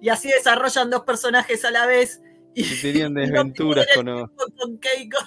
y 0.00 0.08
así 0.08 0.28
desarrollan 0.28 0.90
dos 0.90 1.02
personajes 1.02 1.64
a 1.64 1.70
la 1.70 1.86
vez 1.86 2.22
Y 2.54 2.64
tenían 2.80 3.14
desventuras 3.14 3.86
con, 3.94 4.06
con 4.56 4.78
Keiko. 4.78 5.18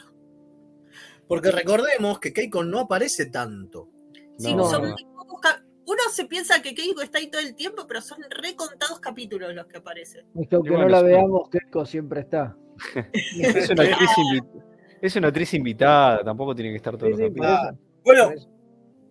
Porque 1.27 1.51
recordemos 1.51 2.19
que 2.19 2.33
Keiko 2.33 2.63
no 2.63 2.79
aparece 2.81 3.27
tanto. 3.27 3.92
Sí, 4.37 4.53
No, 4.55 4.65
son 4.69 4.83
no. 4.83 4.89
muy 4.89 5.05
pocos 5.05 5.41
cap- 5.41 5.61
Uno 5.85 5.99
se 6.11 6.25
piensa 6.25 6.61
que 6.61 6.73
Keiko 6.73 7.01
está 7.01 7.17
ahí 7.19 7.29
todo 7.29 7.41
el 7.41 7.55
tiempo, 7.55 7.85
pero 7.87 8.01
son 8.01 8.19
recontados 8.29 8.99
capítulos 8.99 9.53
los 9.53 9.65
que 9.67 9.77
aparecen. 9.77 10.25
Es 10.35 10.47
que 10.47 10.55
aunque 10.55 10.69
bueno, 10.71 10.85
no 10.85 10.89
la 10.91 11.01
veamos, 11.01 11.49
Keiko 11.49 11.85
siempre 11.85 12.21
está. 12.21 12.55
Es 13.13 13.69
una, 13.69 13.83
actriz 13.83 14.09
invi- 14.17 14.63
es 15.01 15.15
una 15.17 15.27
actriz 15.27 15.53
invitada, 15.53 16.23
tampoco 16.23 16.55
tiene 16.55 16.71
que 16.71 16.77
estar 16.77 16.97
todo 16.97 17.07
Sí, 17.07 17.11
los 17.11 17.19
sí, 17.19 17.25
capítulos. 17.27 17.75
Bueno, 18.03 18.31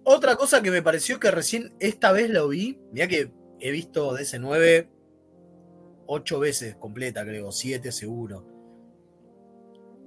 otra 0.04 0.36
cosa 0.36 0.62
que 0.62 0.70
me 0.70 0.82
pareció 0.82 1.20
que 1.20 1.30
recién 1.30 1.74
esta 1.78 2.10
vez 2.12 2.28
lo 2.30 2.48
vi, 2.48 2.80
mira 2.90 3.06
que 3.06 3.30
he 3.60 3.70
visto 3.70 4.16
DC9 4.16 4.88
ocho 6.06 6.40
veces 6.40 6.74
completa, 6.76 7.22
creo, 7.24 7.52
siete 7.52 7.92
seguro. 7.92 8.44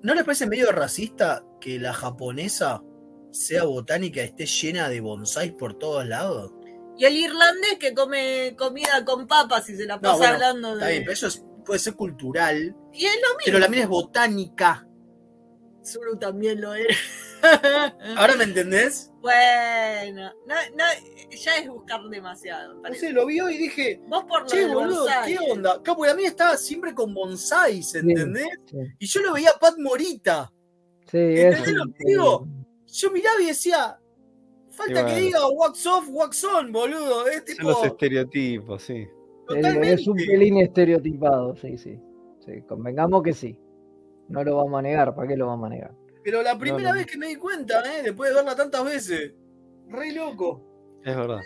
¿No 0.04 0.14
les 0.14 0.24
parece 0.24 0.48
medio 0.48 0.72
racista 0.72 1.44
que 1.62 1.80
la 1.80 1.94
japonesa 1.94 2.84
sea 3.36 3.64
botánica 3.66 4.22
esté 4.22 4.46
llena 4.46 4.90
de 4.90 5.02
bonsáis 5.02 5.52
por 5.54 5.78
todos 5.78 6.06
lados? 6.08 6.52
Y 6.98 7.04
el 7.06 7.18
irlandés 7.18 7.78
que 7.80 7.94
come 7.94 8.56
comida 8.58 9.04
con 9.04 9.28
papas 9.28 9.70
y 9.70 9.76
se 9.76 9.86
la 9.86 9.96
No, 9.98 10.02
pasa 10.02 10.18
bueno, 10.18 10.34
hablando 10.36 10.74
Está 10.74 10.86
de. 10.86 10.92
bien, 10.94 11.04
pero 11.04 11.14
eso 11.14 11.28
es- 11.28 11.44
puede 11.66 11.80
ser 11.80 11.96
cultural, 11.96 12.76
Y 12.94 13.06
es 13.06 13.14
lo 13.16 13.30
mismo. 13.30 13.42
pero 13.46 13.60
la 13.60 13.68
mía 13.68 13.82
es 13.84 13.88
botánica. 13.90 14.88
Zuru 15.84 16.18
también 16.18 16.62
lo 16.62 16.74
era. 16.74 16.96
¿Ahora 18.18 18.36
me 18.38 18.46
entendés? 18.46 19.12
Bueno, 19.22 20.32
no, 20.48 20.56
no, 20.76 20.84
ya 21.32 21.58
es 21.58 21.68
buscar 21.68 22.02
demasiado. 22.10 22.76
No 22.76 22.82
parece. 22.84 23.08
sé, 23.08 23.14
lo 23.14 23.26
vio 23.26 23.50
y 23.50 23.58
dije, 23.58 24.00
Vos 24.08 24.24
por 24.26 24.42
lo 24.44 24.48
Che, 24.48 24.66
boludo, 24.68 25.02
bonsai. 25.02 25.28
¿qué 25.38 25.52
onda? 25.52 25.82
Capo, 25.84 26.06
y 26.06 26.10
a 26.10 26.16
mí 26.16 26.24
estaba 26.26 26.58
siempre 26.58 26.94
con 26.96 27.14
bonsáis, 27.14 27.94
¿entendés? 27.96 28.48
Sí, 28.70 28.78
Y 29.00 29.06
yo 29.08 29.22
lo 29.22 29.34
veía 29.34 29.50
a 29.50 29.60
Pat 29.60 29.76
Morita. 29.78 30.52
sí, 31.12 31.18
¿Entendés 31.18 31.74
lo 31.74 31.86
que 31.88 32.04
digo? 32.06 32.48
Yo 32.96 33.12
miraba 33.12 33.42
y 33.42 33.48
decía, 33.48 34.00
falta 34.70 35.02
Y 35.02 35.06
que 35.06 35.22
diga 35.22 35.48
wax 35.50 35.86
off, 35.86 36.08
wax 36.12 36.44
on, 36.46 36.72
boludo. 36.72 37.28
Es 37.28 37.38
Son 37.38 37.46
tipo, 37.46 37.70
los 37.70 37.84
estereotipos, 37.84 38.84
sí. 38.84 39.02
Es- 39.02 39.10
totalmente. 39.48 39.94
Es 39.94 40.08
un 40.08 40.16
pelín 40.16 40.58
estereotipado, 40.58 41.56
sí, 41.58 41.78
sí. 41.78 42.00
Sí, 42.46 42.62
convengamos 42.68 43.22
que 43.22 43.34
sí. 43.34 43.60
No 44.30 44.44
lo 44.44 44.56
vamos 44.58 44.80
a 44.80 44.82
negar, 44.82 45.14
¿para 45.14 45.28
qué 45.28 45.36
lo 45.36 45.48
vamos 45.48 45.68
a 45.68 45.70
negar? 45.74 45.94
Pero 46.24 46.42
la 46.42 46.58
primera 46.58 46.90
no. 46.92 46.96
vez 46.96 47.06
que 47.06 47.18
me 47.18 47.28
di 47.28 47.36
cuenta, 47.36 47.84
¿eh? 47.84 48.02
después 48.02 48.30
de 48.30 48.36
verla 48.36 48.56
tantas 48.56 48.84
veces. 48.86 49.34
Re 49.88 50.14
loco. 50.14 50.64
Es 51.04 51.16
verdad. 51.16 51.42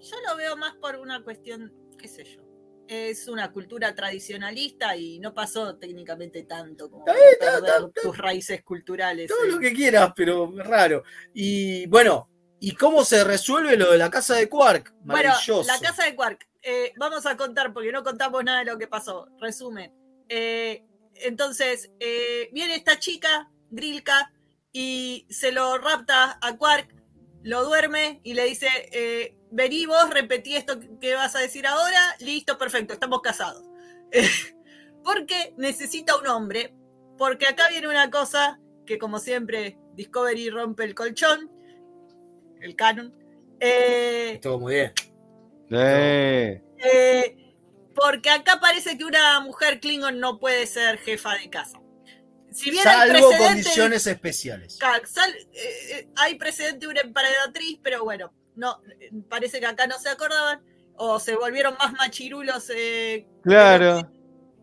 Yo 0.00 0.16
lo 0.28 0.36
veo 0.36 0.56
más 0.56 0.74
por 0.76 0.96
una 0.96 1.22
cuestión, 1.22 1.72
qué 1.96 2.08
sé 2.08 2.24
yo. 2.24 2.42
Es 2.90 3.28
una 3.28 3.52
cultura 3.52 3.94
tradicionalista 3.94 4.96
y 4.96 5.18
no 5.20 5.34
pasó 5.34 5.76
técnicamente 5.76 6.44
tanto 6.44 6.90
como 6.90 7.04
está- 7.06 7.58
está- 7.58 7.58
está- 7.58 7.90
tus 8.02 8.16
raíces 8.16 8.62
culturales. 8.64 9.28
Todo 9.28 9.44
eh. 9.44 9.48
lo 9.48 9.58
que 9.58 9.74
quieras, 9.74 10.12
pero 10.16 10.50
raro. 10.56 11.02
Y 11.34 11.86
bueno, 11.88 12.30
¿y 12.60 12.72
cómo 12.74 13.04
se 13.04 13.24
resuelve 13.24 13.76
lo 13.76 13.92
de 13.92 13.98
la 13.98 14.08
casa 14.10 14.36
de 14.36 14.48
Quark? 14.48 14.94
Bueno, 15.02 15.28
Maravilloso. 15.28 15.64
la 15.70 15.78
casa 15.78 16.04
de 16.06 16.16
Quark. 16.16 16.48
eh, 16.62 16.92
vamos 16.96 17.24
a 17.26 17.36
contar 17.36 17.72
porque 17.74 17.92
no 17.92 18.02
contamos 18.02 18.42
nada 18.42 18.60
de 18.60 18.64
lo 18.64 18.78
que 18.78 18.88
pasó. 18.88 19.28
Resumen. 19.38 19.92
Eh, 20.28 20.82
entonces, 21.16 21.90
eh, 22.00 22.48
viene 22.52 22.74
esta 22.74 22.98
chica, 22.98 23.50
Grilka, 23.70 24.32
y 24.72 25.26
se 25.30 25.52
lo 25.52 25.76
rapta 25.78 26.38
a 26.42 26.56
Quark, 26.56 26.94
lo 27.42 27.64
duerme 27.64 28.20
y 28.24 28.34
le 28.34 28.44
dice, 28.44 28.66
vení 29.50 29.86
vos, 29.86 30.10
repetí 30.10 30.56
esto 30.56 30.78
que 31.00 31.14
vas 31.14 31.34
a 31.36 31.40
decir 31.40 31.66
ahora, 31.66 32.16
listo, 32.20 32.58
perfecto, 32.58 32.92
estamos 32.92 33.20
casados. 33.22 33.64
porque 35.04 35.54
necesita 35.56 36.16
un 36.16 36.26
hombre, 36.26 36.74
porque 37.16 37.46
acá 37.46 37.68
viene 37.68 37.88
una 37.88 38.10
cosa 38.10 38.60
que 38.86 38.98
como 38.98 39.18
siempre 39.18 39.78
Discovery 39.94 40.50
rompe 40.50 40.84
el 40.84 40.94
colchón, 40.94 41.50
el 42.60 42.74
canon. 42.76 43.14
Eh, 43.60 44.32
Estuvo 44.34 44.58
muy 44.60 44.74
bien. 44.74 44.92
Eh, 45.70 46.62
eh, 46.78 47.36
porque 47.94 48.30
acá 48.30 48.58
parece 48.60 48.96
que 48.96 49.04
una 49.04 49.40
mujer 49.40 49.80
Klingon 49.80 50.20
no 50.20 50.38
puede 50.38 50.66
ser 50.66 50.98
jefa 50.98 51.34
de 51.34 51.50
casa. 51.50 51.80
Si 52.50 52.70
bien 52.70 52.86
hay 52.88 53.10
Salvo 53.10 53.28
precedente- 53.28 53.46
condiciones 53.48 54.06
especiales. 54.06 54.78
Sal- 54.78 55.34
eh, 55.52 55.90
eh, 55.92 56.08
hay 56.16 56.36
precedente 56.36 56.86
de 56.86 56.92
una 56.92 57.00
emperatriz, 57.02 57.78
pero 57.82 58.04
bueno, 58.04 58.32
no, 58.58 58.80
parece 59.28 59.60
que 59.60 59.66
acá 59.66 59.86
no 59.86 59.98
se 59.98 60.08
acordaban 60.10 60.62
o 60.96 61.18
se 61.18 61.34
volvieron 61.36 61.74
más 61.78 61.92
machirulos. 61.94 62.70
eh, 62.74 63.26
claro. 63.42 64.10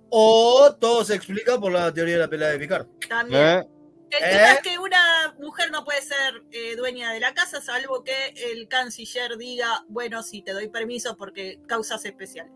O 0.09 0.75
todo 0.79 1.03
se 1.03 1.15
explica 1.15 1.59
por 1.59 1.71
la 1.71 1.91
teoría 1.93 2.15
de 2.15 2.19
la 2.21 2.29
pelea 2.29 2.49
de 2.49 2.59
Picard. 2.59 2.85
también. 3.09 3.41
Eh, 3.41 3.67
El 4.11 4.23
¿Eh? 4.23 4.29
tema 4.29 4.51
es 4.53 4.61
que 4.61 4.77
una 4.77 5.35
mujer 5.39 5.71
no 5.71 5.83
puede 5.83 6.01
ser 6.01 6.43
eh, 6.51 6.75
dueña 6.75 7.11
de 7.11 7.19
la 7.19 7.33
casa, 7.33 7.59
salvo 7.61 8.03
que 8.03 8.33
el 8.51 8.67
canciller 8.67 9.35
diga, 9.37 9.83
bueno, 9.89 10.21
sí, 10.23 10.41
te 10.41 10.53
doy 10.53 10.69
permiso 10.69 11.17
porque 11.17 11.59
causas 11.67 12.05
especiales. 12.05 12.53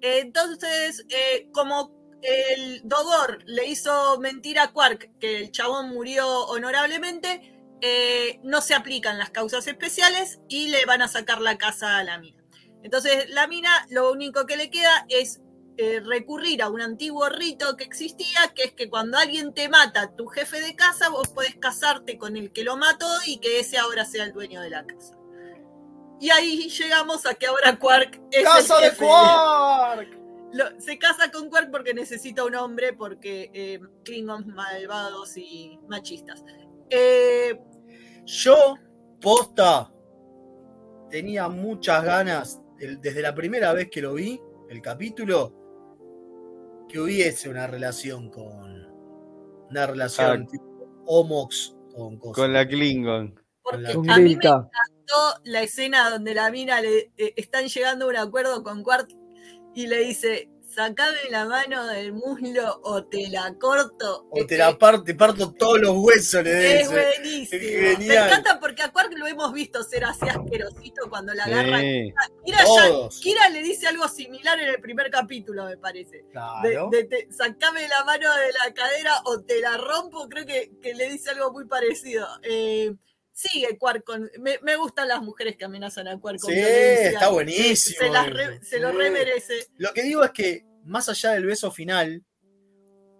Entonces, 0.00 1.04
eh, 1.08 1.48
como 1.52 1.90
el 2.22 2.82
Dogor 2.84 3.42
le 3.46 3.66
hizo 3.66 4.18
mentir 4.20 4.58
a 4.60 4.72
Quark 4.72 5.18
que 5.18 5.38
el 5.38 5.50
chabón 5.50 5.88
murió 5.90 6.44
honorablemente, 6.46 7.61
eh, 7.82 8.40
no 8.44 8.60
se 8.62 8.74
aplican 8.74 9.18
las 9.18 9.30
causas 9.30 9.66
especiales 9.66 10.40
y 10.48 10.68
le 10.68 10.86
van 10.86 11.02
a 11.02 11.08
sacar 11.08 11.40
la 11.40 11.58
casa 11.58 11.98
a 11.98 12.04
la 12.04 12.18
mina. 12.18 12.42
Entonces, 12.82 13.28
la 13.30 13.46
mina 13.46 13.70
lo 13.90 14.10
único 14.10 14.46
que 14.46 14.56
le 14.56 14.70
queda 14.70 15.04
es 15.08 15.40
eh, 15.76 16.00
recurrir 16.00 16.62
a 16.62 16.68
un 16.68 16.80
antiguo 16.80 17.28
rito 17.28 17.76
que 17.76 17.84
existía, 17.84 18.52
que 18.54 18.64
es 18.64 18.72
que 18.72 18.88
cuando 18.88 19.18
alguien 19.18 19.52
te 19.54 19.68
mata 19.68 20.14
tu 20.16 20.26
jefe 20.26 20.60
de 20.60 20.74
casa, 20.76 21.08
vos 21.10 21.28
podés 21.28 21.56
casarte 21.56 22.18
con 22.18 22.36
el 22.36 22.52
que 22.52 22.64
lo 22.64 22.76
mató 22.76 23.08
y 23.26 23.38
que 23.38 23.60
ese 23.60 23.78
ahora 23.78 24.04
sea 24.04 24.24
el 24.24 24.32
dueño 24.32 24.60
de 24.60 24.70
la 24.70 24.84
casa. 24.86 25.16
Y 26.20 26.30
ahí 26.30 26.68
llegamos 26.68 27.26
a 27.26 27.34
que 27.34 27.46
ahora 27.46 27.76
Quark 27.78 28.20
es 28.30 28.44
¡Casa 28.44 28.84
el 28.84 28.92
de. 28.92 28.96
Quark! 28.96 30.18
Lo- 30.52 30.80
se 30.80 30.98
casa 30.98 31.32
con 31.32 31.48
Quark 31.48 31.70
porque 31.72 31.94
necesita 31.94 32.44
un 32.44 32.54
hombre, 32.54 32.92
porque 32.92 33.50
eh, 33.54 33.80
Klingons 34.04 34.46
malvados 34.46 35.36
y 35.36 35.78
machistas. 35.88 36.44
Eh, 36.90 37.58
Yo, 38.24 38.76
posta, 39.20 39.92
tenía 41.10 41.48
muchas 41.48 42.04
ganas, 42.04 42.60
desde 42.78 43.22
la 43.22 43.34
primera 43.34 43.72
vez 43.72 43.88
que 43.90 44.02
lo 44.02 44.14
vi, 44.14 44.40
el 44.68 44.80
capítulo, 44.80 45.52
que 46.88 47.00
hubiese 47.00 47.48
una 47.48 47.66
relación 47.66 48.30
con. 48.30 48.82
Una 49.70 49.86
relación 49.86 50.42
Ah. 50.42 50.50
tipo 50.50 51.02
Homox 51.06 51.74
con 51.94 52.18
cosas. 52.18 52.36
con 52.36 52.52
la 52.52 52.66
Klingon. 52.68 53.34
porque 53.62 53.94
Con 53.94 54.10
a 54.10 54.16
mí 54.18 54.24
me 54.24 54.32
encantó 54.32 54.70
la 55.44 55.62
escena 55.62 56.10
donde 56.10 56.34
la 56.34 56.50
mina 56.50 56.80
le 56.82 57.12
eh, 57.16 57.32
están 57.36 57.66
llegando 57.68 58.04
a 58.04 58.08
un 58.08 58.16
acuerdo 58.16 58.62
con 58.62 58.82
Quark 58.82 59.08
y 59.74 59.86
le 59.86 59.98
dice, 60.00 60.50
sacame 60.74 61.18
la 61.30 61.44
mano 61.44 61.86
del 61.86 62.12
muslo 62.12 62.80
o 62.82 63.04
te 63.04 63.28
la 63.28 63.54
corto. 63.58 64.26
O 64.30 64.46
te 64.46 64.56
la 64.56 64.76
parto, 64.78 65.04
te 65.04 65.14
parto 65.14 65.52
todos 65.52 65.80
los 65.80 65.96
huesos, 65.96 66.42
le 66.42 66.80
Es 66.80 66.90
buenísimo. 66.90 67.62
Es 67.62 67.98
Me 67.98 68.14
encanta 68.14 68.58
porque 68.60 68.82
a 68.82 68.90
Quark 68.92 69.12
lo 69.16 69.26
hemos 69.26 69.52
visto 69.52 69.82
ser 69.82 70.04
así 70.04 70.28
asquerosito 70.28 71.08
cuando 71.10 71.34
la 71.34 71.44
agarra. 71.44 71.80
Sí. 71.80 72.12
Kira, 72.44 72.58
ya- 72.58 72.64
Todos. 72.64 73.20
Kira 73.20 73.48
le 73.50 73.62
dice 73.62 73.86
algo 73.86 74.08
similar 74.08 74.58
en 74.60 74.68
el 74.70 74.80
primer 74.80 75.10
capítulo, 75.10 75.64
me 75.66 75.76
parece. 75.76 76.16
De, 76.18 76.28
Claro. 76.30 76.88
de 76.90 77.28
sacame 77.30 77.86
la 77.88 78.04
mano 78.04 78.28
de 78.34 78.52
la 78.66 78.72
cadera 78.74 79.20
o 79.24 79.40
te 79.42 79.60
la 79.60 79.76
rompo, 79.76 80.28
creo 80.28 80.46
que, 80.46 80.70
que 80.82 80.94
le 80.94 81.08
dice 81.10 81.30
algo 81.30 81.52
muy 81.52 81.66
parecido. 81.66 82.26
Eh, 82.42 82.92
sigue 83.32 83.76
Quark 83.78 84.04
con. 84.04 84.30
Me, 84.40 84.58
me 84.62 84.76
gustan 84.76 85.08
las 85.08 85.22
mujeres 85.22 85.56
que 85.56 85.64
amenazan 85.64 86.08
a 86.08 86.18
Quark 86.20 86.40
con 86.40 86.50
Sí, 86.50 86.56
violencia. 86.56 87.10
está 87.10 87.28
buenísimo 87.28 87.96
Se, 87.98 88.10
las 88.10 88.26
eso. 88.26 88.36
re- 88.36 88.64
se 88.64 88.78
lo 88.78 88.92
remerece. 88.92 89.66
Lo 89.78 89.92
que 89.92 90.02
digo 90.02 90.22
es 90.24 90.30
que, 90.32 90.64
más 90.84 91.08
allá 91.08 91.30
del 91.32 91.46
beso 91.46 91.70
final, 91.70 92.22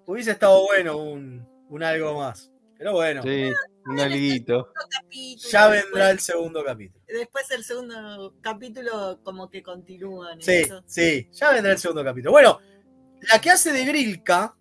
hubiese 0.07 0.33
estado 0.33 0.65
bueno 0.67 0.97
un, 0.99 1.47
un 1.69 1.83
algo 1.83 2.19
más. 2.19 2.51
Pero 2.79 2.93
bueno, 2.93 3.23
Sí. 3.23 3.51
Un 3.85 3.99
alguito. 3.99 4.73
Ya 5.51 5.69
después- 5.69 5.85
vendrá 5.85 6.11
el 6.11 6.21
segundo 6.21 6.65
capítulo. 6.65 7.05
Después 7.09 7.51
el 7.51 7.65
segundo 7.65 8.35
capítulo 8.41 9.21
como 9.25 9.51
que 9.51 9.61
continúan. 9.63 10.41
Sí, 10.41 10.53
eso. 10.53 10.83
sí, 10.87 11.29
ya 11.33 11.51
vendrá 11.53 11.73
el 11.73 11.79
segundo 11.79 12.05
capítulo. 12.05 12.31
Bueno, 12.31 12.61
la 13.33 13.41
que 13.41 13.51
hace 13.51 13.73
de 13.73 13.85
Grilka 13.85 14.57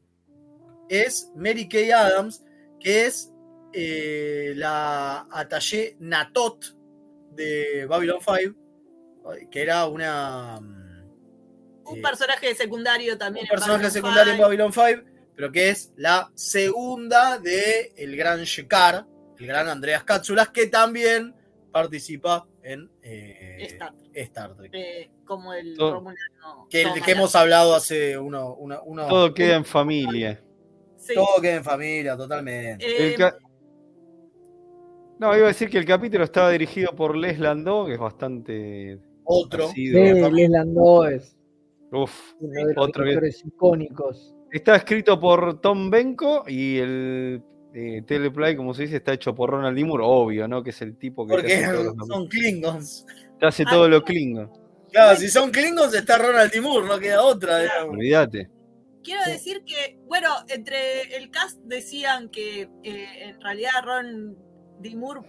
es 0.90 1.32
Mary 1.36 1.70
Kay 1.70 1.92
Adams, 1.92 2.44
que 2.80 3.06
es 3.06 3.31
eh, 3.74 4.54
la 4.56 5.28
Ataché 5.32 5.96
Natot 6.00 6.64
de 7.32 7.86
Babylon 7.88 8.20
5, 8.20 8.56
que 9.50 9.62
era 9.62 9.86
una 9.88 10.58
Un 10.60 11.98
eh, 11.98 12.02
personaje 12.02 12.54
secundario 12.56 13.18
también. 13.18 13.46
un 13.46 13.50
en 13.50 13.50
personaje 13.52 13.84
Babylon 13.84 13.92
secundario 13.92 14.32
en 14.34 14.38
Five. 14.38 14.46
Babylon 14.46 14.74
5, 14.74 15.32
pero 15.36 15.52
que 15.52 15.70
es 15.70 15.92
la 15.96 16.32
segunda 16.36 17.38
de 17.40 17.94
el 17.98 18.16
gran 18.16 18.42
Shekar, 18.44 19.06
el 19.40 19.48
gran 19.48 19.68
Andreas 19.70 20.04
Katsulas, 20.04 20.50
que 20.50 20.68
también 20.68 21.34
participa 21.72 22.46
en 22.64 22.92
eh, 23.02 23.58
Star 23.62 23.94
Star 24.14 24.56
Trek. 24.58 24.72
Eh, 24.74 25.10
como 25.26 25.54
el 25.54 25.76
Todo- 25.78 25.94
Romulano. 25.94 26.68
Que, 26.70 26.86
hemos 27.08 27.34
hablado 27.36 27.74
hace 27.74 28.18
uno, 28.18 28.54
uno, 28.56 28.82
uno- 28.86 29.08
Todo 29.08 29.34
queda 29.34 29.56
en 29.56 29.66
familia. 29.66 30.42
Sí. 30.98 31.16
todo 31.16 31.42
queda 31.42 31.56
en 31.56 31.64
familia, 31.64 32.16
totalmente. 32.18 32.86
Eh, 32.86 33.16
El 33.16 33.34
No, 35.22 35.38
iba 35.38 35.46
a 35.46 35.50
decir 35.50 35.70
que 35.70 35.78
el 35.78 35.86
capítulo 35.86 36.24
estaba 36.24 36.50
dirigido 36.50 36.96
por 36.96 37.16
Les 37.16 37.38
Landau, 37.38 37.86
que 37.86 37.94
es 37.94 38.00
bastante. 38.00 38.98
Otro. 39.24 39.68
Sí, 39.68 39.90
Les 39.90 40.50
Landau 40.50 41.04
es 41.04 41.38
Uf, 41.92 42.34
uno 42.40 42.54
de 42.68 42.74
los 42.74 42.88
otro 42.88 43.04
que- 43.04 43.10
directores 43.10 43.46
icónicos. 43.46 44.34
Está 44.52 44.76
escrito 44.76 45.20
por 45.20 45.62
Tom 45.62 45.92
Benko 45.92 46.44
y 46.48 46.80
el 46.80 47.44
eh, 47.76 48.02
teleplay, 48.08 48.56
como 48.56 48.74
se 48.74 48.82
dice, 48.82 48.96
está 48.98 49.14
hecho 49.14 49.36
por 49.36 49.52
Ronald 49.52 49.78
D. 49.78 49.86
Moore, 49.86 50.04
obvio, 50.08 50.48
¿no? 50.48 50.64
Que 50.64 50.72
es 50.72 50.82
el 50.82 50.98
tipo 50.98 51.28
que 51.28 51.36
Porque 51.36 51.54
hace, 51.54 51.72
todos 51.72 51.96
los- 51.96 52.08
son 52.08 52.28
Klingons. 52.28 53.06
te 53.40 53.46
hace 53.46 53.64
todo 53.64 53.88
lo 53.88 54.04
Klingon. 54.04 54.50
Claro, 54.92 55.18
si 55.20 55.28
son 55.30 55.52
Klingons 55.52 55.94
está 55.94 56.18
Ronald 56.18 56.52
Timur, 56.52 56.84
no 56.84 56.98
queda 57.00 57.22
otra. 57.24 57.60
digamos. 57.60 57.94
Olvídate. 57.96 58.50
Quiero 59.04 59.22
decir 59.28 59.62
que, 59.66 60.00
bueno, 60.08 60.30
entre 60.50 61.16
el 61.16 61.30
cast 61.30 61.60
decían 61.64 62.30
que 62.30 62.64
eh, 62.84 63.06
en 63.30 63.40
realidad 63.40 63.72
Ron 63.86 64.36
Dimur 64.82 65.24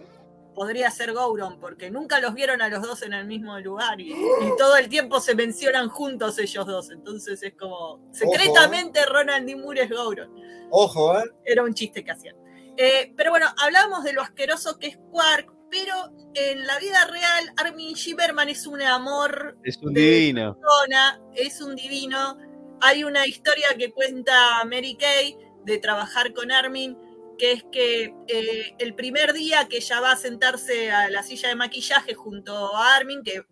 podría 0.53 0.91
ser 0.91 1.13
Gouron, 1.13 1.59
porque 1.59 1.89
nunca 1.89 2.19
los 2.19 2.33
vieron 2.35 2.61
a 2.61 2.69
los 2.69 2.81
dos 2.83 3.01
en 3.01 3.13
el 3.13 3.25
mismo 3.25 3.57
lugar 3.59 3.99
y, 3.99 4.11
y 4.11 4.57
todo 4.57 4.77
el 4.77 4.87
tiempo 4.87 5.19
se 5.19 5.33
mencionan 5.33 5.89
juntos 5.89 6.37
ellos 6.37 6.65
dos. 6.67 6.91
Entonces 6.91 7.41
es 7.41 7.53
como, 7.55 7.99
secretamente 8.11 9.03
Ronald 9.05 9.47
Dimur 9.47 9.77
es 9.79 9.89
Gouron. 9.89 10.29
Ojo, 10.69 11.17
¿eh? 11.17 11.23
Era 11.45 11.63
un 11.63 11.73
chiste 11.73 12.03
que 12.03 12.11
hacían. 12.11 12.35
Eh, 12.77 13.13
pero 13.15 13.31
bueno, 13.31 13.47
hablamos 13.63 14.03
de 14.03 14.13
lo 14.13 14.21
asqueroso 14.21 14.77
que 14.79 14.87
es 14.87 14.97
Quark, 15.11 15.51
pero 15.69 15.93
en 16.35 16.65
la 16.67 16.77
vida 16.79 17.05
real 17.05 17.51
Armin 17.57 17.93
Shimmerman 17.95 18.49
es 18.49 18.67
un 18.67 18.81
amor 18.81 19.57
Es 19.63 19.77
un 19.77 19.93
divino. 19.93 20.55
persona, 20.59 21.19
es 21.33 21.61
un 21.61 21.75
divino. 21.75 22.37
Hay 22.81 23.03
una 23.03 23.25
historia 23.25 23.69
que 23.77 23.91
cuenta 23.91 24.63
Mary 24.65 24.95
Kay 24.95 25.37
de 25.65 25.77
trabajar 25.79 26.33
con 26.33 26.51
Armin, 26.51 26.97
que 27.43 27.51
es 27.51 27.65
que 27.73 28.15
eh, 28.29 28.73
el 28.79 28.95
primer 28.95 29.33
día 29.33 29.67
que 29.67 29.75
ella 29.75 29.99
va 29.99 30.13
a 30.13 30.15
sentarse 30.15 30.91
a 30.91 31.09
la 31.09 31.23
silla 31.23 31.49
de 31.49 31.55
maquillaje 31.55 32.13
junto 32.13 32.73
a 32.73 32.95
Armin, 32.95 33.21
que 33.21 33.45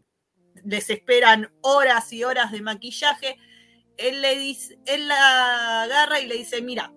les 0.64 0.90
esperan 0.90 1.54
horas 1.60 2.14
y 2.14 2.24
horas 2.24 2.54
de 2.54 2.62
maquillaje, 2.62 3.36
él, 3.98 4.22
le 4.22 4.56
él 4.86 5.08
la 5.10 5.82
agarra 5.82 6.22
y 6.22 6.28
le 6.28 6.36
dice, 6.36 6.62
mira, 6.62 6.94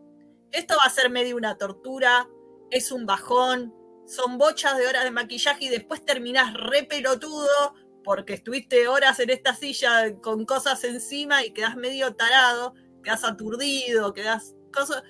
esto 0.53 0.77
va 0.77 0.85
a 0.85 0.91
ser 0.91 1.11
medio 1.11 1.35
una 1.35 1.59
tortura, 1.59 2.29
es 2.71 2.93
un 2.93 3.07
bajón, 3.07 3.75
son 4.07 4.39
bochas 4.39 4.79
de 4.79 4.87
horas 4.87 5.03
de 5.03 5.11
maquillaje 5.11 5.65
y 5.65 5.71
después 5.71 6.05
terminás 6.05 6.55
re 6.55 6.85
pelotudo 6.85 7.75
porque 8.05 8.35
estuviste 8.35 8.87
horas 8.87 9.19
en 9.19 9.31
esta 9.31 9.57
silla 9.57 10.15
con 10.23 10.47
cosas 10.47 10.85
encima 10.85 11.45
y 11.45 11.53
quedás 11.53 11.75
medio 11.75 12.15
tarado, 12.15 12.75
quedás 13.03 13.25
aturdido, 13.25 14.15
quedás 14.15 14.55
cosas. 14.73 15.03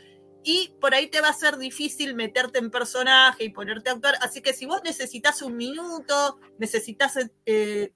Y 0.44 0.74
por 0.80 0.94
ahí 0.94 1.08
te 1.08 1.22
va 1.22 1.30
a 1.30 1.34
ser 1.34 1.56
difícil 1.56 2.14
meterte 2.14 2.58
en 2.58 2.70
personaje 2.70 3.44
y 3.44 3.48
ponerte 3.48 3.88
a 3.88 3.94
actuar. 3.94 4.14
Así 4.20 4.42
que 4.42 4.52
si 4.52 4.66
vos 4.66 4.82
necesitas 4.84 5.40
un 5.40 5.56
minuto, 5.56 6.38
necesitas 6.58 7.18
eh, 7.46 7.94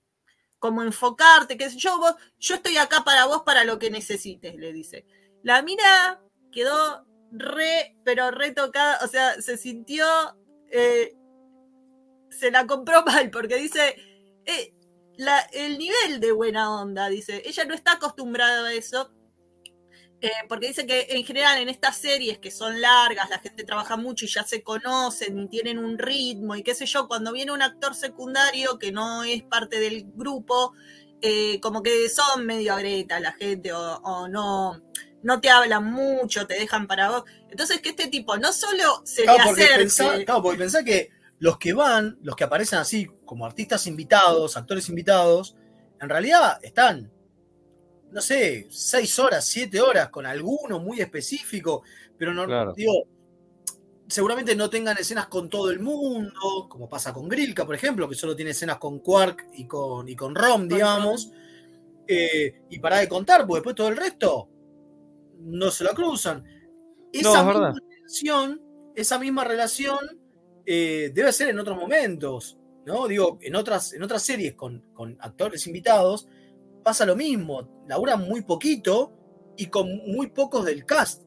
como 0.58 0.82
enfocarte, 0.82 1.58
sé 1.70 1.76
yo, 1.76 1.98
vos, 1.98 2.14
yo 2.38 2.56
estoy 2.56 2.78
acá 2.78 3.04
para 3.04 3.26
vos 3.26 3.42
para 3.44 3.64
lo 3.64 3.78
que 3.78 3.90
necesites, 3.90 4.54
le 4.56 4.72
dice. 4.72 5.04
La 5.42 5.62
mira 5.62 6.22
quedó 6.50 7.06
re, 7.30 7.96
pero 8.04 8.30
re 8.30 8.52
tocada, 8.52 8.98
o 9.04 9.08
sea, 9.08 9.40
se 9.40 9.56
sintió, 9.56 10.06
eh, 10.70 11.14
se 12.30 12.50
la 12.50 12.66
compró 12.66 13.02
mal, 13.06 13.30
porque 13.30 13.56
dice, 13.56 13.96
eh, 14.46 14.74
el 15.52 15.78
nivel 15.78 16.20
de 16.20 16.32
buena 16.32 16.80
onda, 16.80 17.08
dice, 17.08 17.42
ella 17.44 17.64
no 17.64 17.74
está 17.74 17.92
acostumbrada 17.92 18.68
a 18.68 18.72
eso, 18.72 19.12
eh, 20.20 20.30
porque 20.48 20.68
dice 20.68 20.86
que 20.86 21.06
en 21.10 21.24
general 21.24 21.58
en 21.58 21.68
estas 21.68 21.96
series 21.96 22.38
que 22.38 22.50
son 22.50 22.80
largas, 22.80 23.30
la 23.30 23.38
gente 23.38 23.62
trabaja 23.64 23.96
mucho 23.96 24.24
y 24.24 24.28
ya 24.28 24.42
se 24.42 24.62
conocen 24.62 25.38
y 25.38 25.48
tienen 25.48 25.78
un 25.78 25.96
ritmo 25.96 26.56
y 26.56 26.62
qué 26.62 26.74
sé 26.74 26.86
yo, 26.86 27.06
cuando 27.06 27.32
viene 27.32 27.52
un 27.52 27.62
actor 27.62 27.94
secundario 27.94 28.78
que 28.78 28.90
no 28.90 29.22
es 29.22 29.44
parte 29.44 29.78
del 29.78 30.06
grupo, 30.14 30.72
eh, 31.20 31.60
como 31.60 31.82
que 31.82 32.08
son 32.08 32.46
medio 32.46 32.74
agreta 32.74 33.20
la 33.20 33.32
gente 33.32 33.72
o, 33.72 33.96
o 33.98 34.28
no, 34.28 34.82
no 35.22 35.40
te 35.40 35.50
hablan 35.50 35.84
mucho, 35.84 36.46
te 36.46 36.54
dejan 36.54 36.86
para 36.86 37.10
vos. 37.10 37.24
Entonces 37.48 37.80
que 37.80 37.90
este 37.90 38.08
tipo 38.08 38.36
no 38.36 38.52
solo 38.52 39.02
se 39.04 39.22
Claro, 39.22 39.38
le 39.38 39.44
porque 39.44 39.62
acerque, 39.62 39.82
pensá, 39.82 40.24
claro, 40.24 40.42
porque 40.42 40.58
pensá 40.58 40.84
que 40.84 41.10
los 41.38 41.58
que 41.58 41.72
van, 41.72 42.18
los 42.22 42.34
que 42.34 42.44
aparecen 42.44 42.80
así 42.80 43.06
como 43.24 43.46
artistas 43.46 43.86
invitados, 43.86 44.56
actores 44.56 44.88
invitados, 44.88 45.56
en 46.00 46.08
realidad 46.08 46.58
están, 46.62 47.12
no 48.10 48.20
sé, 48.20 48.66
seis 48.70 49.18
horas, 49.18 49.44
siete 49.46 49.80
horas 49.80 50.08
con 50.10 50.26
alguno 50.26 50.78
muy 50.80 51.00
específico, 51.00 51.82
pero 52.16 52.32
no, 52.34 52.44
Claro. 52.46 52.72
digo, 52.74 53.04
seguramente 54.08 54.56
no 54.56 54.70
tengan 54.70 54.96
escenas 54.98 55.26
con 55.28 55.48
todo 55.50 55.70
el 55.70 55.80
mundo, 55.80 56.66
como 56.68 56.88
pasa 56.88 57.12
con 57.12 57.28
Grilka, 57.28 57.66
por 57.66 57.74
ejemplo, 57.74 58.08
que 58.08 58.14
solo 58.14 58.34
tiene 58.34 58.52
escenas 58.52 58.78
con 58.78 59.00
Quark 59.00 59.48
y 59.54 59.66
con, 59.66 60.08
y 60.08 60.16
con 60.16 60.34
Rom, 60.34 60.66
digamos. 60.68 61.30
Eh, 62.06 62.62
y 62.70 62.78
para 62.78 62.98
de 62.98 63.08
contar, 63.08 63.42
porque 63.46 63.58
después 63.58 63.76
todo 63.76 63.88
el 63.88 63.96
resto 63.96 64.48
no 65.40 65.70
se 65.70 65.84
la 65.84 65.90
cruzan. 65.90 66.42
Esa 67.12 67.42
No, 67.42 67.50
es 67.50 67.56
misma 67.56 67.72
relación, 67.98 68.62
esa 68.94 69.18
misma 69.18 69.44
relación 69.44 69.98
eh, 70.64 71.10
debe 71.14 71.32
ser 71.32 71.50
en 71.50 71.58
otros 71.58 71.76
momentos, 71.76 72.56
¿no? 72.86 73.06
Digo, 73.06 73.38
en 73.42 73.54
otras, 73.56 73.92
en 73.92 74.02
otras 74.02 74.22
series 74.22 74.54
con, 74.54 74.80
con 74.94 75.16
actores 75.20 75.66
invitados 75.66 76.26
pasa 76.88 77.04
lo 77.04 77.14
mismo, 77.16 77.84
laburan 77.86 78.26
muy 78.26 78.40
poquito 78.40 79.12
y 79.58 79.66
con 79.66 79.86
muy 80.06 80.28
pocos 80.28 80.64
del 80.64 80.86
cast. 80.86 81.24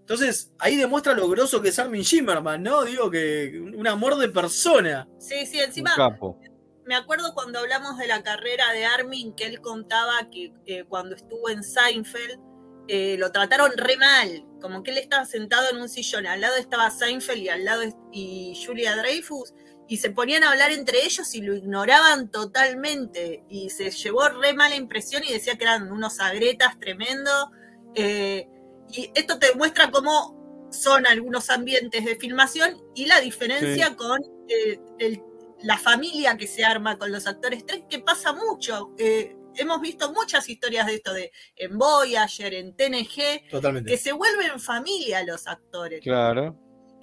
Entonces, 0.00 0.52
ahí 0.58 0.74
demuestra 0.76 1.14
lo 1.14 1.28
groso 1.28 1.62
que 1.62 1.68
es 1.68 1.78
Armin 1.78 2.02
Shimmerman, 2.02 2.60
¿no? 2.60 2.82
Digo 2.82 3.08
que 3.08 3.52
un 3.56 3.86
amor 3.86 4.16
de 4.16 4.28
persona. 4.28 5.08
Sí, 5.20 5.46
sí, 5.46 5.58
Un 5.58 5.64
encima 5.66 5.92
capo. 5.94 6.40
me 6.86 6.96
acuerdo 6.96 7.34
cuando 7.34 7.60
hablamos 7.60 7.98
de 7.98 8.08
la 8.08 8.20
carrera 8.24 8.72
de 8.72 8.84
Armin, 8.84 9.32
que 9.36 9.46
él 9.46 9.60
contaba 9.60 10.28
que 10.28 10.52
eh, 10.66 10.82
cuando 10.88 11.14
estuvo 11.14 11.48
en 11.50 11.62
Seinfeld 11.62 12.40
eh, 12.88 13.14
lo 13.16 13.30
trataron 13.30 13.70
re 13.76 13.96
mal, 13.96 14.44
como 14.60 14.82
que 14.82 14.90
él 14.90 14.98
estaba 14.98 15.24
sentado 15.24 15.70
en 15.70 15.76
un 15.76 15.88
sillón, 15.88 16.26
al 16.26 16.40
lado 16.40 16.56
estaba 16.56 16.90
Seinfeld 16.90 17.42
y 17.42 17.48
al 17.48 17.64
lado 17.64 17.82
y 18.10 18.60
Julia 18.66 18.96
Dreyfus, 18.96 19.54
y 19.88 19.98
se 19.98 20.10
ponían 20.10 20.42
a 20.44 20.50
hablar 20.50 20.72
entre 20.72 21.04
ellos 21.04 21.34
y 21.34 21.42
lo 21.42 21.54
ignoraban 21.54 22.30
totalmente, 22.30 23.44
y 23.48 23.70
se 23.70 23.90
llevó 23.90 24.28
re 24.28 24.52
mala 24.54 24.74
impresión 24.74 25.22
y 25.24 25.32
decía 25.32 25.56
que 25.56 25.64
eran 25.64 25.92
unos 25.92 26.18
agretas 26.20 26.78
tremendos, 26.80 27.46
eh, 27.94 28.48
y 28.92 29.10
esto 29.14 29.38
te 29.38 29.54
muestra 29.54 29.90
cómo 29.90 30.68
son 30.70 31.06
algunos 31.06 31.48
ambientes 31.50 32.04
de 32.04 32.16
filmación 32.16 32.82
y 32.94 33.06
la 33.06 33.20
diferencia 33.20 33.88
Sí. 33.88 33.94
con 33.94 34.20
eh, 34.48 34.78
el 34.98 35.22
la 35.62 35.78
familia 35.78 36.36
que 36.36 36.46
se 36.46 36.64
arma 36.64 36.98
con 36.98 37.10
los 37.10 37.26
actores 37.26 37.64
tres, 37.64 37.84
que 37.88 37.98
pasa 38.00 38.34
mucho. 38.34 38.90
Eh, 38.98 39.34
hemos 39.54 39.80
visto 39.80 40.12
muchas 40.12 40.46
historias 40.50 40.86
de 40.86 40.96
esto, 40.96 41.14
de 41.14 41.32
en 41.56 41.78
Voyager, 41.78 42.52
en 42.52 42.76
TNG, 42.76 43.48
Totalmente. 43.50 43.90
que 43.90 43.96
se 43.96 44.12
vuelven 44.12 44.60
familia 44.60 45.24
los 45.24 45.46
actores, 45.46 46.02
Claro. 46.02 46.54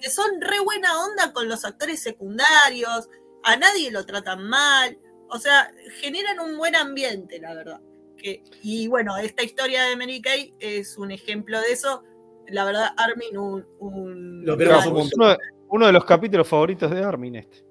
Que 0.04 0.10
son 0.10 0.38
re 0.42 0.60
buena 0.60 1.02
onda 1.02 1.32
con 1.32 1.48
los 1.48 1.64
actores 1.64 2.02
secundarios, 2.02 3.08
a 3.42 3.56
nadie 3.56 3.90
lo 3.90 4.04
tratan 4.04 4.44
mal, 4.46 4.98
o 5.30 5.38
sea, 5.38 5.72
generan 6.00 6.40
un 6.40 6.58
buen 6.58 6.76
ambiente, 6.76 7.40
la 7.40 7.54
verdad. 7.54 7.80
Que, 8.18 8.42
y 8.62 8.86
bueno, 8.86 9.16
esta 9.16 9.42
historia 9.42 9.84
de 9.84 9.96
Mary 9.96 10.20
Kay 10.20 10.54
es 10.60 10.98
un 10.98 11.10
ejemplo 11.10 11.58
de 11.60 11.72
eso. 11.72 12.04
La 12.48 12.64
verdad, 12.66 12.88
Armin, 12.98 13.38
un... 13.38 13.66
un 13.78 14.44
Lo 14.44 14.58
gran-. 14.58 14.88
Uno 14.92 15.28
de, 15.30 15.38
uno 15.70 15.86
de 15.86 15.92
los 15.92 16.04
capítulos 16.04 16.46
favoritos 16.46 16.90
de 16.90 17.02
Armin 17.02 17.36
este. 17.36 17.64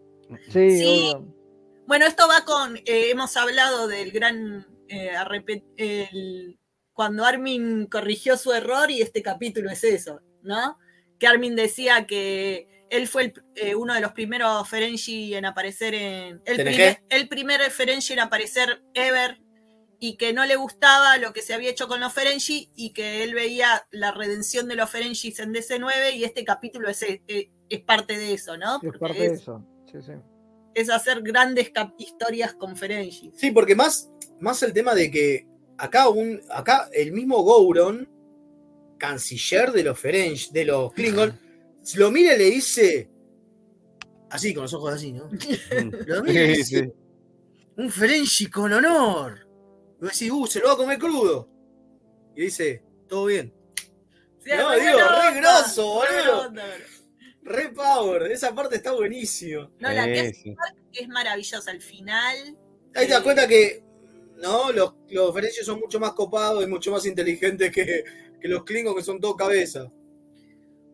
Sí, 0.49 0.77
Sí. 0.79 1.13
Bueno, 1.86 2.07
esto 2.07 2.27
va 2.27 2.43
con, 2.45 2.77
eh, 2.77 3.11
hemos 3.11 3.38
hablado 3.38 3.88
del 3.88 4.11
gran, 4.11 4.65
eh, 4.88 5.11
el- 5.77 6.57
cuando 6.93 7.25
Armin 7.25 7.86
corrigió 7.88 8.38
su 8.38 8.53
error 8.53 8.89
y 8.89 9.01
este 9.01 9.21
capítulo 9.21 9.69
es 9.69 9.84
eso, 9.84 10.19
¿no? 10.41 10.77
Que 11.20 11.28
Armin 11.28 11.55
decía 11.55 12.05
que 12.07 12.68
él 12.89 13.07
fue 13.07 13.24
el, 13.24 13.34
eh, 13.55 13.76
uno 13.76 13.93
de 13.93 14.01
los 14.01 14.11
primeros 14.11 14.70
Ferengi 14.70 15.34
en 15.36 15.45
aparecer 15.45 15.93
en. 15.95 16.41
El 16.45 16.57
¿TNG? 16.57 16.66
primer, 16.66 17.03
el 17.09 17.28
primer 17.28 17.72
Ferengi 17.72 18.14
en 18.14 18.20
aparecer 18.20 18.84
ever. 18.93 19.39
Y 19.99 20.18
que 20.18 20.34
no 20.34 20.45
le 20.45 20.57
gustaba 20.57 21.18
lo 21.18 21.32
que 21.32 21.41
se 21.41 21.53
había 21.53 21.70
hecho 21.70 21.88
con 21.88 22.01
los 22.01 22.11
Ferengi 22.11 22.70
y 22.76 22.91
que 22.91 23.24
él 23.24 23.34
veía 23.34 23.88
la 23.89 24.11
redención 24.11 24.68
de 24.68 24.76
los 24.76 24.89
Ferengis 24.89 25.39
en 25.39 25.53
DC9 25.53 26.16
y 26.16 26.26
este 26.26 26.43
capítulo 26.43 26.89
es, 26.89 27.03
es, 27.03 27.20
es 27.70 27.82
parte 27.84 28.18
de 28.18 28.34
eso, 28.34 28.57
¿no? 28.57 28.76
Es 28.76 28.82
Porque 28.84 28.99
parte 28.99 29.20
de 29.20 29.26
es, 29.28 29.41
eso. 29.41 29.66
Sí, 29.89 29.99
sí. 30.01 30.11
es 30.74 30.89
hacer 30.89 31.22
grandes 31.22 31.72
historias 31.97 32.53
con 32.53 32.76
Ferengis. 32.76 33.32
Sí, 33.38 33.51
porque 33.51 33.76
más, 33.76 34.11
más 34.41 34.61
el 34.64 34.74
tema 34.74 34.93
de 34.93 35.09
que 35.09 35.47
acá, 35.78 36.09
un, 36.09 36.41
acá 36.49 36.89
el 36.91 37.14
mismo 37.14 37.41
Gouron, 37.41 38.09
canciller 39.04 39.74
de 39.74 39.84
los 39.84 39.99
Ferengi, 39.99 40.47
de 40.54 40.64
los 40.64 40.93
Klingon, 40.93 41.38
lo 41.95 42.10
mira 42.10 42.36
y 42.36 42.38
le 42.38 42.51
dice, 42.51 43.10
así, 44.30 44.54
con 44.54 44.64
los 44.64 44.74
ojos 44.74 44.93
así, 44.93 45.12
¿no? 45.12 45.30
Lo 46.06 46.24
mira 46.24 46.43
y 46.45 46.47
le 46.47 46.54
dice, 46.56 46.93
un 47.76 47.91
Ferengi 47.91 48.45
con 48.49 48.72
honor. 48.72 49.45
Y 50.01 50.06
decís, 50.06 50.32
uh, 50.32 50.47
se 50.47 50.62
lo 50.62 50.68
va 50.68 50.74
a 50.74 50.78
comer 50.78 50.97
crudo. 50.97 51.49
Y 52.34 52.43
dice, 52.43 52.82
todo 53.10 53.26
bien. 53.26 53.54
Sí, 54.41 54.51
No, 54.58 54.70
re 54.70 54.80
digo, 54.80 54.97
re 54.97 55.04
onda, 55.04 55.32
grosso, 55.32 56.01
re 56.01 56.14
buena 56.14 56.30
boludo. 56.32 56.47
onda. 56.47 56.66
Re 57.41 57.70
power, 57.74 58.32
esa 58.32 58.56
parte 58.56 58.78
está 58.78 58.93
buenísima. 58.93 59.70
No, 59.80 59.91
la 59.91 60.06
que. 60.06 60.32
Quark 60.56 60.78
es 60.93 61.08
maravillosa. 61.10 61.72
Al 61.72 61.82
final. 61.82 62.58
Ahí 62.95 63.06
te 63.06 63.12
das 63.12 63.20
eh, 63.20 63.24
cuenta 63.24 63.47
que 63.49 63.84
no, 64.38 64.72
los, 64.72 64.93
los 65.10 65.34
Ferengi 65.34 65.62
son 65.66 65.82
mucho 65.82 65.99
más 65.99 66.14
copados 66.14 66.64
y 66.64 66.68
mucho 66.68 66.91
más 66.91 67.06
inteligentes 67.06 67.70
que, 67.70 68.06
que 68.43 68.49
los 68.49 68.65
Klingons 68.65 68.97
que 68.97 69.03
son 69.03 69.21
todo 69.21 69.37
cabeza. 69.37 69.89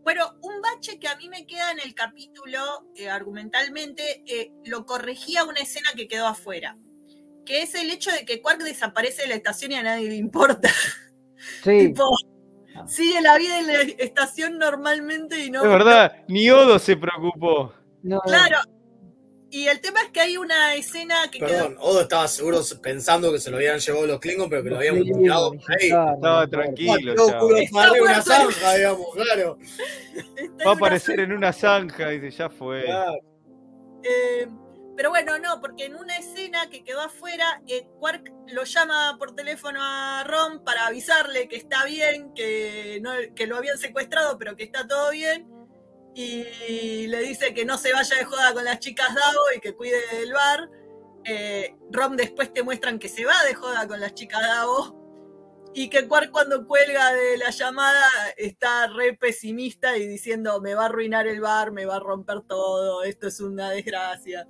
Bueno, 0.03 0.35
un 0.43 0.61
bache 0.61 0.99
que 0.99 1.07
a 1.07 1.15
mí 1.15 1.27
me 1.29 1.47
queda 1.47 1.71
en 1.71 1.79
el 1.79 1.95
capítulo, 1.95 2.59
eh, 2.95 3.09
argumentalmente, 3.09 4.23
eh, 4.27 4.51
lo 4.65 4.85
corregía 4.85 5.43
una 5.45 5.59
escena 5.59 5.89
que 5.95 6.07
quedó 6.07 6.27
afuera. 6.27 6.77
Que 7.47 7.63
es 7.63 7.73
el 7.73 7.89
hecho 7.89 8.11
de 8.11 8.23
que 8.23 8.39
Quark 8.39 8.61
desaparece 8.61 9.23
de 9.23 9.29
la 9.29 9.35
estación 9.35 9.71
y 9.71 9.75
a 9.75 9.83
nadie 9.83 10.09
le 10.09 10.15
importa. 10.15 10.69
Sí, 11.63 11.87
tipo, 11.87 12.05
sigue 12.87 13.19
la 13.19 13.35
vida 13.37 13.59
en 13.59 13.67
la 13.67 13.81
estación 13.81 14.59
normalmente 14.59 15.43
y 15.43 15.49
no. 15.49 15.63
Es 15.63 15.69
verdad, 15.69 16.23
ni 16.27 16.51
Odo 16.51 16.77
se 16.77 16.97
preocupó. 16.97 17.73
no, 18.03 18.21
Claro. 18.21 18.57
Y 19.51 19.67
el 19.67 19.81
tema 19.81 20.01
es 20.01 20.09
que 20.11 20.19
hay 20.21 20.37
una 20.37 20.75
escena 20.75 21.29
que 21.31 21.39
quedó. 21.39 21.47
Perdón, 21.49 21.77
Odo 21.79 22.01
estaba 22.01 22.27
seguro 22.27 22.61
pensando 22.81 23.31
que 23.31 23.39
se 23.39 23.49
lo 23.49 23.57
habían 23.57 23.79
llevado 23.79 24.05
los 24.05 24.19
Klingons, 24.19 24.49
pero 24.49 24.63
que 24.63 24.69
lo 24.69 24.77
habían 24.77 25.03
Sí, 25.03 25.11
tirado 25.11 25.51
por 25.51 25.81
ahí. 25.81 25.89
no, 26.21 26.49
tranquilo. 26.49 27.13
Arriba 27.79 28.05
una 28.05 28.21
zanja, 28.21 28.73
digamos, 28.75 29.07
claro. 29.15 29.57
Va 30.65 30.71
a 30.71 30.75
aparecer 30.75 31.19
en 31.21 31.31
una 31.31 31.51
zanja, 31.51 32.09
dice, 32.09 32.29
ya 32.31 32.49
fue. 32.49 32.83
Claro. 32.85 33.17
Eh, 34.03 34.47
pero 34.95 35.09
bueno, 35.09 35.39
no, 35.39 35.59
porque 35.61 35.85
en 35.85 35.95
una 35.95 36.17
escena 36.17 36.69
que 36.69 36.83
quedó 36.83 37.01
afuera, 37.01 37.61
eh, 37.67 37.87
Quark 37.99 38.31
lo 38.49 38.65
llama 38.65 39.15
por 39.17 39.33
teléfono 39.33 39.79
a 39.81 40.23
Ron 40.25 40.63
para 40.63 40.87
avisarle 40.87 41.47
que 41.47 41.55
está 41.55 41.85
bien, 41.85 42.33
que, 42.33 42.99
no, 43.01 43.11
que 43.35 43.47
lo 43.47 43.55
habían 43.57 43.77
secuestrado, 43.77 44.37
pero 44.37 44.55
que 44.55 44.63
está 44.63 44.87
todo 44.87 45.09
bien. 45.11 45.47
Y 46.21 47.07
le 47.07 47.21
dice 47.21 47.53
que 47.53 47.63
no 47.63 47.77
se 47.77 47.93
vaya 47.93 48.17
de 48.17 48.25
joda 48.25 48.53
con 48.53 48.65
las 48.65 48.79
chicas 48.79 49.07
Davo 49.15 49.39
y 49.55 49.61
que 49.61 49.73
cuide 49.73 50.01
del 50.11 50.33
bar. 50.33 50.69
Eh, 51.23 51.77
Ron 51.91 52.17
después 52.17 52.53
te 52.53 52.61
muestran 52.61 52.99
que 52.99 53.07
se 53.07 53.23
va 53.23 53.41
de 53.47 53.53
joda 53.53 53.87
con 53.87 54.01
las 54.01 54.13
chicas 54.15 54.41
Davo. 54.41 55.71
Y 55.73 55.89
que 55.89 56.09
Quark 56.09 56.31
cuando 56.31 56.67
cuelga 56.67 57.13
de 57.13 57.37
la 57.37 57.51
llamada 57.51 58.03
está 58.35 58.87
re 58.87 59.13
pesimista 59.13 59.95
y 59.95 60.07
diciendo 60.07 60.59
me 60.59 60.73
va 60.73 60.83
a 60.83 60.85
arruinar 60.87 61.25
el 61.25 61.39
bar, 61.39 61.71
me 61.71 61.85
va 61.85 61.95
a 61.95 61.99
romper 61.99 62.41
todo, 62.41 63.03
esto 63.03 63.27
es 63.27 63.39
una 63.39 63.69
desgracia. 63.69 64.45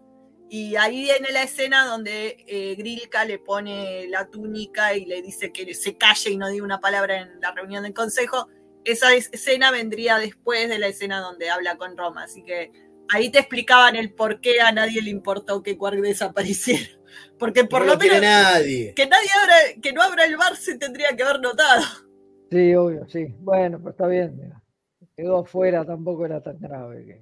Y 0.49 0.75
ahí 0.75 1.01
viene 1.03 1.31
la 1.31 1.43
escena 1.43 1.85
donde 1.85 2.45
eh, 2.47 2.73
Grilka 2.75 3.25
le 3.25 3.37
pone 3.37 4.07
la 4.07 4.27
túnica 4.27 4.95
y 4.95 5.05
le 5.05 5.21
dice 5.21 5.51
que 5.51 5.71
se 5.75 5.97
calle 5.97 6.31
y 6.31 6.37
no 6.37 6.47
diga 6.49 6.65
una 6.65 6.79
palabra 6.79 7.19
en 7.19 7.39
la 7.39 7.51
reunión 7.51 7.83
del 7.83 7.93
consejo. 7.93 8.47
Esa 8.85 9.13
es- 9.13 9.29
escena 9.33 9.71
vendría 9.71 10.17
después 10.17 10.69
de 10.69 10.79
la 10.79 10.87
escena 10.87 11.19
donde 11.21 11.49
habla 11.49 11.77
con 11.77 11.97
Roma. 11.97 12.23
Así 12.23 12.43
que 12.43 12.71
ahí 13.09 13.29
te 13.31 13.39
explicaban 13.39 13.95
el 13.95 14.13
por 14.13 14.39
qué 14.41 14.61
a 14.61 14.71
nadie 14.71 15.01
le 15.01 15.09
importó 15.09 15.61
que 15.63 15.77
Quark 15.77 15.99
desapareciera. 15.99 16.87
Porque 17.39 17.63
por 17.65 17.81
no 17.85 17.93
lo 17.93 17.97
menos 17.97 18.21
nadie. 18.21 18.93
que 18.95 19.07
nadie 19.07 19.29
abra, 19.41 19.55
que 19.81 19.93
no 19.93 20.01
abra 20.01 20.25
el 20.25 20.37
bar 20.37 20.55
se 20.55 20.77
tendría 20.77 21.15
que 21.15 21.23
haber 21.23 21.39
notado. 21.41 21.83
Sí, 22.51 22.73
obvio, 22.75 23.07
sí. 23.09 23.27
Bueno, 23.39 23.77
pero 23.79 23.91
está 23.91 24.07
bien. 24.07 24.35
mira. 24.37 24.61
Quedó 25.15 25.39
afuera, 25.39 25.85
tampoco 25.85 26.25
era 26.25 26.41
tan 26.41 26.59
grave. 26.59 27.05
Que... 27.05 27.21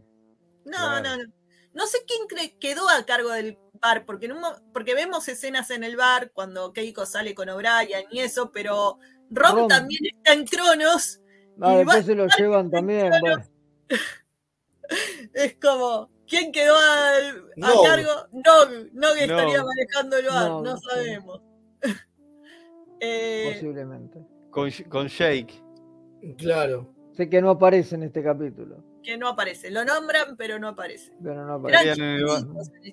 No, 0.66 0.72
Claro. 0.78 1.02
no, 1.04 1.18
no. 1.24 1.34
No 1.74 1.86
sé 1.86 2.00
quién 2.08 2.50
quedó 2.60 2.90
a 2.90 3.06
cargo 3.06 3.32
del 3.32 3.58
bar, 3.82 4.04
porque, 4.06 4.26
en 4.26 4.32
un 4.34 4.40
mo- 4.42 4.56
porque 4.74 4.96
vemos 4.96 5.28
escenas 5.28 5.70
en 5.70 5.84
el 5.84 5.96
bar 5.96 6.32
cuando 6.34 6.74
Keiko 6.74 7.06
sale 7.06 7.36
con 7.36 7.50
O'Brien 7.50 8.06
y 8.10 8.20
eso, 8.20 8.52
pero 8.52 8.98
Ron. 9.30 9.68
también 9.68 10.02
está 10.06 10.34
en 10.34 10.46
Cronos. 10.48 11.22
Ah, 11.62 11.74
Y 11.74 11.78
después 11.78 11.98
va- 12.00 12.04
se 12.04 12.16
lo 12.16 12.28
llevan 12.38 12.70
también. 12.72 13.12
Bueno. 13.22 13.44
Es 15.34 15.56
como, 15.62 16.10
¿quién 16.28 16.52
quedó 16.52 16.76
al- 16.76 17.44
a, 17.62 17.68
Nog. 17.68 17.86
cargo? 17.86 18.12
Nog, 18.32 18.94
Nog 18.94 19.18
estaría 19.18 19.58
Nog. 19.58 19.68
manejando 19.68 20.18
el 20.18 20.26
bar, 20.28 20.50
no 20.62 20.78
sí. 20.78 20.84
sabemos. 20.90 21.42
Eh, 23.00 23.52
Posiblemente. 23.54 24.26
Con, 24.50 24.72
con 24.90 25.08
Jake. 25.08 25.54
Claro. 26.40 26.92
Sé 27.14 27.30
que 27.30 27.42
no 27.44 27.52
aparece 27.52 27.94
en 27.94 28.02
este 28.04 28.24
capítulo. 28.24 28.84
Que 29.08 29.18
no 29.18 29.30
aparece. 29.30 29.72
Lo 29.72 29.86
nombran, 29.86 30.36
pero 30.36 30.60
no 30.60 30.68
aparece. 30.68 31.14
Pero 31.24 31.46
no 31.46 31.54
aparece. 31.54 31.92
en 31.94 32.20
esta 32.28 32.46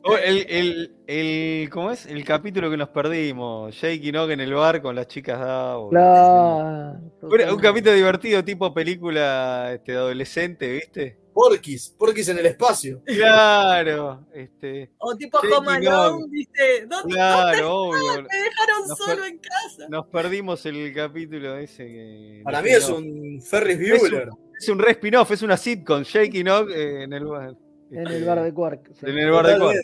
Oh, 0.04 0.16
el, 0.16 0.46
el, 0.48 0.94
el- 1.08 1.68
¿Cómo 1.70 1.90
es? 1.90 2.06
El 2.06 2.24
capítulo 2.24 2.70
que 2.70 2.76
nos 2.76 2.90
perdimos. 2.90 3.74
Jake 3.80 4.00
y 4.00 4.12
Nog 4.12 4.30
en 4.30 4.40
el 4.40 4.54
bar 4.54 4.80
con 4.80 4.94
las 4.94 5.08
chicas. 5.08 5.36
Claro. 5.38 7.00
Un, 7.20 7.58
capítulo 7.60 7.94
divertido, 7.96 8.44
tipo 8.44 8.72
película 8.72 9.72
este, 9.74 9.90
de 9.90 9.98
adolescente, 9.98 10.72
¿viste? 10.72 11.18
Porquis, 11.32 11.90
Porquis 11.98 12.28
en 12.28 12.38
el 12.38 12.46
espacio. 12.46 13.02
Claro, 13.04 14.24
este, 14.32 14.92
O 14.98 15.16
tipo 15.16 15.38
Home. 15.40 15.72
Alone, 15.72 16.26
¿viste? 16.30 16.86
¿Dónde, 16.86 17.12
claro, 17.12 17.74
obvio. 17.88 18.22
me 18.22 18.38
dejaron 18.38 18.86
Nos 18.88 18.98
solo 18.98 19.24
en 19.24 19.38
casa? 19.38 19.88
Nos 19.88 20.06
perdimos 20.06 20.64
el 20.64 20.94
capítulo 20.94 21.56
ese. 21.58 21.86
que- 21.88 22.40
Para 22.44 22.62
mí 22.62 22.70
es 22.70 22.88
un 22.88 23.42
Ferris 23.42 23.80
Es 23.80 23.98
Bueller. 24.00 24.28
Es 24.58 24.68
un 24.68 24.78
re 24.78 24.92
spin-off, 24.92 25.30
es 25.32 25.42
una 25.42 25.56
sitcom, 25.56 26.02
Jake 26.02 26.38
y 26.38 26.44
Nog 26.44 26.70
eh, 26.70 27.02
en 27.04 27.12
el 27.12 27.24
bar. 27.24 27.54
En 27.90 28.06
el 28.06 28.24
bar 28.24 28.42
de 28.42 28.52
Quark. 28.52 28.90
sí. 28.94 29.06
En 29.06 29.18
el 29.18 29.30
bar 29.30 29.46
de 29.46 29.58
Quark. 29.58 29.80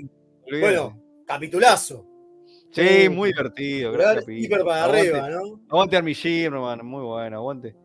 Bueno, 0.61 1.01
capitulazo. 1.27 2.07
sí, 2.73 3.09
muy 3.09 3.31
divertido. 3.33 3.93
gran 3.93 4.19
hiper 4.29 4.65
para 4.65 4.85
Aguante- 4.87 4.99
arriba, 5.11 5.31
¿no? 5.31 5.61
Aguante 5.69 5.97
Army 5.97 6.15
hermano, 6.25 6.85
muy 6.85 7.03
bueno, 7.05 7.37
aguante. 7.37 7.77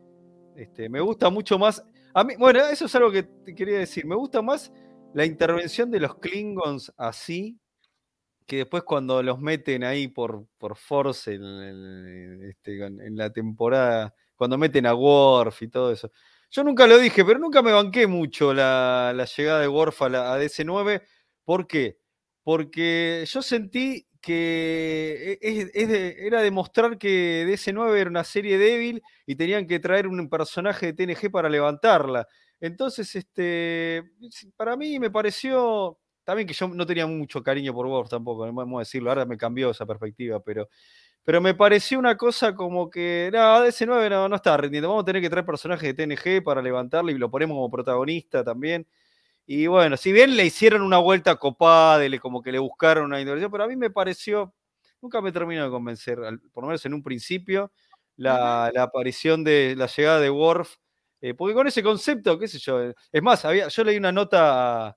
Este, 0.56 0.88
me 0.88 1.00
gusta 1.00 1.28
mucho 1.30 1.58
más. 1.58 1.84
A 2.14 2.24
mí, 2.24 2.34
bueno, 2.38 2.60
eso 2.66 2.86
es 2.86 2.94
algo 2.94 3.10
que 3.12 3.22
te 3.24 3.54
quería 3.54 3.78
decir. 3.78 4.06
Me 4.06 4.14
gusta 4.16 4.40
más 4.42 4.72
la 5.12 5.24
intervención 5.24 5.90
de 5.90 6.00
los 6.00 6.16
Klingons 6.18 6.92
así, 6.96 7.58
que 8.46 8.58
después 8.58 8.82
cuando 8.84 9.22
los 9.22 9.38
meten 9.40 9.84
ahí 9.84 10.08
por, 10.08 10.46
por 10.58 10.76
Force 10.76 11.34
en, 11.34 11.42
en- 11.44 12.42
este, 12.48 12.84
en 12.84 13.16
la 13.16 13.30
temporada, 13.30 14.14
cuando 14.34 14.56
meten 14.56 14.86
a 14.86 14.94
Worf 14.94 15.62
y 15.62 15.68
todo 15.68 15.92
eso. 15.92 16.10
Yo 16.50 16.64
nunca 16.64 16.86
lo 16.86 16.98
dije, 16.98 17.24
pero 17.24 17.38
nunca 17.38 17.62
me 17.62 17.72
banqué 17.72 18.06
mucho 18.06 18.54
la, 18.54 19.12
llegada 19.36 19.60
de 19.60 19.68
Worf 19.68 20.02
a, 20.02 20.08
la, 20.08 20.32
a 20.32 20.38
DC9. 20.38 21.02
¿Por 21.44 21.66
qué? 21.66 21.98
Porque 22.42 23.24
yo 23.26 23.42
sentí 23.42 24.06
que 24.20 25.38
e- 25.40 26.16
era 26.26 26.42
demostrar 26.42 26.98
que 26.98 27.44
DC9 27.46 28.00
era 28.00 28.10
una 28.10 28.24
serie 28.24 28.58
débil 28.58 29.02
y 29.24 29.36
tenían 29.36 29.66
que 29.66 29.78
traer 29.78 30.08
un 30.08 30.28
personaje 30.28 30.92
de 30.92 30.92
TNG 30.94 31.30
para 31.30 31.48
levantarla. 31.48 32.26
Entonces, 32.60 33.14
este, 33.14 34.02
para 34.56 34.76
mí 34.76 34.98
me 34.98 35.10
pareció, 35.10 35.98
también 36.24 36.48
que 36.48 36.54
yo 36.54 36.68
no 36.68 36.86
tenía 36.86 37.06
mucho 37.06 37.42
cariño 37.42 37.72
por 37.74 37.86
Worf 37.86 38.08
tampoco, 38.08 38.50
vamos 38.52 38.76
a 38.76 38.80
decirlo, 38.80 39.10
ahora 39.10 39.26
me 39.26 39.36
cambió 39.36 39.70
esa 39.70 39.86
perspectiva, 39.86 40.40
pero, 40.42 40.68
pero 41.26 41.40
me 41.40 41.54
pareció 41.54 41.98
una 41.98 42.16
cosa 42.16 42.54
como 42.54 42.88
que, 42.88 43.30
no, 43.32 43.60
DC9 43.64 44.08
no, 44.10 44.28
no 44.28 44.36
está 44.36 44.56
rindiendo, 44.56 44.88
vamos 44.90 45.02
a 45.02 45.06
tener 45.06 45.20
que 45.20 45.28
traer 45.28 45.44
personajes 45.44 45.96
de 45.96 46.06
TNG 46.06 46.44
para 46.44 46.62
levantarlo 46.62 47.10
y 47.10 47.18
lo 47.18 47.28
ponemos 47.28 47.56
como 47.56 47.68
protagonista 47.68 48.44
también. 48.44 48.86
Y 49.44 49.66
bueno, 49.66 49.96
si 49.96 50.12
bien 50.12 50.36
le 50.36 50.44
hicieron 50.44 50.82
una 50.82 50.98
vuelta 50.98 51.34
copada, 51.34 52.00
como 52.20 52.42
que 52.42 52.52
le 52.52 52.60
buscaron 52.60 53.06
una 53.06 53.18
intervención, 53.20 53.50
pero 53.50 53.64
a 53.64 53.66
mí 53.66 53.74
me 53.74 53.90
pareció, 53.90 54.54
nunca 55.02 55.20
me 55.20 55.32
terminó 55.32 55.64
de 55.64 55.70
convencer, 55.70 56.16
por 56.52 56.62
lo 56.62 56.68
menos 56.68 56.86
en 56.86 56.94
un 56.94 57.02
principio, 57.02 57.72
la, 58.16 58.70
la 58.72 58.84
aparición 58.84 59.42
de 59.42 59.74
la 59.76 59.86
llegada 59.88 60.20
de 60.20 60.30
Worf, 60.30 60.76
eh, 61.20 61.34
porque 61.34 61.54
con 61.54 61.66
ese 61.66 61.82
concepto, 61.82 62.38
qué 62.38 62.46
sé 62.46 62.60
yo, 62.60 62.80
eh, 62.84 62.94
es 63.10 63.22
más, 63.22 63.44
había, 63.44 63.66
yo 63.66 63.82
leí 63.82 63.96
una 63.96 64.12
nota 64.12 64.90
a, 64.90 64.96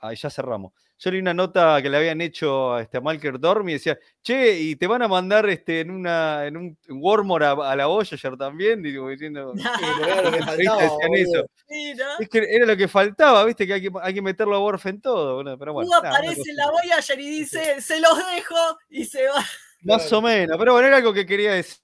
ahí 0.00 0.16
ya 0.16 0.30
cerramos. 0.30 0.72
Yo 0.98 1.10
leí 1.10 1.20
una 1.20 1.34
nota 1.34 1.80
que 1.80 1.88
le 1.88 1.96
habían 1.96 2.20
hecho 2.20 2.74
a, 2.74 2.82
este, 2.82 2.98
a 2.98 3.00
Malker 3.00 3.38
Dorm 3.38 3.68
y 3.68 3.74
decía, 3.74 3.98
che, 4.22 4.58
y 4.58 4.76
te 4.76 4.86
van 4.86 5.02
a 5.02 5.08
mandar 5.08 5.48
este, 5.48 5.80
en, 5.80 5.90
una, 5.90 6.46
en 6.46 6.56
un 6.56 6.78
Wormore 6.88 7.46
a, 7.46 7.50
a 7.52 7.76
la 7.76 7.86
Voyager 7.86 8.36
también, 8.36 8.82
digo, 8.82 9.08
diciendo, 9.08 9.52
Era 10.02 10.22
lo 10.22 10.32
que 10.32 10.42
faltaba, 10.42 10.82
decían 10.82 11.14
eso. 11.14 11.46
Mira. 11.68 12.06
Es 12.18 12.28
que 12.28 12.38
era 12.38 12.66
lo 12.66 12.76
que 12.76 12.88
faltaba, 12.88 13.44
viste, 13.44 13.66
que 13.66 13.74
hay 13.74 13.82
que, 13.82 13.90
hay 14.02 14.14
que 14.14 14.22
meterlo 14.22 14.56
a 14.56 14.60
Worf 14.60 14.86
en 14.86 15.00
todo. 15.00 15.36
boludo, 15.36 15.58
Pero 15.58 15.72
bueno, 15.72 15.90
nada, 15.90 16.16
aparece 16.16 16.50
en 16.50 16.56
la 16.56 16.70
Voyager 16.70 17.20
y 17.20 17.30
dice, 17.30 17.80
se 17.80 18.00
los 18.00 18.16
dejo 18.34 18.78
y 18.88 19.04
se 19.04 19.26
va. 19.28 19.44
Más 19.82 20.12
o 20.12 20.20
menos, 20.20 20.56
pero 20.58 20.72
bueno, 20.72 20.88
era 20.88 20.96
algo 20.96 21.12
que 21.12 21.24
quería 21.24 21.52
decir 21.52 21.78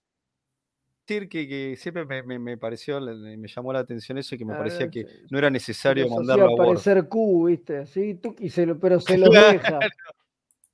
que, 1.07 1.29
que 1.29 1.77
siempre 1.77 2.05
me, 2.07 2.23
me- 2.23 2.39
me 2.39 2.57
pareció, 2.57 3.01
me 3.01 3.47
llamó 3.49 3.73
la 3.73 3.81
atención 3.81 4.17
eso 4.19 4.35
y 4.35 4.39
que 4.39 4.45
me 4.45 4.55
parecía 4.55 4.89
que 4.91 5.05
sí, 5.05 5.27
no 5.31 5.39
era 5.39 5.51
necesario 5.51 6.09
mandarlo 6.09 6.47
a 6.47 6.49
Worf. 6.55 6.67
parecer 6.85 7.09
Q, 7.09 7.47
¿viste? 7.47 7.87
Sí, 7.87 8.15
tú, 8.15 8.35
y 8.39 8.49
se 8.51 8.65
lo- 8.67 8.79
pero 8.79 8.99
se 9.01 9.19
Claro. 9.19 9.53
deja. 9.53 9.81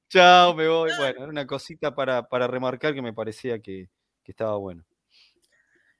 Chao, 0.09 0.55
me 0.55 0.67
voy. 0.69 0.91
Bueno, 0.99 1.21
era 1.23 1.29
una 1.29 1.47
cosita 1.47 1.95
para, 1.95 2.29
para 2.29 2.47
remarcar 2.47 2.95
que 2.95 3.03
me 3.03 3.13
parecía 3.13 3.61
que, 3.61 3.89
que 4.25 4.33
estaba 4.33 4.57
bueno. 4.57 4.85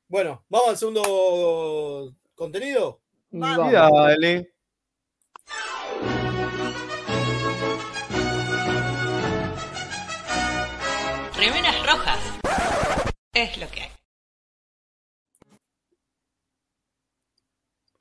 Bueno, 0.09 0.45
vamos 0.49 0.69
al 0.71 0.77
segundo 0.77 2.15
contenido. 2.35 3.01
Vamos. 3.31 3.73
dale. 3.73 4.53
Remeras 11.37 11.87
rojas. 11.87 12.19
Es 13.33 13.57
lo 13.59 13.69
que 13.69 13.83
hay. 13.83 13.89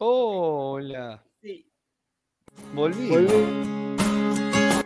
Hola. 0.01 1.21
Sí. 1.41 1.69
Volví. 2.73 3.27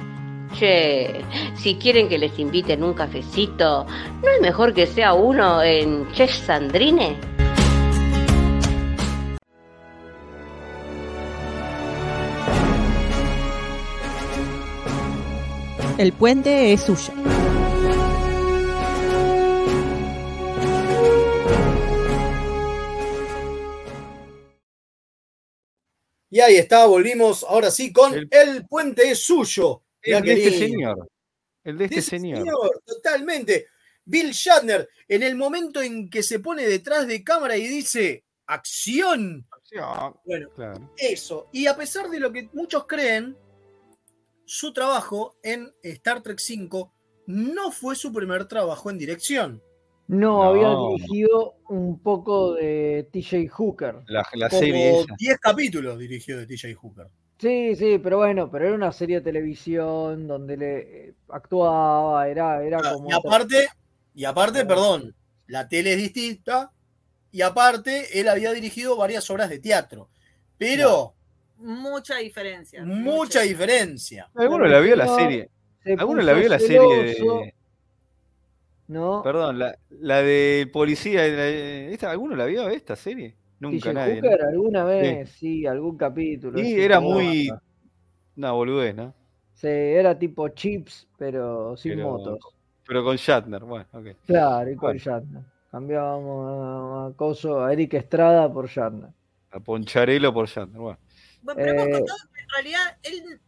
Che, 0.54 1.22
si 1.56 1.76
quieren 1.76 2.08
que 2.08 2.18
les 2.18 2.38
inviten 2.40 2.84
un 2.84 2.94
cafecito, 2.94 3.86
¿no 4.24 4.30
es 4.30 4.42
mejor 4.42 4.74
que 4.74 4.88
sea 4.88 5.14
uno 5.14 5.62
en 5.62 6.12
Chef 6.14 6.32
Sandrine? 6.32 7.18
El 15.98 16.12
puente 16.12 16.74
es 16.74 16.82
suyo. 16.82 17.14
Y 26.36 26.42
ahí 26.42 26.58
está, 26.58 26.86
volvimos 26.86 27.46
ahora 27.46 27.72
sí 27.72 27.94
con 27.94 28.14
El, 28.30 28.68
puente 28.68 29.10
es 29.10 29.24
suyo. 29.24 29.85
El 30.06 30.24
de 30.24 30.34
este 30.34 30.52
señor. 30.60 31.10
El 31.64 31.78
de 31.78 31.84
este 31.86 31.96
De 31.96 32.00
ese 32.02 32.10
señor. 32.12 32.46
Totalmente. 32.86 33.68
Bill 34.06 34.32
Shatner, 34.32 34.88
en 35.08 35.24
el 35.24 35.36
momento 35.36 35.82
en 35.82 36.10
que 36.10 36.22
se 36.22 36.40
pone 36.40 36.68
detrás 36.68 37.08
de 37.08 37.24
cámara 37.24 37.58
y 37.58 37.68
dice 37.68 38.24
acción. 38.46 39.48
Bueno, 40.26 40.50
Claro. 40.56 40.92
eso. 40.98 41.48
Y 41.52 41.66
a 41.68 41.76
pesar 41.76 42.10
de 42.10 42.20
lo 42.20 42.32
que 42.32 42.48
muchos 42.54 42.86
creen, 42.86 43.36
su 44.46 44.72
trabajo 44.74 45.38
en 45.42 45.74
Star 45.82 46.22
Trek 46.22 46.40
V 46.40 46.86
no 47.26 47.72
fue 47.72 47.96
su 47.96 48.14
primer 48.14 48.48
trabajo 48.48 48.92
en 48.92 49.00
dirección. 49.00 49.64
No, 50.08 50.38
No. 50.38 50.44
había 50.44 50.70
dirigido 50.98 51.56
un 51.68 52.00
poco 52.00 52.54
de 52.54 53.10
TJ 53.12 53.48
Hooker. 53.50 54.04
La, 54.06 54.24
la 54.34 54.50
Como 54.50 54.60
serie 54.60 55.00
esa. 55.00 55.16
10 55.18 55.40
capítulos 55.40 55.98
dirigió 55.98 56.38
de 56.38 56.46
TJ 56.46 56.76
Hooker. 56.76 57.08
Sí, 57.38 57.76
sí, 57.76 58.00
pero 58.02 58.18
bueno, 58.18 58.50
pero 58.50 58.66
era 58.68 58.76
una 58.76 58.92
serie 58.94 59.18
de 59.18 59.22
televisión 59.22 60.26
donde 60.28 60.56
le 60.58 60.78
eh, 61.10 61.14
actuaba, 61.30 62.28
era, 62.30 62.64
era 62.64 62.80
como. 62.94 63.10
Y 63.10 63.14
aparte, 63.14 63.68
y 64.14 64.24
aparte, 64.26 64.66
perdón, 64.66 65.14
la 65.48 65.68
tele 65.68 65.94
es 65.94 65.98
distinta. 65.98 66.72
Y 67.32 67.42
aparte, 67.42 68.18
él 68.20 68.30
había 68.30 68.54
dirigido 68.54 68.96
varias 68.96 69.30
obras 69.30 69.50
de 69.50 69.60
teatro. 69.60 70.08
Pero 70.58 71.14
Mucha 71.58 72.16
diferencia. 72.18 72.84
mucha 72.86 73.42
diferencia. 73.42 74.30
¿Alguno 74.36 74.66
la 74.68 74.80
vio 74.80 74.96
la 74.96 75.08
serie? 75.08 75.50
se 75.84 75.94
¿Alguno 75.94 76.22
la 76.22 76.34
vio 76.34 76.48
la 76.48 76.60
serie 76.60 77.04
de. 77.04 77.54
¿No? 78.88 79.22
Perdón, 79.24 79.60
la, 79.60 79.78
la 79.90 80.22
del 80.22 80.70
policía. 80.72 81.28
la- 81.28 81.48
esta, 81.48 82.12
¿Alguno 82.12 82.36
la 82.36 82.46
vio 82.46 82.70
esta 82.70 82.96
serie? 82.96 83.36
Nunca 83.72 83.94
nadie. 83.94 84.22
¿no? 84.22 84.30
Hooker, 84.30 84.42
alguna 84.46 84.84
vez, 84.86 85.30
sí, 85.32 85.66
algún 85.66 85.98
capítulo. 85.98 86.60
Y 86.60 86.64
sí, 86.66 86.82
era 86.82 87.00
muy. 87.00 87.50
Una 88.38 88.52
boludez, 88.52 88.96
¿no? 88.96 89.14
Sí, 89.54 89.68
era 89.68 90.18
tipo 90.18 90.50
chips, 90.50 91.08
pero 91.18 91.76
sin 91.78 91.94
Pero- 91.96 92.10
motos. 92.12 92.40
Pero 92.88 93.04
con 93.04 93.16
Shatner, 93.16 93.64
bueno, 93.64 93.86
ok. 93.94 94.06
Claro, 94.28 94.70
y 94.70 94.76
con 94.76 94.88
Bueno. 94.90 95.00
Shatner. 95.00 95.42
Cambiábamos 95.72 96.48
a, 96.52 97.08
a 97.08 97.12
Coso, 97.18 97.64
a 97.64 97.74
Eric 97.74 97.96
Estrada 97.96 98.52
por 98.52 98.68
Shatner. 98.68 99.10
A 99.52 99.60
Poncharelo 99.60 100.34
por 100.34 100.48
Shatner, 100.48 100.80
bueno. 100.80 101.00
Bueno, 101.42 101.60
pero 101.64 101.72
hemos 101.72 101.88
Eh, 101.88 101.92
contado 102.00 102.18
que 102.34 102.42
en 102.42 102.50
realidad 102.50 102.98
él 103.04 103.40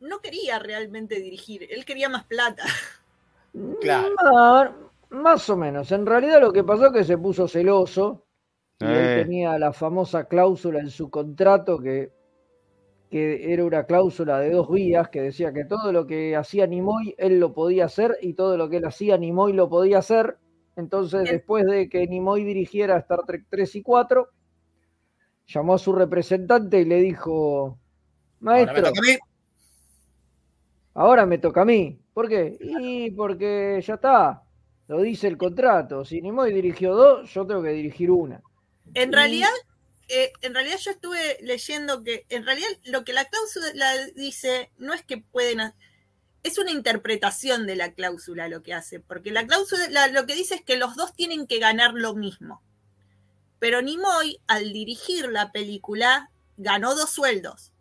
no 0.00 0.18
quería 0.20 0.58
realmente 0.58 1.20
dirigir, 1.20 1.66
él 1.70 1.84
quería 1.84 2.08
más 2.08 2.24
plata. 2.24 2.62
Claro. 3.80 4.08
Ma- 4.22 4.76
más 5.10 5.50
o 5.50 5.56
menos. 5.56 5.90
En 5.92 6.06
realidad 6.06 6.40
lo 6.40 6.52
que 6.52 6.62
pasó 6.64 6.86
es 6.86 6.92
que 6.92 7.04
se 7.04 7.18
puso 7.18 7.48
celoso 7.48 8.24
y 8.80 8.84
él 8.86 8.92
Eh. 8.92 9.22
tenía 9.24 9.58
la 9.58 9.72
famosa 9.72 10.24
cláusula 10.24 10.80
en 10.80 10.90
su 10.90 11.10
contrato 11.10 11.78
que, 11.78 12.12
que 13.10 13.52
era 13.52 13.64
una 13.64 13.84
cláusula 13.84 14.38
de 14.40 14.50
dos 14.50 14.70
vías 14.70 15.08
que 15.10 15.20
decía 15.22 15.52
que 15.52 15.64
todo 15.64 15.92
lo 15.92 16.06
que 16.06 16.36
hacía 16.36 16.66
Nimoy 16.66 17.14
él 17.18 17.40
lo 17.40 17.52
podía 17.52 17.86
hacer 17.86 18.16
y 18.22 18.34
todo 18.34 18.56
lo 18.56 18.68
que 18.70 18.78
él 18.78 18.84
hacía 18.86 19.16
Nimoy 19.18 19.52
lo 19.52 19.68
podía 19.68 19.98
hacer. 19.98 20.38
Entonces, 20.76 21.28
después 21.28 21.64
de 21.66 21.88
que 21.88 22.06
Nimoy 22.06 22.44
dirigiera 22.44 22.96
Star 22.98 23.20
Trek 23.26 23.46
3 23.50 23.76
y 23.76 23.82
4, 23.82 24.28
llamó 25.46 25.74
a 25.74 25.78
su 25.78 25.92
representante 25.92 26.80
y 26.80 26.84
le 26.86 26.96
dijo, 26.96 27.78
Ahora 28.50 28.72
me 28.74 28.82
maestro, 28.82 28.82
toca 28.82 29.00
a 29.00 29.02
mí. 29.02 29.18
Ahora 30.94 31.26
me 31.26 31.38
toca 31.38 31.62
a 31.62 31.64
mí. 31.64 32.00
¿Por 32.12 32.28
qué? 32.28 32.56
Y 32.60 33.10
porque 33.12 33.80
ya 33.84 33.94
está. 33.94 34.42
Lo 34.88 35.00
dice 35.00 35.28
el 35.28 35.36
contrato. 35.36 36.04
Si 36.04 36.20
Nimoy 36.20 36.52
dirigió 36.52 36.94
dos, 36.94 37.32
yo 37.32 37.46
tengo 37.46 37.62
que 37.62 37.70
dirigir 37.70 38.10
una. 38.10 38.42
En 38.94 39.10
Y- 39.10 39.12
realidad, 39.12 39.50
eh, 40.08 40.32
en 40.42 40.54
realidad 40.54 40.78
yo 40.78 40.90
estuve 40.90 41.38
leyendo 41.42 42.02
que 42.02 42.26
en 42.28 42.44
realidad 42.44 42.68
lo 42.84 43.04
que 43.04 43.12
la 43.12 43.24
cláusula 43.26 43.96
dice 44.16 44.70
no 44.78 44.92
es 44.94 45.02
que 45.04 45.18
pueden 45.18 45.72
es 46.42 46.56
una 46.58 46.70
interpretación 46.70 47.66
de 47.66 47.76
la 47.76 47.92
cláusula 47.92 48.48
lo 48.48 48.62
que 48.62 48.72
hace, 48.72 48.98
porque 48.98 49.30
la 49.30 49.46
cláusula 49.46 49.88
la- 49.90 50.08
lo 50.08 50.24
que 50.26 50.34
dice 50.34 50.54
es 50.54 50.62
que 50.62 50.76
los 50.78 50.96
dos 50.96 51.14
tienen 51.14 51.46
que 51.46 51.58
ganar 51.58 51.92
lo 51.92 52.14
mismo. 52.14 52.62
Pero 53.58 53.82
Nimoy 53.82 54.40
al 54.46 54.72
dirigir 54.72 55.28
la 55.28 55.52
película 55.52 56.30
ganó 56.56 56.94
dos 56.94 57.10
sueldos. 57.10 57.72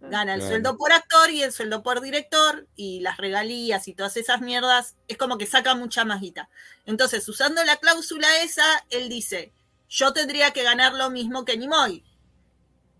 Gana 0.00 0.34
el 0.34 0.40
Claro. 0.40 0.50
sueldo 0.50 0.76
por 0.76 0.92
actor 0.92 1.30
y 1.30 1.42
el 1.42 1.52
sueldo 1.52 1.82
por 1.84 2.00
director 2.00 2.66
y 2.74 2.98
las 3.00 3.16
regalías 3.18 3.86
y 3.86 3.94
todas 3.94 4.16
esas 4.16 4.40
mierdas, 4.40 4.96
es 5.06 5.16
como 5.16 5.38
que 5.38 5.46
saca 5.46 5.74
mucha 5.74 6.04
más 6.04 6.20
guita. 6.20 6.48
Entonces, 6.86 7.28
usando 7.28 7.62
la 7.64 7.76
cláusula 7.76 8.42
esa, 8.42 8.64
él 8.90 9.08
dice, 9.08 9.52
yo 9.90 10.12
tendría 10.12 10.52
que 10.52 10.62
ganar 10.62 10.94
lo 10.94 11.10
mismo 11.10 11.44
que 11.44 11.58
Nimoy. 11.58 12.04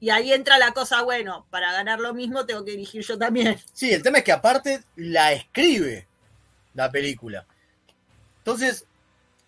Y 0.00 0.10
ahí 0.10 0.32
entra 0.32 0.58
la 0.58 0.72
cosa, 0.72 1.02
bueno, 1.02 1.46
para 1.50 1.72
ganar 1.72 2.00
lo 2.00 2.12
mismo 2.12 2.46
tengo 2.46 2.64
que 2.64 2.72
dirigir 2.72 3.02
yo 3.02 3.16
también. 3.16 3.58
Sí, 3.72 3.92
el 3.92 4.02
tema 4.02 4.18
es 4.18 4.24
que 4.24 4.32
aparte 4.32 4.82
la 4.96 5.32
escribe 5.32 6.08
la 6.74 6.90
película. 6.90 7.46
Entonces, 8.38 8.86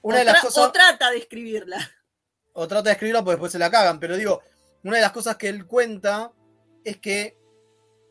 una 0.03 0.19
de 0.19 0.25
las 0.25 0.41
cosas. 0.41 0.65
O 0.65 0.73
trata 0.73 1.11
de 1.11 1.19
escribirla. 1.19 1.91
o 2.53 2.69
trata 2.69 2.91
de 2.91 2.93
escribirla 2.93 3.25
porque 3.25 3.37
después 3.37 3.53
se 3.53 3.59
la 3.59 3.71
cagan, 3.71 3.99
pero 3.99 4.17
digo, 4.17 4.43
una 4.85 4.97
de 4.97 5.03
las 5.03 5.13
cosas 5.13 5.37
que 5.37 5.49
él 5.49 5.67
cuenta 5.67 6.33
es 6.85 6.99
que 6.99 7.37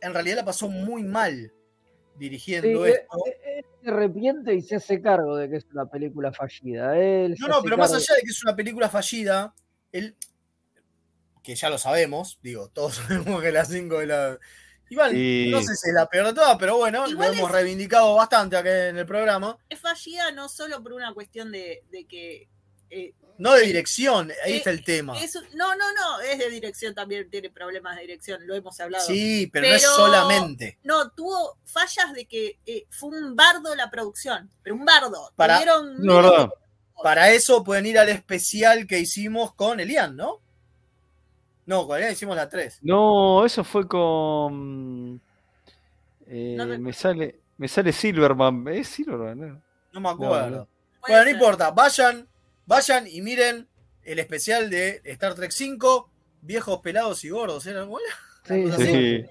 en 0.01 0.13
realidad 0.13 0.37
la 0.37 0.45
pasó 0.45 0.67
muy 0.67 1.03
mal 1.03 1.53
dirigiendo 2.15 2.85
Sí, 2.85 2.91
esto. 2.91 3.17
él- 3.25 3.33
él 3.57 3.65
se 3.83 3.89
arrepiente 3.89 4.53
y 4.53 4.61
se 4.61 4.75
hace 4.75 5.01
cargo 5.01 5.35
de 5.37 5.49
que 5.49 5.57
es 5.57 5.65
una 5.71 5.85
película 5.87 6.31
fallida. 6.31 6.97
Él 6.97 7.35
No, 7.39 7.47
no, 7.47 7.61
pero 7.63 7.77
más 7.77 7.93
allá 7.93 8.15
de 8.15 8.21
que 8.21 8.29
es 8.31 8.43
una 8.43 8.55
película 8.55 8.89
fallida, 8.89 9.53
él, 9.91 10.15
que 11.43 11.55
ya 11.55 11.69
lo 11.69 11.77
sabemos, 11.77 12.39
digo, 12.43 12.69
todos 12.69 12.95
sabemos 13.35 13.41
que 13.41 13.51
la 13.51 13.65
5 13.65 13.99
de 13.99 14.05
la... 14.07 14.37
Igual, 14.89 15.13
no 15.13 15.61
sé 15.61 15.75
si 15.77 15.87
es 15.89 15.93
la 15.95 16.05
peor 16.07 16.27
de 16.27 16.33
todas, 16.33 16.57
pero 16.59 16.75
bueno, 16.77 17.07
Igual 17.07 17.29
lo 17.29 17.33
hemos 17.33 17.49
es- 17.49 17.55
reivindicado 17.55 18.13
bastante 18.15 18.57
acá 18.57 18.89
en 18.89 18.97
el 18.97 19.05
programa. 19.05 19.57
Es 19.69 19.79
fallida 19.79 20.31
no 20.31 20.49
solo 20.49 20.83
por 20.83 20.91
una 20.93 21.13
cuestión 21.13 21.49
de, 21.51 21.83
de 21.91 22.05
que 22.05 22.49
eh, 22.91 23.13
No 23.37 23.53
de 23.53 23.65
dirección, 23.65 24.29
ahí 24.45 24.53
eh, 24.53 24.57
está 24.57 24.69
el 24.69 24.83
tema. 24.83 25.17
es 25.19 25.35
un- 25.35 25.45
no, 25.55 25.75
no, 25.75 25.91
no, 25.93 26.19
es 26.21 26.37
de 26.37 26.49
dirección 26.51 26.93
también, 26.93 27.27
tiene 27.29 27.49
problemas 27.49 27.95
de 27.95 28.01
dirección, 28.01 28.45
lo 28.45 28.53
hemos 28.53 28.79
hablado. 28.79 29.03
Sí, 29.05 29.49
pero, 29.51 29.67
no 29.67 29.73
es 29.73 29.81
solamente. 29.81 30.77
No, 30.83 31.09
tuvo 31.09 31.57
fallas 31.65 32.13
de 32.13 32.25
que 32.25 32.59
eh, 32.67 32.85
fue 32.91 33.09
un 33.09 33.35
bardo 33.35 33.73
la 33.75 33.89
producción, 33.89 34.47
pero 34.61 34.75
un 34.75 34.85
bardo. 34.85 35.31
Para- 35.35 35.55
Tuvieron 35.57 36.05
No, 36.05 36.15
verdad. 36.17 36.49
Para 37.01 37.31
eso 37.31 37.63
pueden 37.63 37.87
ir 37.87 37.97
al 37.97 38.09
especial 38.09 38.85
que 38.85 38.99
hicimos 38.99 39.55
con 39.55 39.79
Elian, 39.79 40.15
¿no? 40.15 40.39
No, 41.65 41.87
con 41.87 41.97
Elian 41.97 42.11
hicimos 42.11 42.35
la 42.35 42.47
3. 42.47 42.77
No, 42.83 43.43
eso 43.43 43.63
fue 43.63 43.87
con. 43.87 45.19
eh, 46.27 46.53
No 46.57 46.65
me 46.67 46.93
sale. 46.93 47.39
Me 47.57 47.67
sale 47.67 47.91
Silverman. 47.93 48.67
¿Es 48.69 48.87
Silverman? 48.89 49.39
No, 49.39 49.61
No 49.93 49.99
me 50.01 50.09
acuerdo. 50.09 50.49
no. 50.49 50.67
Bueno, 51.07 51.23
no 51.23 51.29
importa. 51.29 51.71
Vayan, 51.71 52.27
vayan 52.65 53.07
y 53.07 53.21
miren 53.21 53.67
el 54.03 54.19
especial 54.19 54.69
de 54.69 55.01
Star 55.05 55.35
Trek 55.35 55.51
5. 55.51 56.09
Viejos 56.43 56.79
pelados 56.81 57.23
y 57.23 57.29
gordos. 57.29 57.65
¿Era 57.67 57.81
¿Cómo 57.81 57.99
era? 57.99 58.77
Sí, 58.77 58.83
sí. 58.83 59.25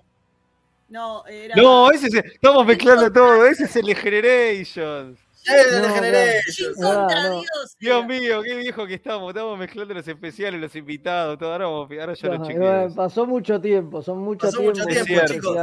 No, 0.88 1.24
era. 1.26 1.54
No, 1.56 1.90
ese 1.90 2.06
es 2.08 2.14
el- 2.14 2.24
estamos 2.32 2.64
mezclando 2.66 3.12
todo. 3.12 3.46
Ese 3.46 3.64
es 3.64 3.76
el 3.76 3.86
de 3.86 3.94
Generations. 3.94 5.18
No, 5.46 6.86
contra 6.88 7.18
Ah, 7.20 7.28
no. 7.28 7.40
Dios. 7.40 7.76
Dios 7.78 8.06
mío, 8.06 8.42
qué 8.42 8.56
viejo 8.56 8.86
que 8.86 8.94
estamos. 8.94 9.30
Estamos 9.30 9.58
mezclando 9.58 9.94
los 9.94 10.06
especiales, 10.06 10.60
los 10.60 10.74
invitados, 10.76 11.38
todo. 11.38 11.52
Ahora, 11.52 11.66
vamos- 11.66 11.90
ahora 11.98 12.14
ya 12.14 12.28
lo 12.28 12.38
No, 12.38 12.46
chequeo. 12.46 12.94
pasó 12.94 13.26
mucho 13.26 13.60
tiempo, 13.60 14.02
son 14.02 14.18
mucho 14.18 14.46
Pasó 14.46 14.58
tiempo. 14.58 14.78
mucho 14.78 14.86
tiempo, 14.86 15.26
chicos. 15.26 15.56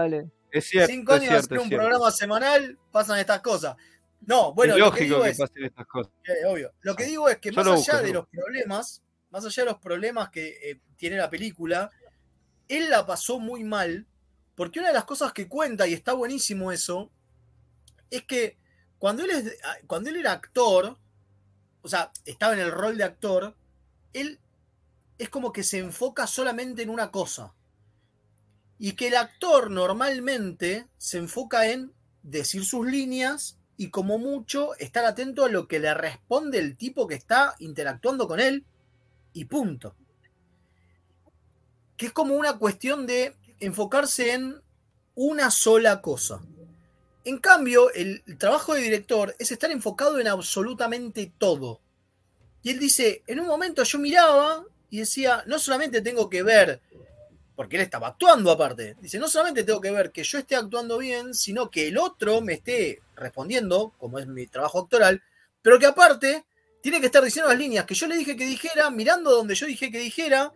Es 0.51 0.65
cierto, 0.65 0.91
Cinco 0.91 1.13
es 1.13 1.19
años 1.21 1.29
cierto, 1.29 1.45
hacer 1.45 1.57
es 1.57 1.63
un 1.63 1.67
cierto. 1.69 1.85
programa 1.87 2.11
semanal, 2.11 2.77
pasan 2.91 3.19
estas 3.19 3.41
cosas. 3.41 3.75
No, 4.21 4.53
bueno, 4.53 4.73
es 4.73 4.79
lo 4.79 4.91
que 4.91 5.03
digo 5.03 5.23
es, 5.25 5.37
pasen 5.37 5.65
estas 5.65 5.87
cosas. 5.87 6.11
eh, 6.25 6.45
obvio. 6.45 6.73
Lo 6.81 6.95
que 6.95 7.05
digo 7.05 7.29
es 7.29 7.37
que 7.37 7.51
Yo 7.51 7.63
más 7.63 7.87
allá 7.87 8.01
de 8.01 8.13
los 8.13 8.27
problemas, 8.27 9.01
más 9.29 9.45
allá 9.45 9.63
de 9.63 9.69
los 9.69 9.79
problemas 9.79 10.29
que 10.29 10.71
eh, 10.71 10.81
tiene 10.97 11.17
la 11.17 11.29
película, 11.29 11.91
él 12.67 12.89
la 12.89 13.05
pasó 13.05 13.39
muy 13.39 13.63
mal, 13.63 14.05
porque 14.55 14.79
una 14.79 14.89
de 14.89 14.95
las 14.95 15.05
cosas 15.05 15.33
que 15.33 15.47
cuenta, 15.47 15.87
y 15.87 15.93
está 15.93 16.13
buenísimo 16.13 16.71
eso, 16.71 17.11
es 18.09 18.23
que 18.23 18.57
cuando 18.97 19.23
él, 19.23 19.29
es, 19.29 19.57
ah, 19.63 19.77
cuando 19.85 20.09
él 20.09 20.17
era 20.17 20.31
actor, 20.33 20.97
o 21.81 21.87
sea, 21.87 22.11
estaba 22.25 22.53
en 22.53 22.59
el 22.59 22.71
rol 22.71 22.97
de 22.97 23.03
actor, 23.03 23.55
él 24.13 24.39
es 25.17 25.29
como 25.29 25.51
que 25.51 25.63
se 25.63 25.79
enfoca 25.79 26.27
solamente 26.27 26.81
en 26.81 26.89
una 26.89 27.11
cosa. 27.11 27.53
Y 28.79 28.93
que 28.93 29.07
el 29.07 29.15
actor 29.15 29.71
normalmente 29.71 30.87
se 30.97 31.17
enfoca 31.17 31.67
en 31.69 31.93
decir 32.21 32.65
sus 32.65 32.85
líneas 32.85 33.56
y 33.77 33.89
como 33.89 34.17
mucho 34.17 34.75
estar 34.77 35.05
atento 35.05 35.45
a 35.45 35.49
lo 35.49 35.67
que 35.67 35.79
le 35.79 35.93
responde 35.93 36.57
el 36.57 36.75
tipo 36.75 37.07
que 37.07 37.15
está 37.15 37.55
interactuando 37.59 38.27
con 38.27 38.39
él 38.39 38.65
y 39.33 39.45
punto. 39.45 39.95
Que 41.95 42.07
es 42.07 42.11
como 42.11 42.35
una 42.35 42.57
cuestión 42.57 43.05
de 43.05 43.35
enfocarse 43.59 44.33
en 44.33 44.61
una 45.13 45.51
sola 45.51 46.01
cosa. 46.01 46.41
En 47.23 47.37
cambio, 47.37 47.91
el, 47.93 48.23
trabajo 48.37 48.73
de 48.73 48.81
director 48.81 49.35
es 49.37 49.51
estar 49.51 49.69
enfocado 49.69 50.19
en 50.19 50.27
absolutamente 50.27 51.31
todo. 51.37 51.81
Y 52.63 52.71
él 52.71 52.79
dice, 52.79 53.21
en 53.27 53.39
un 53.39 53.47
momento 53.47 53.83
yo 53.83 53.99
miraba 53.99 54.63
y 54.89 54.99
decía, 54.99 55.43
no 55.45 55.59
solamente 55.59 56.01
tengo 56.01 56.29
que 56.29 56.41
ver, 56.41 56.81
porque 57.57 57.75
él 57.75 57.81
estaba 57.81 58.09
actuando 58.09 58.51
aparte, 58.51 58.95
dice, 59.01 59.17
no 59.17 59.27
solamente 59.27 59.63
tengo 59.63 59.81
que 59.81 59.89
ver 59.91 60.11
que 60.11 60.23
yo 60.23 60.37
esté 60.37 60.55
actuando 60.55 60.99
bien, 60.99 61.33
sino 61.33 61.71
que 61.71 61.87
el 61.87 61.97
otro 61.97 62.39
me 62.39 62.53
esté 62.53 63.01
respondiendo, 63.15 63.93
como 63.97 64.19
es 64.19 64.27
mi 64.27 64.45
trabajo 64.45 64.79
actoral, 64.79 65.23
pero 65.63 65.79
que 65.79 65.87
aparte 65.87 66.45
tiene 66.83 66.99
que 66.99 67.07
estar 67.07 67.23
diciendo 67.23 67.49
las 67.49 67.57
líneas 67.57 67.85
que 67.85 67.95
yo 67.95 68.05
le 68.05 68.15
dije 68.15 68.37
que 68.37 68.45
dijera, 68.45 68.91
mirando 68.91 69.31
donde 69.31 69.55
yo 69.55 69.65
dije 69.65 69.91
que 69.91 69.97
dijera, 69.97 70.53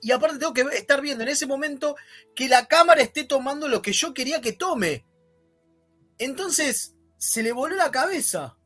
y 0.00 0.10
aparte 0.10 0.38
tengo 0.38 0.54
que 0.54 0.62
estar 0.72 1.02
viendo 1.02 1.22
en 1.22 1.28
ese 1.28 1.46
momento 1.46 1.96
que 2.34 2.48
la 2.48 2.66
cámara 2.66 3.02
esté 3.02 3.24
tomando 3.24 3.68
lo 3.68 3.82
que 3.82 3.92
yo 3.92 4.14
quería 4.14 4.40
que 4.40 4.54
tome. 4.54 5.04
Entonces, 6.18 6.94
se 7.18 7.42
le 7.42 7.52
voló 7.52 7.76
la 7.76 7.90
cabeza. 7.90 8.56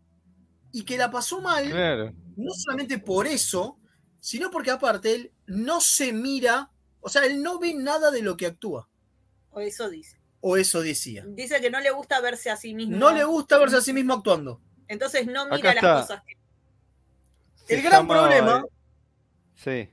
Y 0.72 0.84
que 0.84 0.96
la 0.96 1.10
pasó 1.10 1.40
mal, 1.40 1.68
Claro. 1.68 2.12
no 2.36 2.52
solamente 2.54 2.98
por 2.98 3.26
eso, 3.26 3.76
sino 4.20 4.52
porque 4.52 4.70
aparte 4.70 5.14
él 5.14 5.32
no 5.46 5.80
se 5.80 6.12
mira, 6.12 6.70
o 7.00 7.08
sea, 7.08 7.24
él 7.26 7.42
no 7.42 7.58
ve 7.58 7.74
nada 7.74 8.10
de 8.10 8.22
lo 8.22 8.36
que 8.36 8.46
actúa. 8.46 8.88
O 9.50 9.60
eso 9.60 9.88
dice. 9.90 10.18
O 10.40 10.56
eso 10.56 10.80
decía. 10.82 11.24
Dice 11.26 11.60
que 11.60 11.70
no 11.70 11.80
le 11.80 11.90
gusta 11.90 12.20
verse 12.20 12.50
a 12.50 12.56
sí 12.56 12.74
mismo. 12.74 12.96
No 12.96 13.10
le 13.12 13.24
gusta 13.24 13.58
verse 13.58 13.76
a 13.76 13.80
sí 13.80 13.92
mismo 13.92 14.14
actuando. 14.14 14.60
Entonces 14.88 15.26
no 15.26 15.42
Acá 15.42 15.56
mira 15.56 15.74
las 15.74 15.76
está. 15.76 16.00
cosas 16.00 16.22
que. 16.26 16.36
Se 17.66 17.74
El 17.76 17.82
gran 17.82 18.08
problema, 18.08 18.64
eh, 18.66 18.70
Sí. 19.56 19.90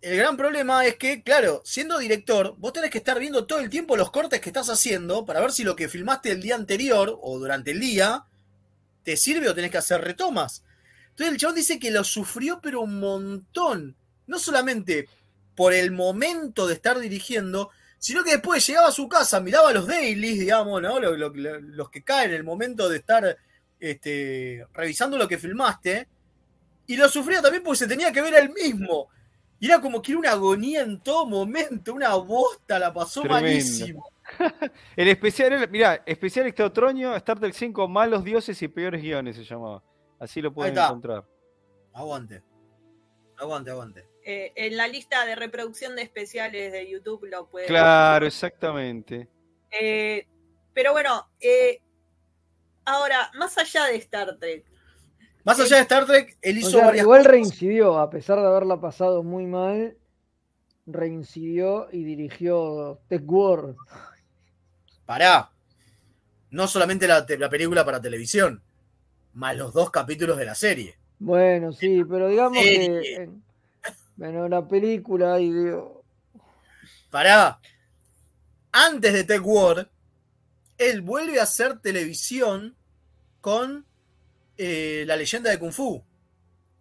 el 0.00 0.16
gran 0.18 0.36
problema 0.36 0.84
es 0.86 0.96
que, 0.96 1.22
claro, 1.22 1.62
siendo 1.64 1.98
director, 1.98 2.54
vos 2.58 2.72
tenés 2.72 2.90
que 2.90 2.98
estar 2.98 3.18
viendo 3.18 3.46
todo 3.46 3.58
el 3.60 3.70
tiempo 3.70 3.96
los 3.96 4.10
cortes 4.10 4.40
que 4.40 4.50
estás 4.50 4.68
haciendo 4.70 5.24
para 5.24 5.40
ver 5.40 5.50
si 5.52 5.64
lo 5.64 5.74
que 5.76 5.88
filmaste 5.88 6.30
el 6.30 6.40
día 6.42 6.54
anterior 6.54 7.18
o 7.22 7.38
durante 7.38 7.70
el 7.72 7.80
día 7.80 8.24
te 9.02 9.16
sirve 9.16 9.48
o 9.48 9.54
tenés 9.54 9.70
que 9.70 9.78
hacer 9.78 10.00
retomas. 10.02 10.62
Entonces 11.10 11.32
el 11.34 11.38
chabón 11.40 11.56
dice 11.56 11.78
que 11.78 11.90
lo 11.90 12.04
sufrió 12.04 12.60
pero 12.62 12.80
un 12.82 13.00
montón. 13.00 13.96
No 14.26 14.38
solamente 14.38 15.08
por 15.54 15.72
el 15.72 15.90
momento 15.92 16.66
de 16.66 16.74
estar 16.74 16.98
dirigiendo, 16.98 17.70
sino 17.98 18.22
que 18.24 18.32
después 18.32 18.66
llegaba 18.66 18.88
a 18.88 18.92
su 18.92 19.08
casa, 19.08 19.40
miraba 19.40 19.72
los 19.72 19.86
dailies, 19.86 20.38
digamos, 20.38 20.82
¿no? 20.82 20.98
Lo- 21.00 21.16
lo- 21.16 21.30
lo- 21.30 21.60
los 21.60 21.90
que 21.90 22.02
caen 22.02 22.30
en 22.30 22.36
el 22.36 22.44
momento 22.44 22.88
de 22.88 22.98
estar 22.98 23.36
este, 23.80 24.66
revisando 24.72 25.18
lo 25.18 25.28
que 25.28 25.36
filmaste, 25.38 26.08
y 26.86 26.96
lo 26.96 27.08
sufría 27.08 27.42
también 27.42 27.62
porque 27.62 27.78
se 27.78 27.86
tenía 27.86 28.12
que 28.12 28.22
ver 28.22 28.34
a 28.34 28.38
él 28.38 28.50
mismo. 28.50 29.08
Y 29.60 29.66
era 29.66 29.80
como 29.80 30.00
que 30.02 30.12
era 30.12 30.18
una 30.18 30.30
agonía 30.32 30.82
en 30.82 31.00
todo 31.00 31.26
momento, 31.26 31.92
una 31.94 32.14
bosta, 32.14 32.78
la 32.78 32.92
pasó 32.92 33.22
Tremendo. 33.22 33.46
malísimo. 33.46 34.08
El 34.96 35.08
especial, 35.08 35.68
mirá, 35.70 36.02
especial 36.06 36.46
este 36.46 36.62
otoño, 36.62 37.14
Star 37.16 37.38
Trek 37.38 37.52
5, 37.54 37.86
malos 37.88 38.24
dioses 38.24 38.60
y 38.62 38.68
peores 38.68 39.02
guiones 39.02 39.36
se 39.36 39.44
llamaba. 39.44 39.82
Así 40.18 40.40
lo 40.40 40.52
pueden 40.52 40.76
encontrar. 40.78 41.24
Aguante. 41.92 42.42
Aguante, 43.36 43.70
aguante. 43.70 44.08
Eh, 44.26 44.52
en 44.56 44.78
la 44.78 44.88
lista 44.88 45.26
de 45.26 45.34
reproducción 45.34 45.96
de 45.96 46.02
especiales 46.02 46.72
de 46.72 46.90
YouTube 46.90 47.26
lo 47.26 47.46
puede 47.50 47.66
Claro, 47.66 48.26
exactamente. 48.26 49.28
Eh, 49.70 50.26
pero 50.72 50.92
bueno, 50.92 51.28
eh, 51.40 51.82
ahora, 52.86 53.30
más 53.34 53.58
allá 53.58 53.84
de 53.84 53.96
Star 53.96 54.38
Trek, 54.38 54.64
Más 55.44 55.60
allá 55.60 55.76
de 55.76 55.82
Star 55.82 56.06
Trek, 56.06 56.38
él 56.40 56.56
O 56.56 56.60
hizo 56.60 56.70
sea, 56.70 56.86
varias 56.86 57.04
igual 57.04 57.20
cosas. 57.20 57.32
reincidió, 57.32 57.98
a 57.98 58.08
pesar 58.08 58.40
de 58.40 58.46
haberla 58.46 58.80
pasado 58.80 59.22
muy 59.22 59.44
mal, 59.44 59.98
reincidió 60.86 61.88
y 61.92 62.02
dirigió 62.04 63.00
Tech 63.08 63.22
World. 63.26 63.76
Pará. 65.04 65.50
No 66.48 66.66
solamente 66.66 67.06
la, 67.06 67.26
película 67.26 67.84
para 67.84 68.00
televisión, 68.00 68.62
más 69.34 69.54
los 69.54 69.74
dos 69.74 69.90
capítulos 69.90 70.38
de 70.38 70.46
la 70.46 70.54
serie. 70.54 70.96
Bueno, 71.18 71.72
sí, 71.72 72.04
pero 72.08 72.28
digamos 72.28 72.58
Serie. 72.58 73.00
que 73.02 73.14
en, 73.16 73.43
bueno, 74.16 74.48
la 74.48 74.66
película 74.66 75.40
y 75.40 75.52
digo, 75.52 76.04
Pará. 77.14 77.60
Antes 78.72 79.12
de 79.12 79.22
Tech 79.22 79.40
War, 79.44 79.88
él 80.78 81.00
vuelve 81.00 81.38
a 81.38 81.44
hacer 81.44 81.78
televisión 81.78 82.76
con 83.40 83.86
eh, 84.58 85.04
la 85.06 85.14
leyenda 85.14 85.50
de 85.50 85.60
Kung 85.60 85.70
Fu. 85.70 85.94
O 85.94 86.04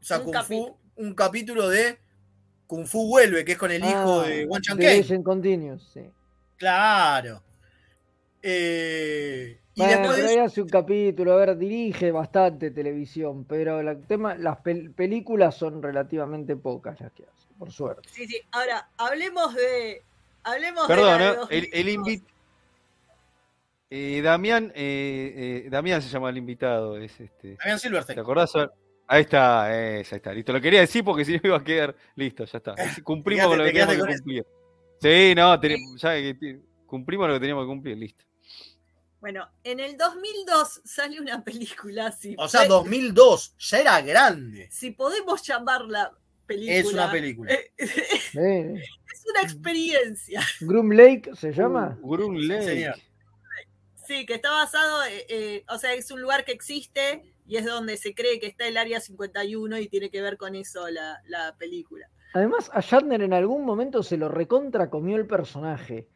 sea, 0.01 0.17
Un 0.17 0.23
Kung 0.23 0.33
capítulo. 0.33 0.65
Fu, 0.65 0.77
un 0.95 1.13
capítulo 1.13 1.69
de 1.69 1.99
Kung 2.65 2.87
Fu 2.87 3.07
vuelve, 3.07 3.45
que 3.45 3.51
es 3.51 3.57
con 3.59 3.69
el 3.69 3.83
hijo 3.83 4.21
ah, 4.21 4.27
de 4.27 4.45
Wan 4.45 4.61
Chan 4.63 4.75
The 4.75 4.83
Kane. 4.83 4.97
Legend 4.97 5.23
Continues, 5.23 5.83
sí. 5.93 6.01
Claro. 6.57 7.43
Eh, 8.41 9.59
y 9.75 9.81
Bueno, 9.81 9.97
después 9.99 10.17
pero 10.17 10.29
ahí 10.29 10.37
hace 10.37 10.61
un 10.61 10.69
capítulo, 10.69 11.33
a 11.33 11.35
ver, 11.37 11.57
dirige 11.57 12.11
bastante 12.11 12.69
televisión, 12.71 13.43
pero 13.45 13.79
el 13.79 14.05
tema, 14.05 14.35
las 14.35 14.59
pel- 14.63 14.93
películas 14.93 15.55
son 15.55 15.81
relativamente 15.81 16.55
pocas 16.55 16.99
las 17.01 17.11
que 17.13 17.23
hace, 17.23 17.47
por 17.57 17.71
suerte. 17.71 18.07
sí, 18.11 18.27
sí, 18.27 18.37
ahora 18.51 18.87
hablemos 18.97 19.53
de. 19.55 20.03
Hablemos 20.43 20.87
Perdón, 20.87 21.19
de 21.19 21.25
¿eh? 21.25 21.35
de 21.49 21.57
el, 21.57 21.69
el 21.73 21.85
minutos. 21.85 22.13
invi- 22.13 22.23
eh, 23.89 24.21
Damián, 24.23 24.71
eh, 24.75 25.63
eh, 25.65 25.69
Damián 25.69 26.01
se 26.01 26.09
llama 26.09 26.29
el 26.29 26.37
invitado. 26.37 26.97
Es 26.97 27.19
este. 27.19 27.55
Damián 27.57 27.79
Silverstein. 27.79 28.15
¿Te 28.15 28.21
acordás? 28.21 28.51
Ahí 29.07 29.21
está, 29.21 29.97
esa 29.99 30.15
está, 30.15 30.33
listo. 30.33 30.51
Lo 30.53 30.59
quería 30.61 30.79
decir 30.79 31.03
porque 31.03 31.23
si 31.25 31.33
no 31.33 31.39
iba 31.43 31.57
a 31.57 31.63
quedar 31.63 31.95
listo, 32.15 32.45
ya 32.45 32.57
está. 32.57 32.75
Cumplimos 33.03 33.47
con 33.47 33.57
lo 33.59 33.63
que 33.65 33.71
teníamos 33.71 33.95
que 33.95 34.13
cumplir. 34.15 34.45
Sí, 34.99 35.33
no, 35.35 35.59
teníamos- 35.59 36.01
ya 36.01 36.11
cumplimos 36.85 37.27
lo 37.27 37.33
que 37.35 37.39
teníamos 37.39 37.63
que 37.63 37.67
cumplir, 37.67 37.97
listo. 37.97 38.25
Bueno, 39.23 39.47
en 39.63 39.79
el 39.79 39.95
2002 39.95 40.81
sale 40.83 41.21
una 41.21 41.41
película 41.45 42.07
así. 42.07 42.35
O 42.37 42.49
sea, 42.49 42.65
2002, 42.67 43.55
ya 43.57 43.79
era 43.79 44.01
grande. 44.01 44.67
Si 44.69 44.91
podemos 44.91 45.41
llamarla 45.43 46.11
película. 46.45 46.75
Es 46.77 46.85
una 46.93 47.09
película. 47.09 47.53
eh, 47.53 47.71
Eh, 47.77 48.73
es 49.13 49.23
una 49.31 49.41
experiencia. 49.41 50.41
Groom 50.59 50.91
Lake 50.91 51.31
se 51.37 51.53
llama. 51.53 51.97
Gurun 52.01 52.45
Lake. 52.45 52.63
señor. 52.65 52.95
Sí, 54.05 54.25
que 54.25 54.33
está 54.33 54.51
basado, 54.51 55.05
eh, 55.05 55.25
eh, 55.29 55.65
o 55.69 55.77
sea, 55.77 55.93
es 55.93 56.11
un 56.11 56.21
lugar 56.21 56.43
que 56.43 56.51
existe 56.51 57.23
y 57.47 57.55
es 57.55 57.63
donde 57.63 57.95
se 57.95 58.13
cree 58.13 58.41
que 58.41 58.47
está 58.47 58.67
el 58.67 58.75
área 58.75 58.99
51 58.99 59.79
y 59.79 59.87
tiene 59.87 60.09
que 60.09 60.21
ver 60.21 60.35
con 60.35 60.53
eso 60.55 60.89
la, 60.89 61.21
la 61.27 61.55
película. 61.57 62.09
Además, 62.33 62.69
a 62.73 62.81
Shatner 62.81 63.21
en 63.21 63.31
algún 63.31 63.63
momento 63.63 64.03
se 64.03 64.17
lo 64.17 64.27
recontra 64.27 64.89
comió 64.89 65.15
el 65.15 65.27
personaje. 65.27 66.09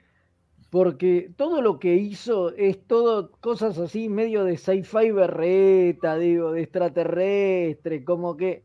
Porque 0.70 1.32
todo 1.38 1.61
lo 1.61 1.80
que 1.80 1.95
hizo 1.95 2.51
es 2.53 2.86
todo 2.88 3.32
cosas 3.39 3.78
así, 3.78 4.09
medio 4.09 4.43
de 4.43 4.57
sci-fi 4.57 5.11
berreta, 5.11 6.18
digo, 6.18 6.51
de 6.51 6.63
extraterrestre, 6.63 8.03
como 8.03 8.36
que. 8.36 8.63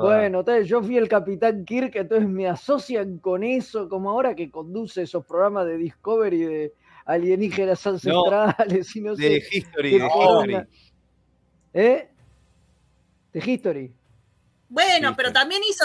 Bueno, 0.00 0.44
tal, 0.44 0.64
yo 0.64 0.80
fui 0.80 0.96
el 0.96 1.08
Capitán 1.08 1.64
Kirk, 1.64 1.96
entonces 1.96 2.28
me 2.28 2.46
asocian 2.46 3.18
con 3.18 3.42
eso, 3.42 3.88
como 3.88 4.10
ahora 4.10 4.36
que 4.36 4.48
conduce 4.48 5.02
esos 5.02 5.26
programas 5.26 5.66
de 5.66 5.76
Discovery 5.76 6.38
de 6.44 6.72
alienígenas 7.04 7.84
ancestrales 7.84 8.94
y 8.94 9.00
no 9.00 9.16
de 9.16 9.40
sé. 9.40 9.56
History, 9.58 9.90
qué 9.90 9.98
de. 9.98 10.06
History. 10.06 10.66
¿Eh? 11.74 12.08
De 13.32 13.50
History. 13.50 13.92
Bueno, 14.68 15.08
Sí, 15.08 15.14
pero 15.16 15.28
sí. 15.30 15.34
también 15.34 15.62
hizo 15.68 15.84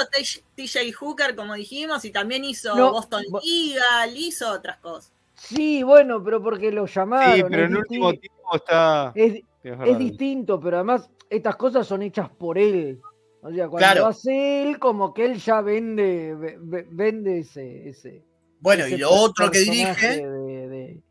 TJ 0.55 0.93
Hooker, 0.93 1.35
como 1.35 1.55
dijimos, 1.55 2.05
y 2.05 2.11
también 2.11 2.45
hizo 2.45 2.75
No, 2.75 2.91
Boston 2.91 3.23
bo- 3.31 3.41
Legal, 3.43 4.15
hizo 4.15 4.51
otras 4.51 4.77
cosas. 4.77 5.11
Sí, 5.37 5.83
bueno, 5.83 6.23
pero 6.23 6.41
porque 6.41 6.71
lo 6.71 6.85
llamaron. 6.85 7.35
Sí, 7.35 7.43
pero 7.43 7.63
es 7.63 7.69
en 7.69 7.71
el 7.73 7.77
último 7.77 8.11
tiempo 8.13 8.55
está. 8.55 9.11
Es, 9.15 9.33
es 9.35 9.41
es 9.63 9.77
verdad. 9.77 9.97
distinto, 9.97 10.59
pero 10.59 10.77
además 10.77 11.09
estas 11.29 11.55
cosas 11.55 11.85
son 11.87 12.01
hechas 12.01 12.29
por 12.29 12.57
él. 12.57 12.99
O 13.41 13.51
sea, 13.51 13.67
cuando 13.69 13.77
Claro. 13.77 14.07
hace 14.07 14.63
él, 14.63 14.79
como 14.79 15.13
que 15.13 15.25
él 15.25 15.37
ya 15.37 15.61
vende, 15.61 16.33
ve- 16.35 16.57
ve- 16.59 16.87
vende 16.89 17.39
ese, 17.39 17.89
ese. 17.89 18.23
Bueno, 18.59 18.85
ese 18.85 18.95
y 18.95 18.97
lo 18.97 19.11
otro 19.11 19.51
que 19.51 19.59
dirige, 19.59 20.21
De, 20.21 20.67
de, 20.67 21.01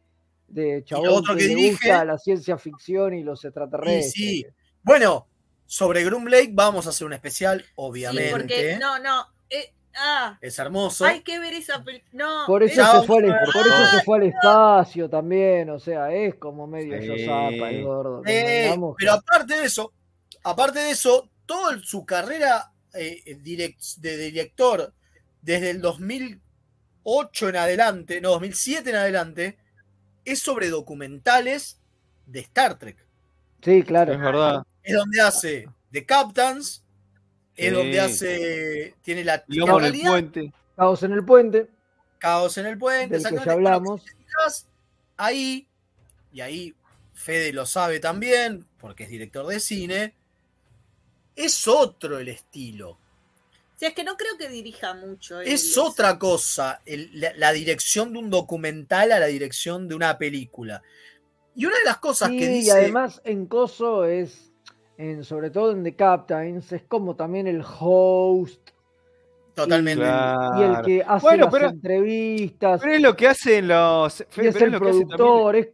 de 0.48 0.78
y 0.78 0.82
chabón 0.84 1.06
lo 1.06 1.14
otro 1.14 1.34
que, 1.34 1.42
que 1.42 1.48
le 1.48 1.54
dirige, 1.54 1.70
gusta 1.88 2.04
la 2.04 2.18
ciencia 2.18 2.58
ficción 2.58 3.14
y 3.14 3.22
los 3.22 3.44
y 3.44 3.46
extraterrestres. 3.46 4.10
sí. 4.12 4.44
Bueno, 4.82 5.28
sobre 5.64 6.04
Groom 6.04 6.26
Lake 6.26 6.50
vamos 6.52 6.86
a 6.86 6.90
hacer 6.90 7.06
un 7.06 7.12
especial, 7.12 7.60
Sí, 7.62 7.66
obviamente. 7.76 8.30
porque 8.32 8.78
no, 8.80 8.98
no. 8.98 9.24
eh, 9.50 9.72
ah, 9.97 10.38
Es 10.40 10.59
hermoso. 10.59 11.05
hay 11.05 11.20
que 11.22 11.38
ver 11.38 11.55
esa 11.55 11.82
película. 11.82 12.11
No, 12.24 12.47
Por 12.47 12.62
eso, 12.62 12.80
es- 12.82 13.01
se 13.01 13.07
fue, 13.07 13.18
al, 13.18 13.38
por 13.53 13.66
eso 13.66 13.76
se 13.90 13.97
Ay, 13.97 14.03
fue 14.05 14.16
al 14.18 14.22
espacio 14.24 15.09
también, 15.11 15.70
o 15.70 15.78
sea, 15.78 16.12
es 16.12 16.34
como 16.36 16.66
medio 16.66 17.01
Sí. 17.01 17.07
yo 17.07 17.14
zapa 17.26 17.70
el 17.70 17.84
gordo. 17.84 18.22
Eh, 18.26 18.74
pero 18.99 19.12
aparte 19.12 19.57
de 19.59 19.64
eso, 19.66 19.92
aparte 20.44 20.78
de 20.80 20.90
eso, 20.90 21.30
toda 21.47 21.78
su 21.82 22.05
carrera 22.05 22.72
eh, 22.94 23.22
direct- 23.42 23.97
de 23.99 24.16
director 24.16 24.94
desde 25.42 25.70
el 25.70 25.80
2008 25.82 27.49
en 27.51 27.57
adelante, 27.57 28.20
no, 28.20 28.30
2007 28.30 28.90
en 28.90 28.97
adelante, 28.97 29.59
es 30.24 30.40
sobre 30.40 30.70
documentales 30.70 31.78
de 32.26 32.40
Star 32.40 32.78
Trek. 32.78 33.05
Sí, 33.62 33.82
claro. 33.82 34.12
Es 34.14 34.18
verdad. 34.20 34.62
Es 34.82 34.94
donde 34.94 35.20
hace 35.20 35.68
The 35.92 36.05
Captains, 36.07 36.84
es 37.57 37.68
Sí. 37.70 37.74
donde 37.74 38.00
hace, 38.00 38.94
tiene 39.02 39.24
la 39.24 39.44
Y 39.48 39.57
luego 39.57 39.78
en 39.80 39.86
el 39.86 40.00
puente. 40.00 40.52
Caos 40.76 41.02
en 41.02 41.12
el 41.12 41.24
puente, 41.24 41.68
Caos 42.18 42.57
en 42.59 42.66
el 42.66 42.78
Puente, 42.78 43.18
del 43.18 43.24
que 43.38 43.44
ya 43.44 43.52
hablamos. 43.52 44.02
ahí, 45.16 45.66
y 46.32 46.40
ahí 46.40 46.74
Fede 47.14 47.52
lo 47.52 47.64
sabe 47.66 47.98
también, 48.00 48.66
porque 48.78 49.04
es 49.04 49.11
director 49.11 49.46
de 49.46 49.59
cine, 49.61 50.14
es 51.34 51.66
otro 51.66 52.18
el 52.18 52.28
estilo. 52.28 52.98
Sí, 53.78 53.84
es 53.86 53.94
que 53.94 54.04
no 54.04 54.16
creo 54.16 54.36
que 54.38 54.48
dirija 54.48 54.94
mucho. 54.94 55.40
él, 55.40 55.48
Es 55.48 55.76
otra 55.76 56.18
cosa 56.18 56.80
el- 56.86 57.11
la, 57.20 57.32
la 57.34 57.52
dirección 57.52 58.12
de 58.12 58.18
un 58.18 58.30
documental 58.30 59.12
a 59.12 59.18
la 59.18 59.26
dirección 59.26 59.86
de 59.88 59.94
una 59.94 60.16
película. 60.18 60.82
Y 61.54 61.66
una 61.66 61.76
de 61.78 61.84
las 61.84 61.98
cosas 61.98 62.30
Sí, 62.30 62.38
que 62.38 62.44
y 62.44 62.48
dice. 62.48 62.72
además 62.72 63.20
en 63.24 63.46
Coso 63.46 64.04
es, 64.07 64.50
en, 64.99 65.24
sobre 65.24 65.51
todo 65.51 65.72
en 65.72 65.82
The 65.84 65.94
Captains, 65.94 66.72
es 66.72 66.82
como 66.84 67.14
también 67.16 67.47
el 67.47 67.62
host 67.80 68.70
Totalmente. 69.55 70.05
y 70.05 70.62
el 70.62 70.82
que 70.84 71.03
hace 71.07 71.26
Bueno, 71.26 71.44
las 71.44 71.53
pero- 71.53 71.68
entrevistas 71.70 72.80
Pero 72.82 72.94
es 72.94 73.01
lo 73.03 73.16
que 73.16 73.28
hacen 73.28 73.68
los. 73.68 74.20
y 74.20 74.24
es 74.40 74.55
el 74.57 74.72
también- 74.72 74.80
productor, 74.80 75.57
es 75.57 75.68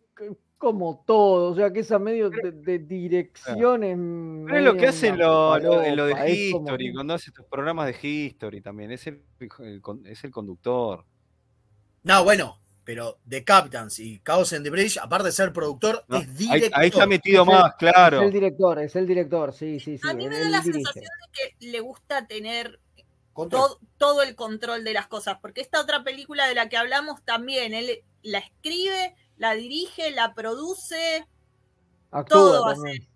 como 0.58 1.02
todo, 1.04 1.50
o 1.50 1.54
sea 1.56 1.72
que 1.72 1.80
esa 1.80 1.98
medio 1.98 2.30
de, 2.30 2.52
de 2.52 2.78
dirección 2.78 3.82
es 3.82 3.98
Pero 4.46 4.58
es 4.58 4.64
lo 4.64 4.76
que 4.76 4.86
hacen 4.86 5.18
lo, 5.18 5.58
lo- 5.58 5.82
en 5.82 5.96
lo 5.96 6.06
de 6.06 6.12
como- 6.12 6.26
History, 6.28 6.92
cuando 6.92 7.14
hace 7.14 7.30
estos 7.30 7.46
programas 7.46 7.86
de 7.86 8.08
History 8.08 8.60
también. 8.60 8.92
Es 8.92 9.04
el, 9.08 9.24
es 10.06 10.22
el 10.22 10.30
conductor. 10.30 11.04
No, 12.04 12.22
bueno, 12.22 12.58
pero 12.84 13.18
The 13.28 13.44
Captains 13.44 13.98
y 14.00 14.18
Chaos 14.20 14.52
in 14.52 14.62
the 14.62 14.70
Bridge, 14.70 14.98
aparte 14.98 15.26
de 15.26 15.32
ser 15.32 15.52
productor, 15.52 16.04
No, 16.08 16.18
es 16.18 16.36
director. 16.36 16.80
ahí 16.80 16.88
está 16.88 17.06
metido 17.06 17.42
Es 17.42 17.48
el- 17.48 17.54
más, 17.54 17.74
claro. 17.76 18.20
Es 18.20 18.26
el 18.26 18.32
director, 18.32 18.78
es 18.80 18.96
el 18.96 19.06
director, 19.06 19.52
sí, 19.52 19.78
sí, 19.80 19.98
sí. 19.98 20.08
A 20.08 20.14
mí 20.14 20.28
me 20.28 20.38
da 20.38 20.48
la 20.48 20.60
dirige. 20.60 20.72
sensación 20.84 21.04
de 21.04 21.56
que 21.58 21.66
le 21.66 21.80
gusta 21.80 22.26
tener 22.26 22.80
Control. 23.32 23.60
todo, 23.62 23.80
todo 23.98 24.22
el 24.22 24.34
control 24.34 24.84
de 24.84 24.92
las 24.92 25.06
cosas, 25.06 25.38
porque 25.40 25.60
esta 25.60 25.80
otra 25.80 26.02
película 26.04 26.46
de 26.46 26.54
la 26.54 26.68
que 26.68 26.76
hablamos 26.76 27.22
también, 27.24 27.72
él 27.72 28.02
la 28.22 28.38
escribe, 28.38 29.14
la 29.36 29.54
dirige, 29.54 30.10
la 30.10 30.34
produce, 30.34 31.26
Actúa 32.10 32.38
todo 32.38 32.66
hace. 32.66 33.08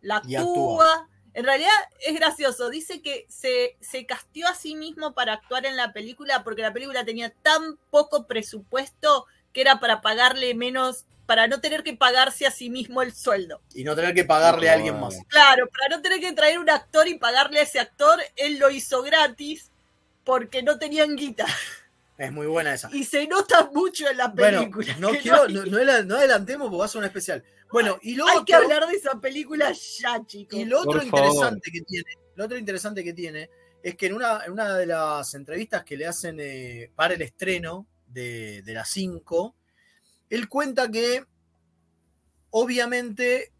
la 0.00 0.16
actúa. 0.18 1.08
En 1.38 1.44
realidad 1.44 1.70
es 2.04 2.16
gracioso, 2.16 2.68
dice 2.68 3.00
que 3.00 3.24
se, 3.28 3.76
se 3.80 4.06
castió 4.06 4.48
a 4.48 4.56
sí 4.56 4.74
mismo 4.74 5.14
para 5.14 5.34
actuar 5.34 5.66
en 5.66 5.76
la 5.76 5.92
película 5.92 6.42
porque 6.42 6.62
la 6.62 6.72
película 6.72 7.04
tenía 7.04 7.30
tan 7.30 7.78
poco 7.90 8.26
presupuesto 8.26 9.24
que 9.52 9.60
era 9.60 9.78
para 9.78 10.00
pagarle 10.00 10.52
menos, 10.56 11.04
para 11.26 11.46
no 11.46 11.60
tener 11.60 11.84
que 11.84 11.94
pagarse 11.94 12.44
a 12.44 12.50
sí 12.50 12.70
mismo 12.70 13.02
el 13.02 13.14
sueldo. 13.14 13.60
Y 13.72 13.84
no 13.84 13.94
tener 13.94 14.16
que 14.16 14.24
pagarle 14.24 14.68
a 14.68 14.72
alguien 14.72 14.98
más. 14.98 15.14
Claro, 15.28 15.68
para 15.68 15.94
no 15.94 16.02
tener 16.02 16.18
que 16.18 16.32
traer 16.32 16.58
un 16.58 16.70
actor 16.70 17.06
y 17.06 17.14
pagarle 17.20 17.60
a 17.60 17.62
ese 17.62 17.78
actor, 17.78 18.18
él 18.34 18.58
lo 18.58 18.68
hizo 18.70 19.00
gratis 19.02 19.70
porque 20.24 20.64
no 20.64 20.76
tenían 20.76 21.14
guita. 21.14 21.46
Es 22.18 22.32
muy 22.32 22.48
buena 22.48 22.74
esa. 22.74 22.90
Y 22.92 23.04
se 23.04 23.28
nota 23.28 23.70
mucho 23.72 24.08
en 24.08 24.16
la 24.16 24.26
Bueno, 24.26 24.58
película. 24.58 24.96
no 24.98 25.12
que 25.12 25.20
quiero, 25.20 25.48
no, 25.48 25.64
no 25.66 26.02
no 26.02 26.16
adelantemos 26.16 26.66
porque 26.66 26.80
va 26.80 26.84
a 26.86 26.88
ser 26.88 26.98
un 26.98 27.04
especial. 27.04 27.44
Bueno, 27.70 27.98
y 28.02 28.14
lo 28.14 28.26
hay 28.26 28.36
otro, 28.36 28.44
que 28.46 28.54
hablar 28.54 28.86
de 28.86 28.96
esa 28.96 29.20
película 29.20 29.72
ya, 29.72 30.24
chicos. 30.24 30.58
y 30.58 30.64
lo 30.64 30.80
otro 30.80 30.92
Por 30.92 31.06
favor. 31.06 31.26
interesante 31.26 31.70
que 31.70 31.80
tiene, 31.82 32.10
lo 32.34 32.44
otro 32.44 32.58
interesante 32.58 33.04
que 33.04 33.12
tiene 33.12 33.50
es 33.82 33.96
que 33.96 34.06
en 34.06 34.14
una, 34.14 34.44
en 34.44 34.52
una 34.52 34.76
de 34.76 34.86
las 34.86 35.34
entrevistas 35.34 35.84
que 35.84 35.96
le 35.96 36.06
hacen 36.06 36.38
eh, 36.40 36.90
para 36.94 37.14
el 37.14 37.22
estreno 37.22 37.86
de, 38.06 38.62
de 38.62 38.74
las 38.74 38.90
5, 38.90 39.54
él 40.30 40.48
cuenta 40.48 40.90
que 40.90 41.24
obviamente 42.50 43.52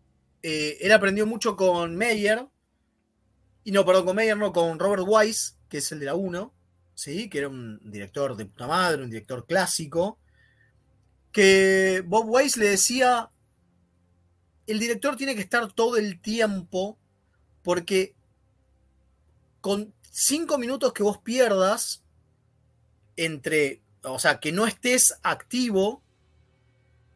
eh, 0.43 0.79
él 0.81 0.93
aprendió 0.93 1.27
mucho 1.27 1.57
con 1.57 1.97
Meyer, 1.97 2.47
y 3.65 3.73
no, 3.73 3.85
perdón, 3.85 4.07
con 4.07 4.17
Meyer, 4.17 4.37
no, 4.37 4.53
con 4.53 4.79
Robert 4.79 5.05
Wise, 5.07 5.55
que 5.69 5.79
es 5.79 5.93
el 5.93 6.01
de 6.01 6.07
la 6.07 6.15
1, 6.15 6.55
¿sí? 6.95 7.29
que 7.29 7.39
era 7.39 7.49
un 7.49 7.79
director 7.91 8.37
de 8.37 8.47
puta 8.47 8.67
madre, 8.67 9.03
un 9.03 9.11
director 9.11 9.47
clásico, 9.47 10.19
que 11.33 12.03
Bob 12.07 12.29
Wise 12.29 12.59
le 12.59 12.71
decía, 12.71 13.31
el 14.69 14.79
director 14.79 15.17
tiene 15.17 15.35
que 15.35 15.41
estar 15.41 15.73
todo 15.73 15.97
el 15.97 16.21
tiempo, 16.21 16.97
porque 17.63 18.15
con 19.61 19.93
cinco 20.11 20.59
minutos 20.59 20.93
que 20.93 21.03
vos 21.03 21.19
pierdas 21.19 22.03
entre, 23.17 23.81
o 24.03 24.19
sea, 24.19 24.39
que 24.39 24.53
no 24.53 24.67
estés 24.67 25.19
activo, 25.23 26.03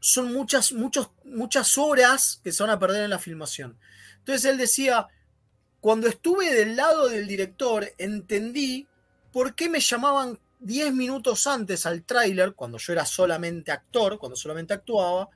son 0.00 0.32
muchas, 0.32 0.72
muchos, 0.72 1.10
muchas 1.24 1.78
horas 1.78 2.40
que 2.42 2.52
se 2.52 2.62
van 2.62 2.70
a 2.70 2.78
perder 2.78 3.04
en 3.04 3.10
la 3.10 3.18
filmación. 3.18 3.78
Entonces 4.18 4.44
él 4.50 4.58
decía, 4.58 5.06
cuando 5.80 6.08
estuve 6.08 6.52
del 6.52 6.74
lado 6.74 7.08
del 7.08 7.28
director, 7.28 7.92
entendí 7.98 8.88
por 9.32 9.54
qué 9.54 9.68
me 9.68 9.80
llamaban 9.80 10.38
10 10.60 10.92
minutos 10.94 11.46
antes 11.46 11.86
al 11.86 12.04
tráiler, 12.04 12.54
cuando 12.54 12.78
yo 12.78 12.92
era 12.92 13.04
solamente 13.04 13.72
actor, 13.72 14.18
cuando 14.18 14.36
solamente 14.36 14.74
actuaba. 14.74 15.28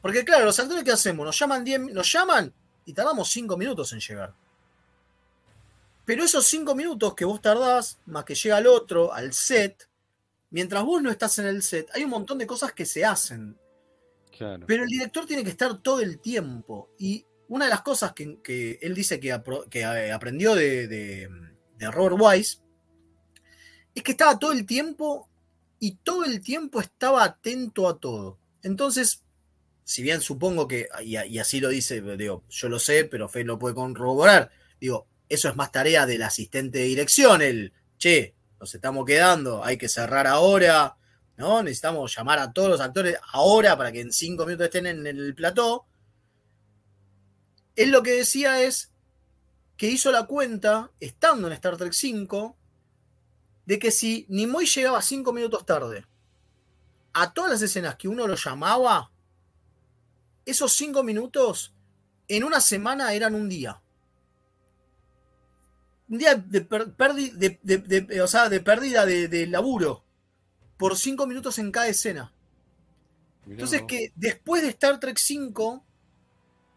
Porque 0.00 0.24
claro, 0.24 0.44
los 0.44 0.58
actores 0.58 0.84
que 0.84 0.92
hacemos, 0.92 1.24
nos 1.26 1.38
llaman 1.38 1.64
10, 1.64 1.80
nos 1.92 2.10
llaman 2.12 2.52
y 2.84 2.92
tardamos 2.92 3.28
5 3.30 3.56
minutos 3.56 3.92
en 3.92 4.00
llegar. 4.00 4.32
Pero 6.04 6.24
esos 6.24 6.46
5 6.46 6.74
minutos 6.74 7.14
que 7.14 7.24
vos 7.24 7.40
tardás, 7.40 7.98
más 8.06 8.24
que 8.24 8.34
llega 8.34 8.58
el 8.58 8.66
otro, 8.66 9.12
al 9.12 9.32
set, 9.32 9.88
mientras 10.50 10.82
vos 10.84 11.02
no 11.02 11.10
estás 11.10 11.38
en 11.38 11.46
el 11.46 11.62
set, 11.62 11.90
hay 11.92 12.04
un 12.04 12.10
montón 12.10 12.38
de 12.38 12.46
cosas 12.46 12.72
que 12.72 12.86
se 12.86 13.04
hacen. 13.04 13.58
Claro. 14.36 14.64
Pero 14.66 14.84
el 14.84 14.88
director 14.88 15.26
tiene 15.26 15.44
que 15.44 15.50
estar 15.50 15.76
todo 15.78 16.00
el 16.00 16.20
tiempo. 16.20 16.90
Y 16.98 17.26
una 17.48 17.64
de 17.66 17.70
las 17.70 17.82
cosas 17.82 18.12
que, 18.12 18.38
que 18.42 18.78
él 18.80 18.94
dice 18.94 19.18
que, 19.20 19.34
apro- 19.34 19.68
que, 19.68 19.80
eh, 19.80 20.12
aprendió 20.12 20.54
de, 20.54 20.86
de, 20.86 21.28
de 21.76 21.90
Robert 21.90 22.16
Wise 22.18 22.58
es 23.94 24.02
que 24.02 24.12
estaba 24.12 24.38
todo 24.38 24.52
el 24.52 24.64
tiempo 24.64 25.28
y 25.80 25.96
todo 25.96 26.24
el 26.24 26.40
tiempo 26.40 26.80
estaba 26.80 27.24
atento 27.24 27.88
a 27.88 27.98
todo. 27.98 28.38
Entonces, 28.62 29.22
si 29.88 30.02
bien 30.02 30.20
supongo 30.20 30.68
que, 30.68 30.86
y, 31.02 31.38
así 31.38 31.60
lo 31.60 31.70
dice, 31.70 32.02
digo, 32.18 32.44
yo 32.50 32.68
lo 32.68 32.78
sé, 32.78 33.06
pero 33.06 33.26
Fe 33.26 33.42
lo 33.42 33.58
puede 33.58 33.74
corroborar, 33.74 34.50
digo, 34.78 35.06
eso 35.30 35.48
es 35.48 35.56
más 35.56 35.72
tarea 35.72 36.04
del 36.04 36.22
asistente 36.24 36.80
de 36.80 36.84
dirección, 36.84 37.40
el, 37.40 37.72
che, 37.96 38.34
nos 38.60 38.74
estamos 38.74 39.06
quedando, 39.06 39.64
hay 39.64 39.78
que 39.78 39.88
cerrar 39.88 40.26
ahora, 40.26 40.98
¿no? 41.38 41.62
Necesitamos 41.62 42.14
llamar 42.14 42.38
a 42.38 42.52
todos 42.52 42.68
los 42.68 42.82
actores 42.82 43.16
ahora 43.32 43.78
para 43.78 43.90
que 43.90 44.02
en 44.02 44.12
cinco 44.12 44.44
minutos 44.44 44.66
estén 44.66 44.88
en 44.88 45.06
el 45.06 45.34
plató. 45.34 45.86
él 47.74 47.88
lo 47.88 48.02
que 48.02 48.12
decía 48.12 48.60
es 48.60 48.92
que 49.78 49.86
hizo 49.86 50.12
la 50.12 50.26
cuenta, 50.26 50.90
estando 51.00 51.46
en 51.46 51.54
Star 51.54 51.78
Trek 51.78 51.94
5, 51.94 52.58
de 53.64 53.78
que 53.78 53.90
si 53.90 54.26
Nimoy 54.28 54.66
llegaba 54.66 55.00
cinco 55.00 55.32
minutos 55.32 55.64
tarde 55.64 56.04
a 57.14 57.32
todas 57.32 57.52
las 57.52 57.62
escenas 57.62 57.96
que 57.96 58.06
uno 58.08 58.26
lo 58.26 58.34
llamaba, 58.34 59.10
esos 60.50 60.72
cinco 60.72 61.02
minutos 61.02 61.74
en 62.26 62.44
una 62.44 62.60
semana 62.60 63.12
eran 63.12 63.34
un 63.34 63.48
día. 63.48 63.82
Un 66.08 66.18
día 66.18 66.34
de, 66.34 66.60
de, 66.60 67.78
de, 67.78 68.22
o 68.22 68.26
sea, 68.26 68.48
de 68.48 68.60
pérdida 68.60 69.04
de, 69.04 69.46
laburo 69.46 70.04
por 70.78 70.96
cinco 70.96 71.26
minutos 71.26 71.58
en 71.58 71.70
cada 71.70 71.88
escena. 71.88 72.32
Entonces 73.46 73.82
que 73.86 74.12
después 74.14 74.62
de 74.62 74.68
Star 74.68 75.00
Trek 75.00 75.18
5, 75.18 75.84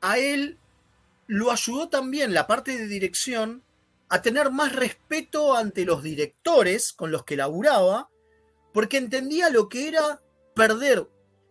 a 0.02 0.18
él 0.18 0.58
lo 1.28 1.52
ayudó 1.52 1.88
también 1.88 2.34
la 2.34 2.48
parte 2.48 2.78
de 2.78 2.88
dirección 2.88 3.64
a 4.10 4.22
tener 4.22 4.52
más 4.52 4.76
respeto 4.76 5.56
ante 5.56 5.86
los 5.86 6.04
directores 6.04 6.92
con 6.92 7.12
los 7.12 7.24
que 7.24 7.38
laburaba, 7.38 8.10
porque 8.74 8.98
entendía 8.98 9.50
lo 9.50 9.70
que 9.70 9.88
era 9.88 10.22
perder 10.56 11.10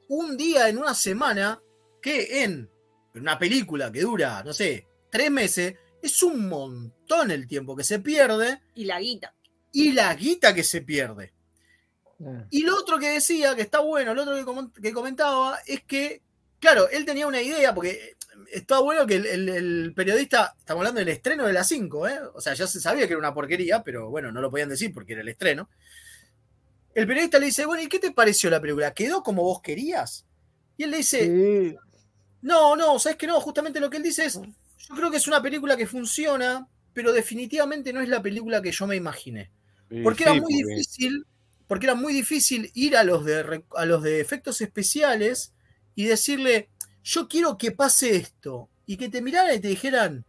un 0.09 0.37
día 0.37 0.69
en 0.69 0.77
una 0.77 0.95
semana 0.95 1.63
que 2.01 2.43
en 2.43 2.71
una 3.15 3.39
película 3.39 3.91
que 3.91 4.03
dura, 4.03 4.43
no 4.45 4.53
sé, 4.53 4.87
tres 5.11 5.31
meses, 5.31 5.75
es 6.03 6.23
un 6.23 6.49
montón 6.49 7.31
el 7.31 7.47
tiempo 7.47 7.77
que 7.77 7.85
se 7.85 7.99
pierde. 8.01 8.61
Y 8.75 8.85
la 8.85 9.01
guita. 9.01 9.35
Y 9.73 9.93
la 9.93 10.15
guita 10.15 10.55
que 10.55 10.65
se 10.65 10.83
pierde. 10.83 11.33
Ah. 12.25 12.47
Y 12.51 12.63
lo 12.63 12.77
otro 12.77 12.99
que 12.99 13.11
decía, 13.11 13.55
que 13.55 13.63
está 13.63 13.81
bueno, 13.81 14.15
lo 14.15 14.23
otro 14.23 14.73
que 14.81 14.93
comentaba, 14.93 15.59
es 15.67 15.83
que, 15.85 16.23
claro, 16.59 16.89
él 16.91 17.05
tenía 17.05 17.27
una 17.27 17.43
idea, 17.43 17.75
porque 17.75 18.17
está 18.53 18.81
bueno 18.81 19.07
que 19.07 19.17
el, 19.17 19.93
periodista, 19.95 20.55
estamos 20.59 20.81
hablando 20.81 21.01
del 21.01 21.09
estreno 21.09 21.47
de 21.47 21.53
las 21.53 21.69
5, 21.69 22.09
¿eh? 22.09 22.21
o 22.35 22.41
sea, 22.41 22.55
ya 22.55 22.67
se 22.67 22.81
sabía 22.81 23.07
que 23.07 23.13
era 23.13 23.19
una 23.19 23.35
porquería, 23.35 23.83
pero 23.83 24.11
bueno, 24.11 24.33
no 24.33 24.41
lo 24.41 24.51
podían 24.51 24.69
decir 24.69 24.93
porque 24.93 25.13
era 25.13 25.23
el 25.23 25.29
estreno. 25.29 25.69
El 26.95 27.07
periodista 27.07 27.39
le 27.39 27.47
dice, 27.47 27.67
bueno, 27.67 27.83
¿y 27.83 27.89
qué 27.89 27.99
te 27.99 28.11
pareció 28.11 28.51
la 28.51 28.61
película? 28.61 28.93
¿Quedó 28.93 29.23
como 29.23 29.43
vos 29.43 29.63
querías? 29.63 30.27
Y 30.77 30.85
él 30.85 30.91
le 30.91 30.97
dice, 30.99 31.77
no, 32.43 32.77
no, 32.77 32.99
sabes 32.99 33.19
que 33.19 33.27
no, 33.27 33.41
justamente 33.41 33.81
lo 33.81 33.91
que 33.91 33.99
él 33.99 34.03
dice 34.03 34.25
es, 34.25 34.35
yo 34.35 34.95
creo 34.95 35.11
que 35.11 35.19
es 35.19 35.27
una 35.27 35.43
película 35.43 35.77
que 35.77 35.87
funciona, 35.87 36.67
pero 36.93 37.13
definitivamente 37.13 37.93
no 37.93 38.01
es 38.01 38.09
la 38.09 38.23
película 38.23 38.63
que 38.63 38.73
yo 38.73 38.87
me 38.87 38.97
imaginé. 38.97 39.51
Porque 40.03 40.23
era 40.23 40.35
muy 40.35 40.55
difícil 40.55 41.27
porque 41.71 41.87
era 41.87 41.95
muy 41.95 42.13
difícil 42.13 42.69
ir 42.75 42.97
a 42.97 43.05
los 43.05 43.25
de, 43.25 43.63
a 43.77 43.85
los 43.87 44.03
de 44.03 44.21
efectos 44.21 44.61
especiales 44.61 45.53
y 45.95 46.07
decirle, 46.07 46.69
yo 47.05 47.29
quiero 47.29 47.59
que 47.59 47.71
pase 47.71 48.17
esto, 48.17 48.69
y 48.87 48.97
que 48.97 49.09
te 49.09 49.23
miraran 49.23 49.55
y 49.55 49.61
te 49.61 49.69
dijeran, 49.69 50.25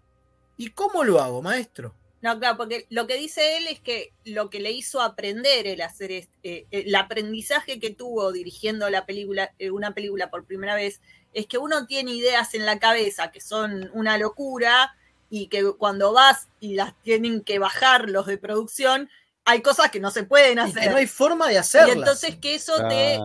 ¿y 0.55 0.70
cómo 0.70 1.03
lo 1.03 1.20
hago, 1.20 1.41
maestro? 1.41 1.95
No, 2.22 2.38
claro, 2.38 2.57
porque 2.57 2.86
lo 2.91 3.07
que 3.07 3.16
dice 3.16 3.57
él 3.57 3.66
es 3.66 3.80
que 3.80 4.14
lo 4.24 4.51
que 4.51 4.59
le 4.59 4.70
hizo 4.70 5.01
aprender 5.01 5.66
el 5.66 5.82
hacer 5.82 6.12
eh, 6.12 6.68
el 6.70 6.93
aprendizaje 6.93 7.80
que 7.80 7.89
tuvo 7.89 8.32
dirigiendo 8.32 8.88
la 8.91 9.07
película, 9.07 9.51
eh, 9.57 9.72
una 9.72 9.95
película 9.95 10.30
por 10.30 10.45
primera 10.45 10.76
vez, 10.76 11.01
es 11.34 11.48
que 11.48 11.58
uno 11.58 11.86
tiene 11.86 12.12
ideas 12.12 12.54
en 12.54 12.66
la 12.66 12.80
cabeza 12.80 13.32
que 13.32 13.42
son 13.42 13.90
una 13.94 14.18
locura 14.18 14.96
y 15.30 15.48
que 15.48 15.72
cuando 15.78 16.12
vas 16.12 16.50
y 16.60 16.76
las 16.76 16.94
tienen 17.02 17.42
que 17.42 17.58
bajar 17.58 18.10
los 18.10 18.26
de 18.28 18.38
producción, 18.38 19.10
hay 19.46 19.62
cosas 19.62 19.90
que 19.92 20.00
no 20.00 20.12
se 20.12 20.24
pueden 20.24 20.60
hacer. 20.60 20.92
no 20.92 20.98
hay 20.98 21.08
forma 21.08 21.48
de 21.48 21.58
hacerlas. 21.58 21.96
Y 21.96 22.00
entonces 22.00 22.36
que 22.38 22.56
eso 22.56 22.76
te 22.88 23.18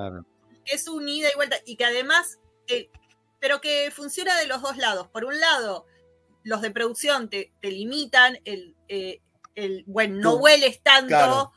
es 0.67 0.89
un 0.89 1.09
ida 1.09 1.29
y 1.33 1.37
vuelta 1.37 1.57
y 1.65 1.77
que 1.77 1.85
además, 1.85 2.39
eh, 2.69 2.91
pero 3.41 3.61
que 3.61 3.91
funciona 3.93 4.37
de 4.39 4.47
los 4.47 4.63
dos 4.63 4.77
lados. 4.77 5.09
Por 5.09 5.25
un 5.25 5.39
lado, 5.39 5.87
los 6.43 6.61
de 6.61 6.71
producción 6.71 7.29
te, 7.29 7.53
te 7.61 7.71
limitan, 7.71 8.39
el, 8.45 8.75
eh, 8.89 9.21
el, 9.55 9.85
bueno, 9.87 10.19
no 10.21 10.35
hueles 10.37 10.81
tanto. 10.83 11.53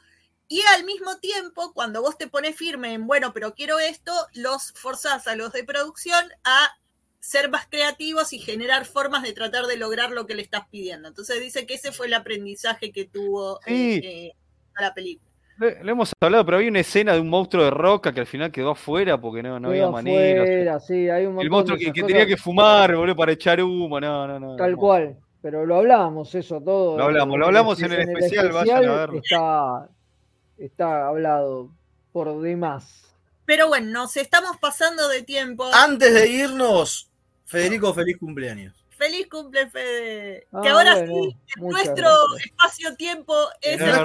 Y 0.52 0.64
al 0.76 0.84
mismo 0.84 1.18
tiempo, 1.18 1.74
cuando 1.74 2.02
vos 2.02 2.18
te 2.18 2.28
pones 2.28 2.56
firme 2.56 2.94
en, 2.94 3.06
bueno, 3.06 3.32
pero 3.34 3.54
quiero 3.54 3.78
esto, 3.80 4.12
los 4.34 4.74
forzás 4.74 5.28
a 5.28 5.36
los 5.36 5.54
de 5.54 5.64
producción 5.64 6.26
a 6.44 6.76
ser 7.20 7.52
más 7.52 7.68
creativos 7.68 8.34
y 8.34 8.40
generar 8.40 8.86
formas 8.86 9.22
de 9.22 9.34
tratar 9.34 9.66
de 9.66 9.78
lograr 9.78 10.10
lo 10.10 10.26
que 10.26 10.34
le 10.34 10.42
estás 10.42 10.68
pidiendo. 10.72 11.08
Entonces 11.08 11.40
dice 11.40 11.68
que 11.68 11.76
ese 11.76 11.92
fue 11.92 12.08
el 12.08 12.16
aprendizaje 12.16 12.92
que 12.92 13.06
tuvo 13.06 13.60
eh, 13.68 14.34
la 14.80 14.92
película. 14.94 15.30
Lo 15.84 15.92
hemos 15.92 16.14
hablado, 16.20 16.46
pero 16.46 16.58
había 16.58 16.70
una 16.70 16.80
escena 16.80 17.14
de 17.14 17.20
un 17.20 17.30
monstruo 17.30 17.66
de 17.66 17.70
roca 17.70 18.14
que 18.14 18.22
al 18.22 18.26
final 18.26 18.50
quedó 18.50 18.72
afuera 18.72 19.20
porque 19.20 19.44
no, 19.44 19.60
no 19.60 19.70
había 19.70 19.90
manera. 19.90 20.80
sí, 20.80 21.10
hay 21.10 21.26
un 21.26 21.40
el 21.40 21.50
monstruo 21.50 21.78
que, 21.78 21.92
tenía 21.92 22.26
que 22.26 22.38
fumar, 22.38 22.96
boludo, 22.96 23.16
para 23.16 23.34
echar 23.34 23.62
humo, 23.62 24.00
no, 24.00 24.26
no, 24.26 24.40
no. 24.40 24.56
Tal 24.56 24.76
cual, 24.78 25.18
pero 25.42 25.66
lo 25.66 25.76
hablamos 25.76 26.34
eso 26.34 26.62
todo. 26.62 26.98
Lo 26.98 27.04
hablamos, 27.04 27.38
lo 27.38 27.46
hablamos 27.46 27.84
en, 27.84 27.92
el, 27.92 28.00
especial, 28.00 28.54
vayan 28.54 28.78
a 28.86 28.96
verlo. 28.96 29.18
Está, 29.18 29.90
está 30.60 31.08
hablado 31.08 31.72
por 32.12 32.42
demás. 32.42 33.06
Pero 33.46 33.68
bueno, 33.68 33.92
nos 33.92 34.16
estamos 34.18 34.58
pasando 34.58 35.08
de 35.08 35.24
tiempo. 35.24 35.70
Antes 35.74 36.14
de 36.14 36.28
irnos, 36.30 37.10
Federico, 37.46 37.94
feliz 37.94 38.18
cumpleaños. 38.18 38.76
Feliz 39.00 39.28
cumple, 39.28 39.70
Fede. 39.70 40.48
que 40.62 40.68
ah, 40.68 40.74
ahora 40.74 41.08
sí, 41.08 41.38
nuestro 41.58 42.10
espacio-tiempo 42.46 43.34
es 43.62 43.80
el 43.80 44.04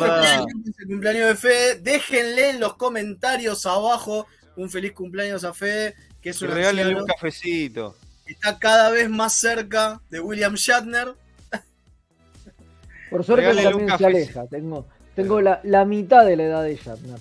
cumpleaños. 0.86 1.28
de 1.28 1.36
Fede. 1.36 1.80
Déjenle 1.80 2.50
en 2.50 2.61
los 2.61 2.76
comentarios 2.76 3.66
abajo 3.66 4.28
un 4.57 4.70
feliz 4.70 4.92
cumpleaños 4.92 5.42
a 5.42 5.52
Fede. 5.52 5.96
Que 6.22 6.30
es 6.30 6.40
un 6.40 6.52
Regálenle 6.52 6.94
un 6.94 7.07
cafecito. 7.07 7.97
Está 8.24 8.59
cada 8.59 8.90
vez 8.90 9.10
más 9.10 9.35
cerca 9.35 10.01
de 10.10 10.20
William 10.20 10.55
Shatner. 10.55 11.14
Por 13.10 13.24
suerte 13.24 13.62
también 13.62 13.98
se 13.98 14.06
aleja. 14.06 14.47
Tengo, 14.47 14.86
tengo 15.15 15.41
la, 15.41 15.61
la, 15.65 15.85
mitad 15.85 16.24
de 16.24 16.36
la 16.36 16.43
edad 16.45 16.62
de 16.62 16.77
Shatner. 16.77 17.19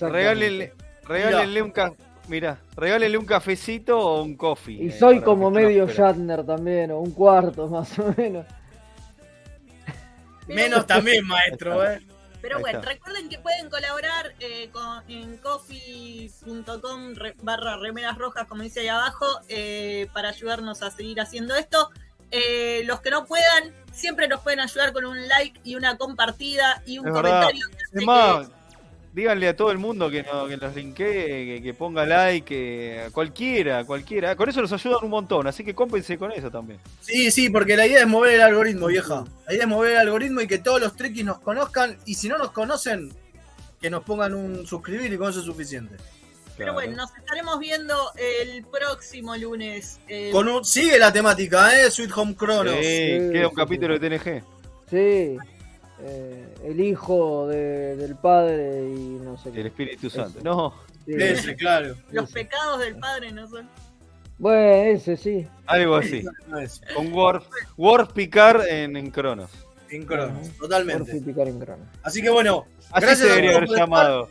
Regálenle, 0.00 0.72
regálenle 1.04 1.62
un 1.62 1.70
cafecito 1.70 2.12
Mira, 2.28 2.58
regálele 2.76 3.18
un 3.18 3.26
cafecito 3.26 3.98
o 3.98 4.22
un 4.22 4.36
coffee. 4.36 4.84
Y 4.84 4.88
eh, 4.88 4.92
soy 4.92 5.20
como 5.20 5.50
medio 5.50 5.86
Shatner 5.86 6.44
también, 6.44 6.90
o 6.92 7.00
un 7.00 7.10
cuarto 7.10 7.66
más 7.68 7.98
o 7.98 8.14
menos. 8.16 8.46
Menos 10.46 10.86
también, 10.86 11.26
maestro, 11.26 11.84
¿eh? 11.84 12.00
Pero 12.40 12.58
bueno, 12.58 12.80
recuerden 12.80 13.28
que 13.28 13.38
pueden 13.38 13.70
colaborar 13.70 14.34
eh, 14.40 14.68
en 15.06 15.36
coffee.com 15.36 17.14
barra 17.40 17.76
remeras 17.76 18.18
rojas, 18.18 18.48
como 18.48 18.64
dice 18.64 18.80
ahí 18.80 18.88
abajo, 18.88 19.26
eh, 19.48 20.08
para 20.12 20.30
ayudarnos 20.30 20.82
a 20.82 20.90
seguir 20.90 21.20
haciendo 21.20 21.54
esto. 21.54 21.90
Los 22.84 23.00
que 23.00 23.10
no 23.10 23.26
puedan, 23.26 23.74
siempre 23.92 24.28
nos 24.28 24.40
pueden 24.40 24.60
ayudar 24.60 24.92
con 24.92 25.04
un 25.04 25.28
like 25.28 25.60
y 25.64 25.74
una 25.74 25.96
compartida 25.96 26.82
y 26.86 26.98
un 26.98 27.10
comentario. 27.10 27.66
Díganle 29.12 29.48
a 29.48 29.54
todo 29.54 29.70
el 29.70 29.76
mundo 29.76 30.10
que, 30.10 30.24
que 30.48 30.56
los 30.56 30.74
linkee, 30.74 31.60
que, 31.62 31.74
ponga 31.76 32.06
like, 32.06 32.46
que 32.46 33.10
cualquiera, 33.12 33.84
cualquiera. 33.84 34.34
Con 34.36 34.48
eso 34.48 34.62
nos 34.62 34.72
ayudan 34.72 35.00
un 35.02 35.10
montón, 35.10 35.46
así 35.46 35.62
que 35.62 35.74
cómpense 35.74 36.16
con 36.16 36.32
eso 36.32 36.50
también. 36.50 36.80
Sí, 37.02 37.30
sí, 37.30 37.50
porque 37.50 37.76
la 37.76 37.86
idea 37.86 38.00
es 38.00 38.06
mover 38.06 38.36
el 38.36 38.40
algoritmo, 38.40 38.86
vieja. 38.86 39.24
La 39.46 39.52
idea 39.52 39.64
es 39.64 39.68
mover 39.68 39.92
el 39.92 39.98
algoritmo 39.98 40.40
y 40.40 40.46
que 40.46 40.58
todos 40.58 40.80
los 40.80 40.96
trekkies 40.96 41.26
nos 41.26 41.40
conozcan. 41.40 41.98
Y 42.06 42.14
si 42.14 42.30
no 42.30 42.38
nos 42.38 42.52
conocen, 42.52 43.12
que 43.82 43.90
nos 43.90 44.02
pongan 44.02 44.32
un 44.32 44.66
suscribir 44.66 45.12
y 45.12 45.18
con 45.18 45.28
eso 45.28 45.40
es 45.40 45.44
suficiente. 45.44 45.96
Pero 46.56 46.74
bueno, 46.74 46.96
nos 46.96 47.16
estaremos 47.16 47.58
viendo 47.58 47.94
el 48.16 48.64
próximo 48.64 49.36
lunes. 49.36 49.98
Con 50.30 50.64
sigue 50.64 50.98
la 50.98 51.12
temática, 51.12 51.80
¿eh? 51.80 51.90
Sweet 51.90 52.12
Home 52.16 52.36
Chronos. 52.36 52.74
Sí, 52.74 53.30
queda 53.32 53.48
un 53.48 53.54
capítulo 53.54 53.98
de 53.98 54.10
TNG. 54.10 54.42
Sí. 54.90 55.38
Eh, 56.04 56.54
el 56.64 56.80
hijo 56.80 57.46
del 57.46 58.16
padre 58.16 58.88
y 58.88 59.18
no 59.22 59.38
sé 59.38 59.52
qué. 59.52 59.60
El 59.60 59.66
Espíritu 59.68 60.10
Santo. 60.10 60.40
No. 60.42 60.74
Ese, 61.06 61.54
claro. 61.56 61.96
Los 62.10 62.30
pecados 62.30 62.80
del 62.80 62.96
padre 62.96 63.32
no 63.32 63.48
son. 63.48 63.68
Bueno, 64.38 64.90
ese 64.90 65.16
sí. 65.16 65.46
Algo 65.66 65.96
así. 65.96 66.24
Con 66.94 67.12
Worf, 67.12 67.46
Worf 67.76 68.12
Picar 68.12 68.62
en, 68.68 68.96
en 68.96 69.10
Cronos. 69.10 69.50
En 69.90 70.04
Cronos, 70.04 70.48
totalmente. 70.58 71.12
Worf 71.12 71.24
Picar 71.24 71.48
en 71.48 71.60
Cronos. 71.60 71.86
Así 72.02 72.20
que 72.20 72.30
bueno. 72.30 72.66
Así 72.90 73.16
se 73.16 73.26
debería 73.26 73.56
haber 73.56 73.68
llamado. 73.68 74.28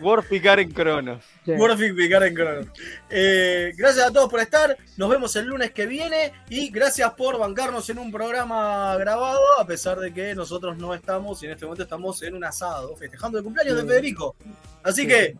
Worf 0.00 0.28
Picar 0.28 0.60
en 0.60 0.70
Cronos. 0.70 1.24
Picar 1.44 2.22
en 2.24 2.34
Cronos. 2.34 2.66
Eh, 3.10 3.72
gracias 3.76 4.06
a 4.06 4.12
todos 4.12 4.30
por 4.30 4.40
estar. 4.40 4.76
Nos 4.96 5.10
vemos 5.10 5.34
el 5.36 5.46
lunes 5.46 5.72
que 5.72 5.86
viene. 5.86 6.32
Y 6.48 6.70
gracias 6.70 7.12
por 7.12 7.38
bancarnos 7.38 7.88
en 7.90 7.98
un 7.98 8.12
programa 8.12 8.96
grabado. 8.96 9.40
A 9.58 9.66
pesar 9.66 9.98
de 9.98 10.12
que 10.12 10.34
nosotros 10.34 10.76
no 10.76 10.94
estamos 10.94 11.42
y 11.42 11.46
en 11.46 11.52
este 11.52 11.64
momento 11.64 11.82
estamos 11.82 12.22
en 12.22 12.34
un 12.34 12.44
asado 12.44 12.96
festejando 12.96 13.38
el 13.38 13.44
cumpleaños 13.44 13.76
de 13.76 13.84
Federico. 13.84 14.36
Así 14.82 15.06
que. 15.06 15.36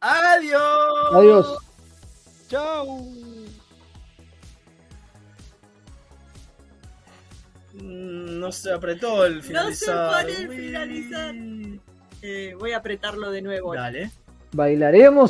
Adiós. 0.00 1.12
Adiós. 1.12 1.58
Chao. 2.48 3.00
Mm, 7.74 8.40
no 8.40 8.52
se 8.52 8.72
apretó 8.72 9.24
el 9.26 9.42
finalizar. 9.42 10.24
No 10.24 10.30
se 10.30 10.48
finalizar. 10.48 11.34
Eh, 12.22 12.54
voy 12.58 12.72
a 12.72 12.78
apretarlo 12.78 13.30
de 13.30 13.42
nuevo. 13.42 13.74
Dale. 13.74 14.10
Bailaremos 14.52 15.24